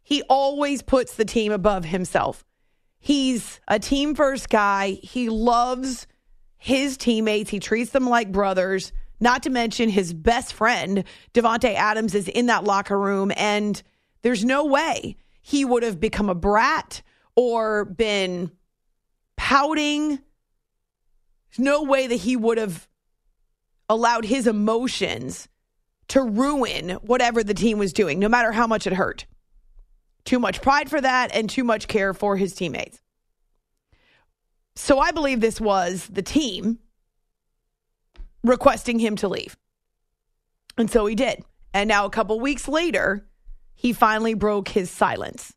He 0.06 0.22
always 0.30 0.84
puts 0.84 1.16
the 1.16 1.26
team 1.26 1.51
above 1.51 1.84
himself. 1.84 2.45
He's 2.99 3.60
a 3.68 3.80
team 3.80 4.14
first 4.14 4.49
guy. 4.49 4.99
He 5.01 5.30
loves 5.30 6.06
his 6.58 6.95
teammates. 6.95 7.49
He 7.49 7.60
treats 7.60 7.91
them 7.91 8.08
like 8.08 8.32
brothers. 8.32 8.93
Not 9.20 9.43
to 9.43 9.49
mention 9.49 9.89
his 9.89 10.14
best 10.14 10.53
friend, 10.53 11.03
Davante 11.34 11.74
Adams, 11.74 12.14
is 12.14 12.28
in 12.28 12.45
that 12.45 12.64
locker 12.64 12.99
room, 12.99 13.32
and 13.36 13.82
there's 14.22 14.45
no 14.45 14.66
way 14.66 15.18
he 15.41 15.66
would 15.66 15.84
have 15.84 15.99
become 15.99 16.30
a 16.30 16.36
brat 16.36 17.01
or 17.36 17.86
been 17.86 18.51
pouting. 19.38 20.10
There's 20.10 21.60
no 21.60 21.84
way 21.84 22.06
that 22.08 22.16
he 22.16 22.36
would 22.36 22.60
have 22.60 22.88
allowed 23.89 24.26
his 24.26 24.45
emotions 24.45 25.47
to 26.10 26.22
ruin 26.22 26.91
whatever 27.01 27.43
the 27.43 27.53
team 27.56 27.80
was 27.80 27.91
doing, 27.91 28.20
no 28.20 28.30
matter 28.30 28.51
how 28.51 28.68
much 28.68 28.86
it 28.86 28.93
hurt. 28.93 29.26
Too 30.26 30.39
much 30.39 30.61
pride 30.61 30.89
for 30.89 30.99
that 30.99 31.34
and 31.36 31.49
too 31.49 31.63
much 31.63 31.88
care 31.88 32.13
for 32.13 32.36
his 32.36 32.53
teammates. 32.53 32.99
So 34.76 34.99
I 34.99 35.11
believe 35.11 35.39
this 35.39 35.61
was 35.61 36.07
the 36.07 36.21
team 36.21 36.80
requesting 38.43 38.99
him 38.99 39.15
to 39.17 39.28
leave. 39.28 39.55
And 40.78 40.89
so 40.89 41.05
he 41.05 41.15
did. 41.15 41.43
And 41.73 41.88
now, 41.88 42.05
a 42.05 42.09
couple 42.09 42.39
weeks 42.39 42.67
later, 42.67 43.28
he 43.73 43.93
finally 43.93 44.34
broke 44.34 44.69
his 44.69 44.89
silence. 44.89 45.53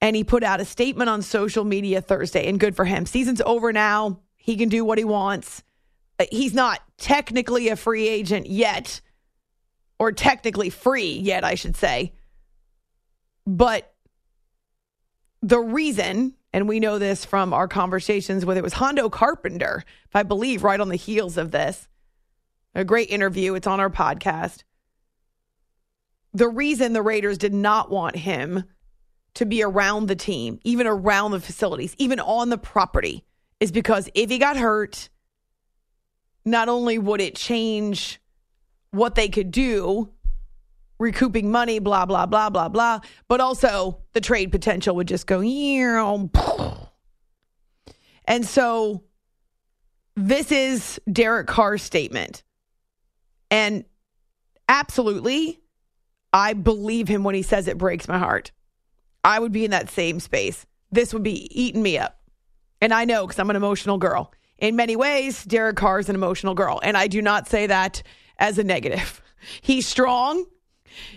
And 0.00 0.16
he 0.16 0.24
put 0.24 0.42
out 0.42 0.60
a 0.60 0.64
statement 0.64 1.10
on 1.10 1.22
social 1.22 1.64
media 1.64 2.00
Thursday, 2.00 2.48
and 2.48 2.58
good 2.58 2.74
for 2.74 2.84
him. 2.84 3.04
Season's 3.04 3.42
over 3.42 3.72
now. 3.72 4.20
He 4.36 4.56
can 4.56 4.70
do 4.70 4.84
what 4.84 4.98
he 4.98 5.04
wants. 5.04 5.62
Uh, 6.18 6.24
He's 6.32 6.54
not 6.54 6.80
technically 6.96 7.68
a 7.68 7.76
free 7.76 8.08
agent 8.08 8.46
yet, 8.46 9.02
or 9.98 10.12
technically 10.12 10.70
free 10.70 11.12
yet, 11.12 11.44
I 11.44 11.54
should 11.54 11.76
say. 11.76 12.14
But 13.46 13.92
the 15.42 15.58
reason, 15.58 16.34
and 16.52 16.68
we 16.68 16.80
know 16.80 16.98
this 16.98 17.24
from 17.24 17.52
our 17.52 17.68
conversations 17.68 18.44
with 18.44 18.56
it 18.56 18.62
was 18.62 18.74
Hondo 18.74 19.08
Carpenter, 19.08 19.84
if 20.06 20.16
I 20.16 20.22
believe, 20.22 20.64
right 20.64 20.80
on 20.80 20.88
the 20.88 20.96
heels 20.96 21.36
of 21.36 21.50
this. 21.50 21.88
A 22.74 22.84
great 22.84 23.10
interview. 23.10 23.54
It's 23.54 23.66
on 23.66 23.80
our 23.80 23.90
podcast. 23.90 24.62
The 26.32 26.48
reason 26.48 26.92
the 26.92 27.02
Raiders 27.02 27.38
did 27.38 27.54
not 27.54 27.90
want 27.90 28.16
him 28.16 28.64
to 29.34 29.46
be 29.46 29.62
around 29.62 30.06
the 30.06 30.16
team, 30.16 30.60
even 30.64 30.86
around 30.86 31.32
the 31.32 31.40
facilities, 31.40 31.94
even 31.98 32.20
on 32.20 32.50
the 32.50 32.58
property, 32.58 33.24
is 33.58 33.72
because 33.72 34.08
if 34.14 34.30
he 34.30 34.38
got 34.38 34.56
hurt, 34.56 35.08
not 36.44 36.68
only 36.68 36.98
would 36.98 37.20
it 37.20 37.34
change 37.34 38.20
what 38.90 39.14
they 39.14 39.28
could 39.28 39.50
do, 39.50 40.12
recouping 41.00 41.50
money, 41.50 41.78
blah, 41.80 42.06
blah, 42.06 42.26
blah, 42.26 42.50
blah, 42.50 42.68
blah, 42.68 43.00
but 43.26 43.40
also 43.40 44.02
the 44.12 44.20
trade 44.20 44.52
potential 44.52 44.94
would 44.94 45.08
just 45.08 45.26
go, 45.26 45.40
yeah. 45.40 46.16
and 48.26 48.46
so 48.46 49.02
this 50.14 50.52
is 50.52 51.00
Derek 51.10 51.46
Carr's 51.46 51.82
statement. 51.82 52.42
And 53.50 53.84
absolutely, 54.68 55.58
I 56.32 56.52
believe 56.52 57.08
him 57.08 57.24
when 57.24 57.34
he 57.34 57.42
says 57.42 57.66
it 57.66 57.78
breaks 57.78 58.06
my 58.06 58.18
heart. 58.18 58.52
I 59.24 59.38
would 59.38 59.52
be 59.52 59.64
in 59.64 59.70
that 59.72 59.90
same 59.90 60.20
space. 60.20 60.66
This 60.92 61.12
would 61.12 61.22
be 61.22 61.48
eating 61.58 61.82
me 61.82 61.98
up. 61.98 62.20
And 62.80 62.92
I 62.94 63.04
know 63.04 63.26
because 63.26 63.38
I'm 63.38 63.50
an 63.50 63.56
emotional 63.56 63.98
girl. 63.98 64.32
In 64.58 64.76
many 64.76 64.96
ways, 64.96 65.44
Derek 65.44 65.76
Carr 65.76 65.98
is 65.98 66.08
an 66.08 66.14
emotional 66.14 66.54
girl. 66.54 66.80
And 66.82 66.96
I 66.96 67.06
do 67.06 67.22
not 67.22 67.48
say 67.48 67.66
that 67.66 68.02
as 68.38 68.58
a 68.58 68.64
negative. 68.64 69.22
He's 69.62 69.86
strong. 69.86 70.44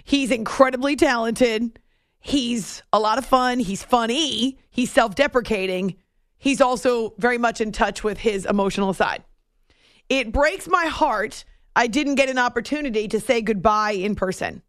He's 0.04 0.32
incredibly 0.32 0.96
talented. 0.96 1.80
He's 2.20 2.84
a 2.94 3.00
lot 3.00 3.18
of 3.18 3.26
fun. 3.26 3.60
He's 3.60 3.84
funny. 3.84 4.60
He's 4.70 4.92
self 4.92 5.16
deprecating. 5.16 5.96
He's 6.38 6.62
also 6.62 7.14
very 7.18 7.38
much 7.38 7.62
in 7.62 7.72
touch 7.72 8.04
with 8.04 8.18
his 8.18 8.46
emotional 8.46 8.94
side. 8.94 9.24
It 10.10 10.32
breaks 10.32 10.68
my 10.68 10.86
heart 10.86 11.46
I 11.76 11.88
didn't 11.88 12.16
get 12.16 12.30
an 12.30 12.38
opportunity 12.38 13.08
to 13.08 13.20
say 13.20 13.42
goodbye 13.42 13.94
in 13.94 14.16
person. 14.16 14.62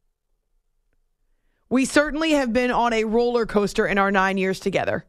We 1.69 1.85
certainly 1.85 2.33
have 2.33 2.53
been 2.53 2.71
on 2.71 2.93
a 2.93 3.05
roller 3.05 3.47
coaster 3.47 3.87
in 3.87 3.99
our 3.99 4.11
nine 4.11 4.39
years 4.39 4.61
together. 4.61 5.05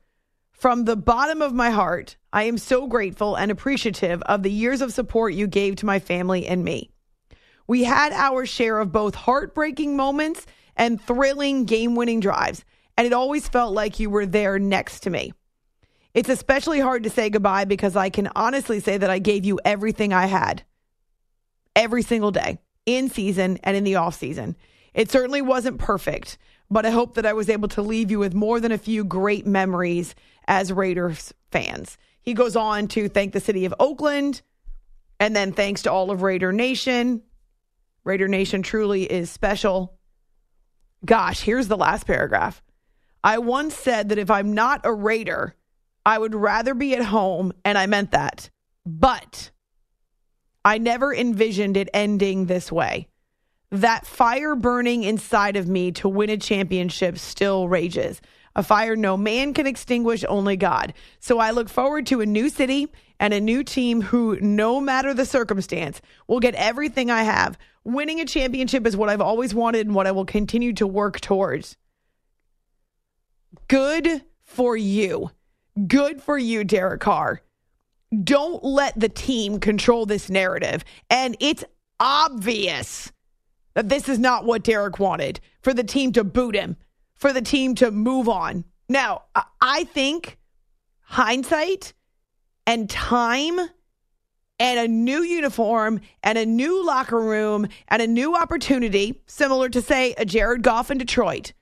From 0.51 0.85
the 0.85 0.95
bottom 0.95 1.41
of 1.41 1.53
my 1.53 1.69
heart, 1.69 2.17
I 2.33 2.43
am 2.43 2.57
so 2.57 2.87
grateful 2.87 3.35
and 3.35 3.51
appreciative 3.51 4.21
of 4.23 4.43
the 4.43 4.51
years 4.51 4.81
of 4.81 4.93
support 4.93 5.33
you 5.33 5.47
gave 5.47 5.77
to 5.77 5.85
my 5.85 5.99
family 5.99 6.47
and 6.47 6.63
me. 6.63 6.91
We 7.67 7.83
had 7.83 8.13
our 8.13 8.45
share 8.45 8.79
of 8.79 8.91
both 8.91 9.15
heartbreaking 9.15 9.95
moments 9.95 10.45
and 10.75 11.01
thrilling 11.01 11.65
game 11.65 11.95
winning 11.95 12.19
drives, 12.19 12.63
and 12.97 13.07
it 13.07 13.13
always 13.13 13.47
felt 13.47 13.73
like 13.73 13.99
you 13.99 14.09
were 14.09 14.25
there 14.25 14.59
next 14.59 15.01
to 15.01 15.09
me. 15.09 15.33
It's 16.13 16.29
especially 16.29 16.79
hard 16.79 17.03
to 17.03 17.09
say 17.09 17.29
goodbye 17.29 17.65
because 17.65 17.95
I 17.95 18.09
can 18.09 18.29
honestly 18.35 18.79
say 18.79 18.97
that 18.97 19.09
I 19.09 19.19
gave 19.19 19.43
you 19.43 19.59
everything 19.65 20.13
I 20.13 20.27
had 20.27 20.63
every 21.75 22.03
single 22.03 22.31
day 22.31 22.59
in 22.85 23.09
season 23.09 23.59
and 23.63 23.75
in 23.75 23.83
the 23.83 23.95
off 23.95 24.15
season. 24.15 24.55
It 24.93 25.11
certainly 25.11 25.41
wasn't 25.41 25.77
perfect, 25.77 26.37
but 26.71 26.85
I 26.85 26.91
hope 26.91 27.15
that 27.15 27.25
I 27.25 27.33
was 27.33 27.49
able 27.49 27.67
to 27.69 27.81
leave 27.81 28.11
you 28.11 28.19
with 28.19 28.33
more 28.33 28.61
than 28.61 28.71
a 28.71 28.77
few 28.77 29.03
great 29.03 29.45
memories 29.45 30.15
as 30.47 30.71
Raiders 30.71 31.33
fans. 31.51 31.97
He 32.21 32.33
goes 32.33 32.55
on 32.55 32.87
to 32.89 33.09
thank 33.09 33.33
the 33.33 33.39
city 33.41 33.65
of 33.65 33.73
Oakland 33.79 34.41
and 35.19 35.35
then 35.35 35.51
thanks 35.51 35.81
to 35.83 35.91
all 35.91 36.11
of 36.11 36.21
Raider 36.21 36.53
Nation. 36.53 37.23
Raider 38.05 38.27
Nation 38.27 38.61
truly 38.61 39.03
is 39.03 39.31
special. 39.31 39.97
Gosh, 41.03 41.41
here's 41.41 41.67
the 41.67 41.75
last 41.75 42.05
paragraph. 42.05 42.61
I 43.23 43.39
once 43.39 43.75
said 43.75 44.09
that 44.09 44.19
if 44.19 44.29
I'm 44.29 44.53
not 44.53 44.81
a 44.83 44.93
Raider, 44.93 45.55
I 46.05 46.19
would 46.19 46.35
rather 46.35 46.75
be 46.75 46.95
at 46.95 47.03
home, 47.03 47.51
and 47.65 47.77
I 47.77 47.87
meant 47.87 48.11
that. 48.11 48.51
But 48.85 49.49
I 50.63 50.77
never 50.77 51.13
envisioned 51.13 51.77
it 51.77 51.89
ending 51.93 52.45
this 52.45 52.71
way. 52.71 53.07
That 53.71 54.05
fire 54.05 54.55
burning 54.55 55.03
inside 55.03 55.55
of 55.55 55.67
me 55.67 55.91
to 55.93 56.07
win 56.07 56.29
a 56.29 56.37
championship 56.37 57.17
still 57.17 57.67
rages. 57.67 58.21
A 58.55 58.61
fire 58.61 58.95
no 58.95 59.17
man 59.17 59.53
can 59.53 59.65
extinguish, 59.65 60.23
only 60.29 60.55
God. 60.55 60.93
So 61.19 61.39
I 61.39 61.51
look 61.51 61.67
forward 61.67 62.05
to 62.07 62.21
a 62.21 62.25
new 62.25 62.49
city 62.49 62.87
and 63.19 63.33
a 63.33 63.41
new 63.41 63.63
team 63.63 64.01
who, 64.01 64.39
no 64.39 64.79
matter 64.79 65.13
the 65.13 65.25
circumstance, 65.25 66.01
will 66.27 66.39
get 66.39 66.55
everything 66.55 67.09
I 67.09 67.23
have. 67.23 67.57
Winning 67.85 68.19
a 68.19 68.25
championship 68.25 68.85
is 68.85 68.97
what 68.97 69.09
I've 69.09 69.21
always 69.21 69.53
wanted 69.53 69.85
and 69.85 69.95
what 69.95 70.07
I 70.07 70.11
will 70.11 70.25
continue 70.25 70.73
to 70.73 70.87
work 70.87 71.21
towards. 71.21 71.77
Good 73.67 74.23
for 74.43 74.75
you. 74.75 75.31
Good 75.87 76.21
for 76.21 76.37
you, 76.37 76.63
Derek 76.63 77.01
Carr 77.01 77.41
don't 78.23 78.63
let 78.63 78.99
the 78.99 79.09
team 79.09 79.59
control 79.59 80.05
this 80.05 80.29
narrative. 80.29 80.83
And 81.09 81.35
it's 81.39 81.63
obvious 81.99 83.11
that 83.73 83.89
this 83.89 84.07
is 84.07 84.19
not 84.19 84.45
what 84.45 84.63
Derek 84.63 84.99
wanted 84.99 85.39
for 85.61 85.73
the 85.73 85.83
team 85.83 86.11
to 86.13 86.23
boot 86.23 86.55
him, 86.55 86.77
for 87.15 87.33
the 87.33 87.41
team 87.41 87.75
to 87.75 87.91
move 87.91 88.29
on. 88.29 88.65
Now, 88.87 89.23
I 89.61 89.83
think 89.85 90.37
hindsight 91.01 91.93
and 92.65 92.89
time 92.89 93.59
and 94.59 94.79
a 94.79 94.87
new 94.87 95.21
uniform 95.21 95.99
and 96.23 96.37
a 96.37 96.45
new 96.45 96.85
locker 96.85 97.19
room 97.19 97.67
and 97.87 98.01
a 98.01 98.07
new 98.07 98.35
opportunity, 98.35 99.21
similar 99.27 99.69
to, 99.69 99.81
say, 99.81 100.13
a 100.17 100.25
Jared 100.25 100.61
Goff 100.61 100.91
in 100.91 100.97
Detroit, 100.97 101.53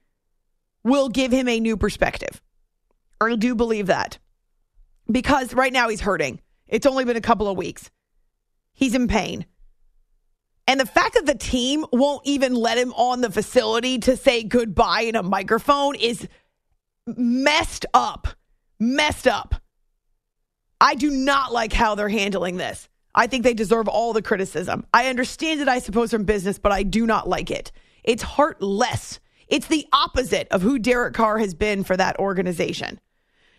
will 0.84 1.10
give 1.10 1.32
him 1.32 1.48
a 1.48 1.60
new 1.60 1.78
perspective. 1.78 2.42
I 3.20 3.36
do 3.36 3.56
believe 3.56 3.88
that 3.88 4.20
because 5.10 5.54
right 5.54 5.74
now 5.74 5.90
he's 5.90 6.02
hurting. 6.02 6.42
It's 6.68 6.86
only 6.86 7.06
been 7.06 7.18
a 7.18 7.22
couple 7.22 7.48
of 7.48 7.58
weeks. 7.58 7.90
He's 8.74 8.96
in 8.96 9.08
pain. 9.08 9.46
And 10.68 10.80
the 10.80 10.86
fact 10.86 11.16
that 11.16 11.26
the 11.26 11.36
team 11.36 11.86
won't 11.92 12.26
even 12.26 12.56
let 12.56 12.78
him 12.78 12.94
on 12.94 13.22
the 13.22 13.30
facility 13.30 14.00
to 14.00 14.16
say 14.16 14.44
goodbye 14.44 15.02
in 15.02 15.16
a 15.16 15.24
microphone 15.24 15.96
is 15.96 16.28
messed 17.06 17.86
up. 17.94 18.28
Messed 18.80 19.28
up. 19.28 19.56
I 20.84 20.96
do 20.96 21.10
not 21.10 21.54
like 21.54 21.72
how 21.72 21.96
they're 21.96 22.10
handling 22.10 22.58
this. 22.58 22.90
I 23.16 23.28
think 23.28 23.46
they 23.46 23.54
deserve 23.54 23.88
all 23.88 24.12
the 24.12 24.22
criticism. 24.22 24.86
I 24.94 25.08
understand 25.08 25.62
it, 25.62 25.70
I 25.70 25.80
suppose, 25.80 26.12
from 26.12 26.26
business, 26.26 26.60
but 26.60 26.74
I 26.74 26.84
do 26.84 27.08
not 27.08 27.30
like 27.30 27.50
it. 27.50 27.72
It's 28.04 28.22
heartless. 28.22 29.22
It's 29.48 29.68
the 29.68 29.88
opposite 29.94 30.50
of 30.52 30.62
who 30.62 30.78
Derek 30.78 31.14
Carr 31.14 31.38
has 31.38 31.54
been 31.54 31.86
for 31.86 31.96
that 31.96 32.20
organization. 32.20 33.00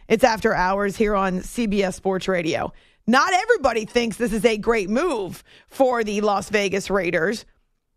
It's 0.07 0.23
after 0.23 0.55
hours 0.55 0.97
here 0.97 1.15
on 1.15 1.41
CBS 1.41 1.95
Sports 1.95 2.29
Radio. 2.29 2.75
Not 3.07 3.33
everybody 3.33 3.87
thinks 3.87 4.19
this 4.19 4.35
is 4.35 4.45
a 4.45 4.59
great 4.59 4.91
move 4.91 5.43
for 5.69 6.05
the 6.05 6.21
Las 6.21 6.51
Vegas 6.51 6.91
Raiders. 6.91 7.47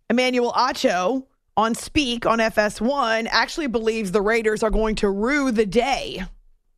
Emmanuel 0.10 0.54
Acho 0.54 1.26
on 1.58 1.76
Speak 1.76 2.26
on 2.26 2.40
FS1 2.40 3.28
actually 3.30 3.68
believes 3.68 4.14
the 4.14 4.22
Raiders 4.22 4.64
are 4.64 4.72
going 4.72 4.96
to 4.96 5.10
rue 5.10 5.52
the 5.52 5.66
day. 5.66 6.24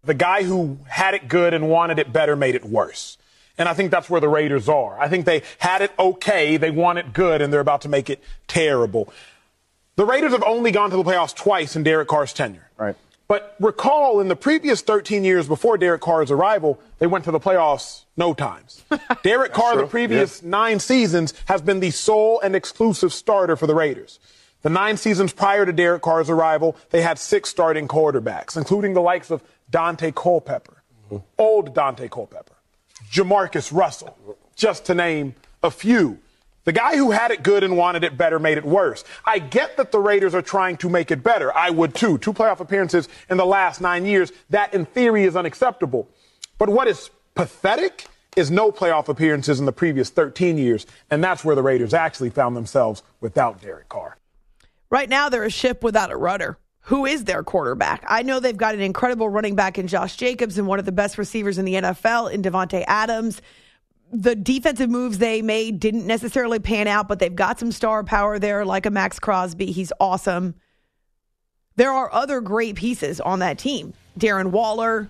The 0.04 0.14
guy 0.14 0.44
who 0.44 0.80
had 0.88 1.14
it 1.14 1.28
good 1.28 1.54
and 1.54 1.70
wanted 1.70 2.00
it 2.00 2.14
better 2.14 2.36
made 2.36 2.56
it 2.56 2.66
worse. 2.66 3.18
And 3.58 3.68
I 3.68 3.74
think 3.74 3.92
that's 3.92 4.10
where 4.10 4.22
the 4.22 4.30
Raiders 4.30 4.70
are. 4.70 4.98
I 5.00 5.10
think 5.10 5.26
they 5.26 5.44
had 5.58 5.82
it 5.82 5.92
okay, 6.00 6.56
they 6.58 6.72
want 6.72 6.98
it 6.98 7.14
good, 7.14 7.42
and 7.42 7.52
they're 7.52 7.60
about 7.60 7.82
to 7.82 7.90
make 7.90 8.10
it 8.10 8.24
terrible. 8.48 9.14
The 9.98 10.06
Raiders 10.06 10.32
have 10.32 10.44
only 10.44 10.72
gone 10.72 10.90
to 10.92 10.96
the 10.96 11.04
playoffs 11.04 11.36
twice 11.36 11.76
in 11.76 11.84
Derek 11.84 12.08
Carr's 12.08 12.32
tenure. 12.32 12.70
Right. 12.78 12.96
But 13.28 13.56
recall 13.60 14.22
in 14.22 14.28
the 14.28 14.36
previous 14.36 14.82
13 14.82 15.24
years 15.24 15.48
before 15.48 15.78
Derek 15.78 16.02
Carr's 16.02 16.32
arrival, 16.32 16.80
they 16.98 17.06
went 17.06 17.26
to 17.26 17.32
the 17.32 17.40
playoffs 17.40 18.06
no 18.18 18.34
times. 18.34 18.84
Derek 19.24 19.54
Carr, 19.54 19.74
true. 19.74 19.82
the 19.84 19.88
previous 19.88 20.42
nine 20.42 20.80
seasons, 20.80 21.34
has 21.46 21.62
been 21.62 21.80
the 21.80 21.92
sole 21.92 22.40
and 22.40 22.56
exclusive 22.56 23.14
starter 23.14 23.56
for 23.56 23.68
the 23.68 23.76
Raiders. 23.76 24.20
The 24.62 24.70
nine 24.70 24.98
seasons 24.98 25.32
prior 25.32 25.66
to 25.66 25.72
Derek 25.72 26.02
Carr's 26.02 26.30
arrival, 26.30 26.76
they 26.90 27.02
had 27.02 27.20
six 27.20 27.50
starting 27.50 27.88
quarterbacks, 27.88 28.58
including 28.58 28.94
the 28.94 29.02
likes 29.02 29.30
of 29.30 29.44
Daunte 29.72 30.14
Culpepper, 30.14 30.84
old 31.38 31.74
Daunte 31.76 32.10
Culpepper, 32.10 32.56
Jamarcus 33.12 33.72
Russell, 33.72 34.18
just 34.56 34.86
to 34.86 34.96
name 34.96 35.36
a 35.64 35.72
few. 35.72 36.20
The 36.66 36.74
guy 36.74 36.98
who 36.98 37.12
had 37.12 37.32
it 37.32 37.42
good 37.42 37.64
and 37.64 37.78
wanted 37.78 38.04
it 38.04 38.18
better 38.18 38.38
made 38.38 38.58
it 38.58 38.66
worse. 38.66 39.04
I 39.26 39.40
get 39.40 39.78
that 39.78 39.92
the 39.92 40.00
Raiders 40.00 40.36
are 40.36 40.42
trying 40.42 40.78
to 40.78 40.90
make 40.90 41.10
it 41.10 41.24
better. 41.24 41.56
I 41.56 41.70
would 41.70 41.96
too. 41.96 42.18
Two 42.18 42.34
playoff 42.34 42.60
appearances 42.60 43.10
in 43.30 43.38
the 43.38 43.46
last 43.46 43.82
nine 43.82 44.06
years, 44.06 44.32
that 44.50 44.74
in 44.74 44.86
theory 44.86 45.24
is 45.24 45.36
unacceptable. 45.36 46.08
But 46.58 46.70
what 46.70 46.88
is 46.88 47.10
pathetic 47.34 48.06
is 48.36 48.52
no 48.52 48.72
playoff 48.72 49.08
appearances 49.08 49.60
in 49.60 49.66
the 49.66 49.72
previous 49.72 50.10
13 50.10 50.58
years, 50.58 50.86
and 51.10 51.24
that's 51.24 51.44
where 51.44 51.56
the 51.56 51.64
Raiders 51.64 51.94
actually 51.94 52.30
found 52.30 52.56
themselves 52.56 53.02
without 53.22 53.62
Derek 53.62 53.90
Carr. 53.90 54.18
Right 54.90 55.10
now, 55.10 55.30
they're 55.30 55.44
a 55.44 55.50
ship 55.50 55.84
without 55.84 56.12
a 56.12 56.18
rudder. 56.18 56.58
Who 56.90 57.06
is 57.06 57.26
their 57.26 57.44
quarterback? 57.44 58.04
I 58.08 58.24
know 58.24 58.40
they've 58.40 58.58
got 58.58 58.74
an 58.74 58.82
incredible 58.82 59.30
running 59.30 59.54
back 59.54 59.78
in 59.78 59.86
Josh 59.86 60.16
Jacobs 60.16 60.58
and 60.58 60.66
one 60.66 60.80
of 60.80 60.86
the 60.86 60.92
best 60.92 61.20
receivers 61.20 61.60
in 61.60 61.66
the 61.66 61.76
NFL 61.76 62.32
in 62.32 62.42
Davante 62.42 62.84
Adams. 62.88 63.44
The 64.12 64.36
defensive 64.36 64.90
moves 64.90 65.20
they 65.20 65.44
made 65.44 65.80
didn't 65.80 66.08
necessarily 66.08 66.58
pan 66.58 66.88
out, 66.88 67.08
but 67.08 67.20
they've 67.20 67.36
got 67.36 67.60
some 67.60 67.72
star 67.72 68.04
power 68.04 68.40
there, 68.40 68.66
like 68.66 68.88
a 68.88 68.90
Maxx 68.90 69.20
Crosby. 69.20 69.68
He's 69.68 69.94
awesome. 70.00 70.56
There 71.76 71.92
are 71.92 72.12
other 72.12 72.42
great 72.42 72.76
pieces 72.76 73.22
on 73.22 73.38
that 73.38 73.60
team. 73.60 73.94
Darren 74.18 74.48
Waller, 74.48 75.10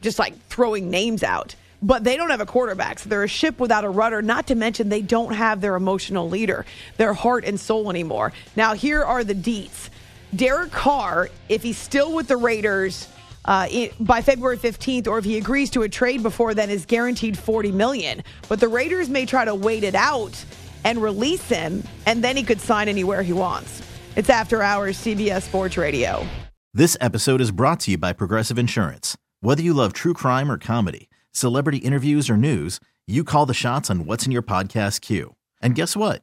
just 0.00 0.20
like 0.20 0.40
throwing 0.46 0.88
names 0.88 1.24
out. 1.24 1.56
But 1.82 2.04
they 2.04 2.16
don't 2.16 2.30
have 2.30 2.40
a 2.40 2.46
quarterback. 2.46 3.00
So 3.00 3.08
they're 3.08 3.24
a 3.24 3.28
ship 3.28 3.58
without 3.58 3.84
a 3.84 3.90
rudder, 3.90 4.22
not 4.22 4.46
to 4.46 4.54
mention 4.54 4.88
they 4.88 5.02
don't 5.02 5.34
have 5.34 5.62
their 5.62 5.74
emotional 5.74 6.28
leader, 6.28 6.64
their 6.96 7.12
heart 7.12 7.44
and 7.44 7.58
soul 7.58 7.90
anymore. 7.90 8.32
Now, 8.54 8.74
here 8.74 9.02
are 9.02 9.24
the 9.24 9.34
deets. 9.34 9.90
Derek 10.36 10.70
Carr, 10.70 11.30
if 11.48 11.62
he's 11.62 11.78
still 11.78 12.14
with 12.14 12.28
the 12.28 12.36
Raiders 12.36 13.08
uh, 13.44 13.66
by 13.98 14.20
February 14.20 14.58
15th, 14.58 15.06
or 15.06 15.18
if 15.18 15.24
he 15.24 15.38
agrees 15.38 15.70
to 15.70 15.82
a 15.82 15.88
trade 15.88 16.22
before 16.22 16.54
then, 16.54 16.68
is 16.70 16.84
guaranteed 16.84 17.38
40 17.38 17.72
million. 17.72 18.22
But 18.48 18.60
the 18.60 18.68
Raiders 18.68 19.08
may 19.08 19.24
try 19.24 19.44
to 19.44 19.54
wait 19.54 19.84
it 19.84 19.94
out 19.94 20.44
and 20.84 21.00
release 21.00 21.48
him, 21.48 21.82
and 22.06 22.22
then 22.22 22.36
he 22.36 22.42
could 22.42 22.60
sign 22.60 22.88
anywhere 22.88 23.22
he 23.22 23.32
wants. 23.32 23.82
It's 24.16 24.30
After 24.30 24.62
Hours 24.62 24.98
CBS 24.98 25.42
Sports 25.42 25.76
Radio. 25.76 26.26
This 26.74 26.96
episode 27.00 27.40
is 27.40 27.50
brought 27.50 27.80
to 27.80 27.92
you 27.92 27.98
by 27.98 28.12
Progressive 28.12 28.58
Insurance. 28.58 29.16
Whether 29.40 29.62
you 29.62 29.72
love 29.72 29.92
true 29.92 30.14
crime 30.14 30.50
or 30.50 30.58
comedy, 30.58 31.08
celebrity 31.32 31.78
interviews 31.78 32.28
or 32.28 32.36
news, 32.36 32.80
you 33.06 33.24
call 33.24 33.46
the 33.46 33.54
shots 33.54 33.88
on 33.88 34.04
what's 34.04 34.26
in 34.26 34.32
your 34.32 34.42
podcast 34.42 35.00
queue. 35.00 35.34
And 35.62 35.74
guess 35.74 35.96
what? 35.96 36.22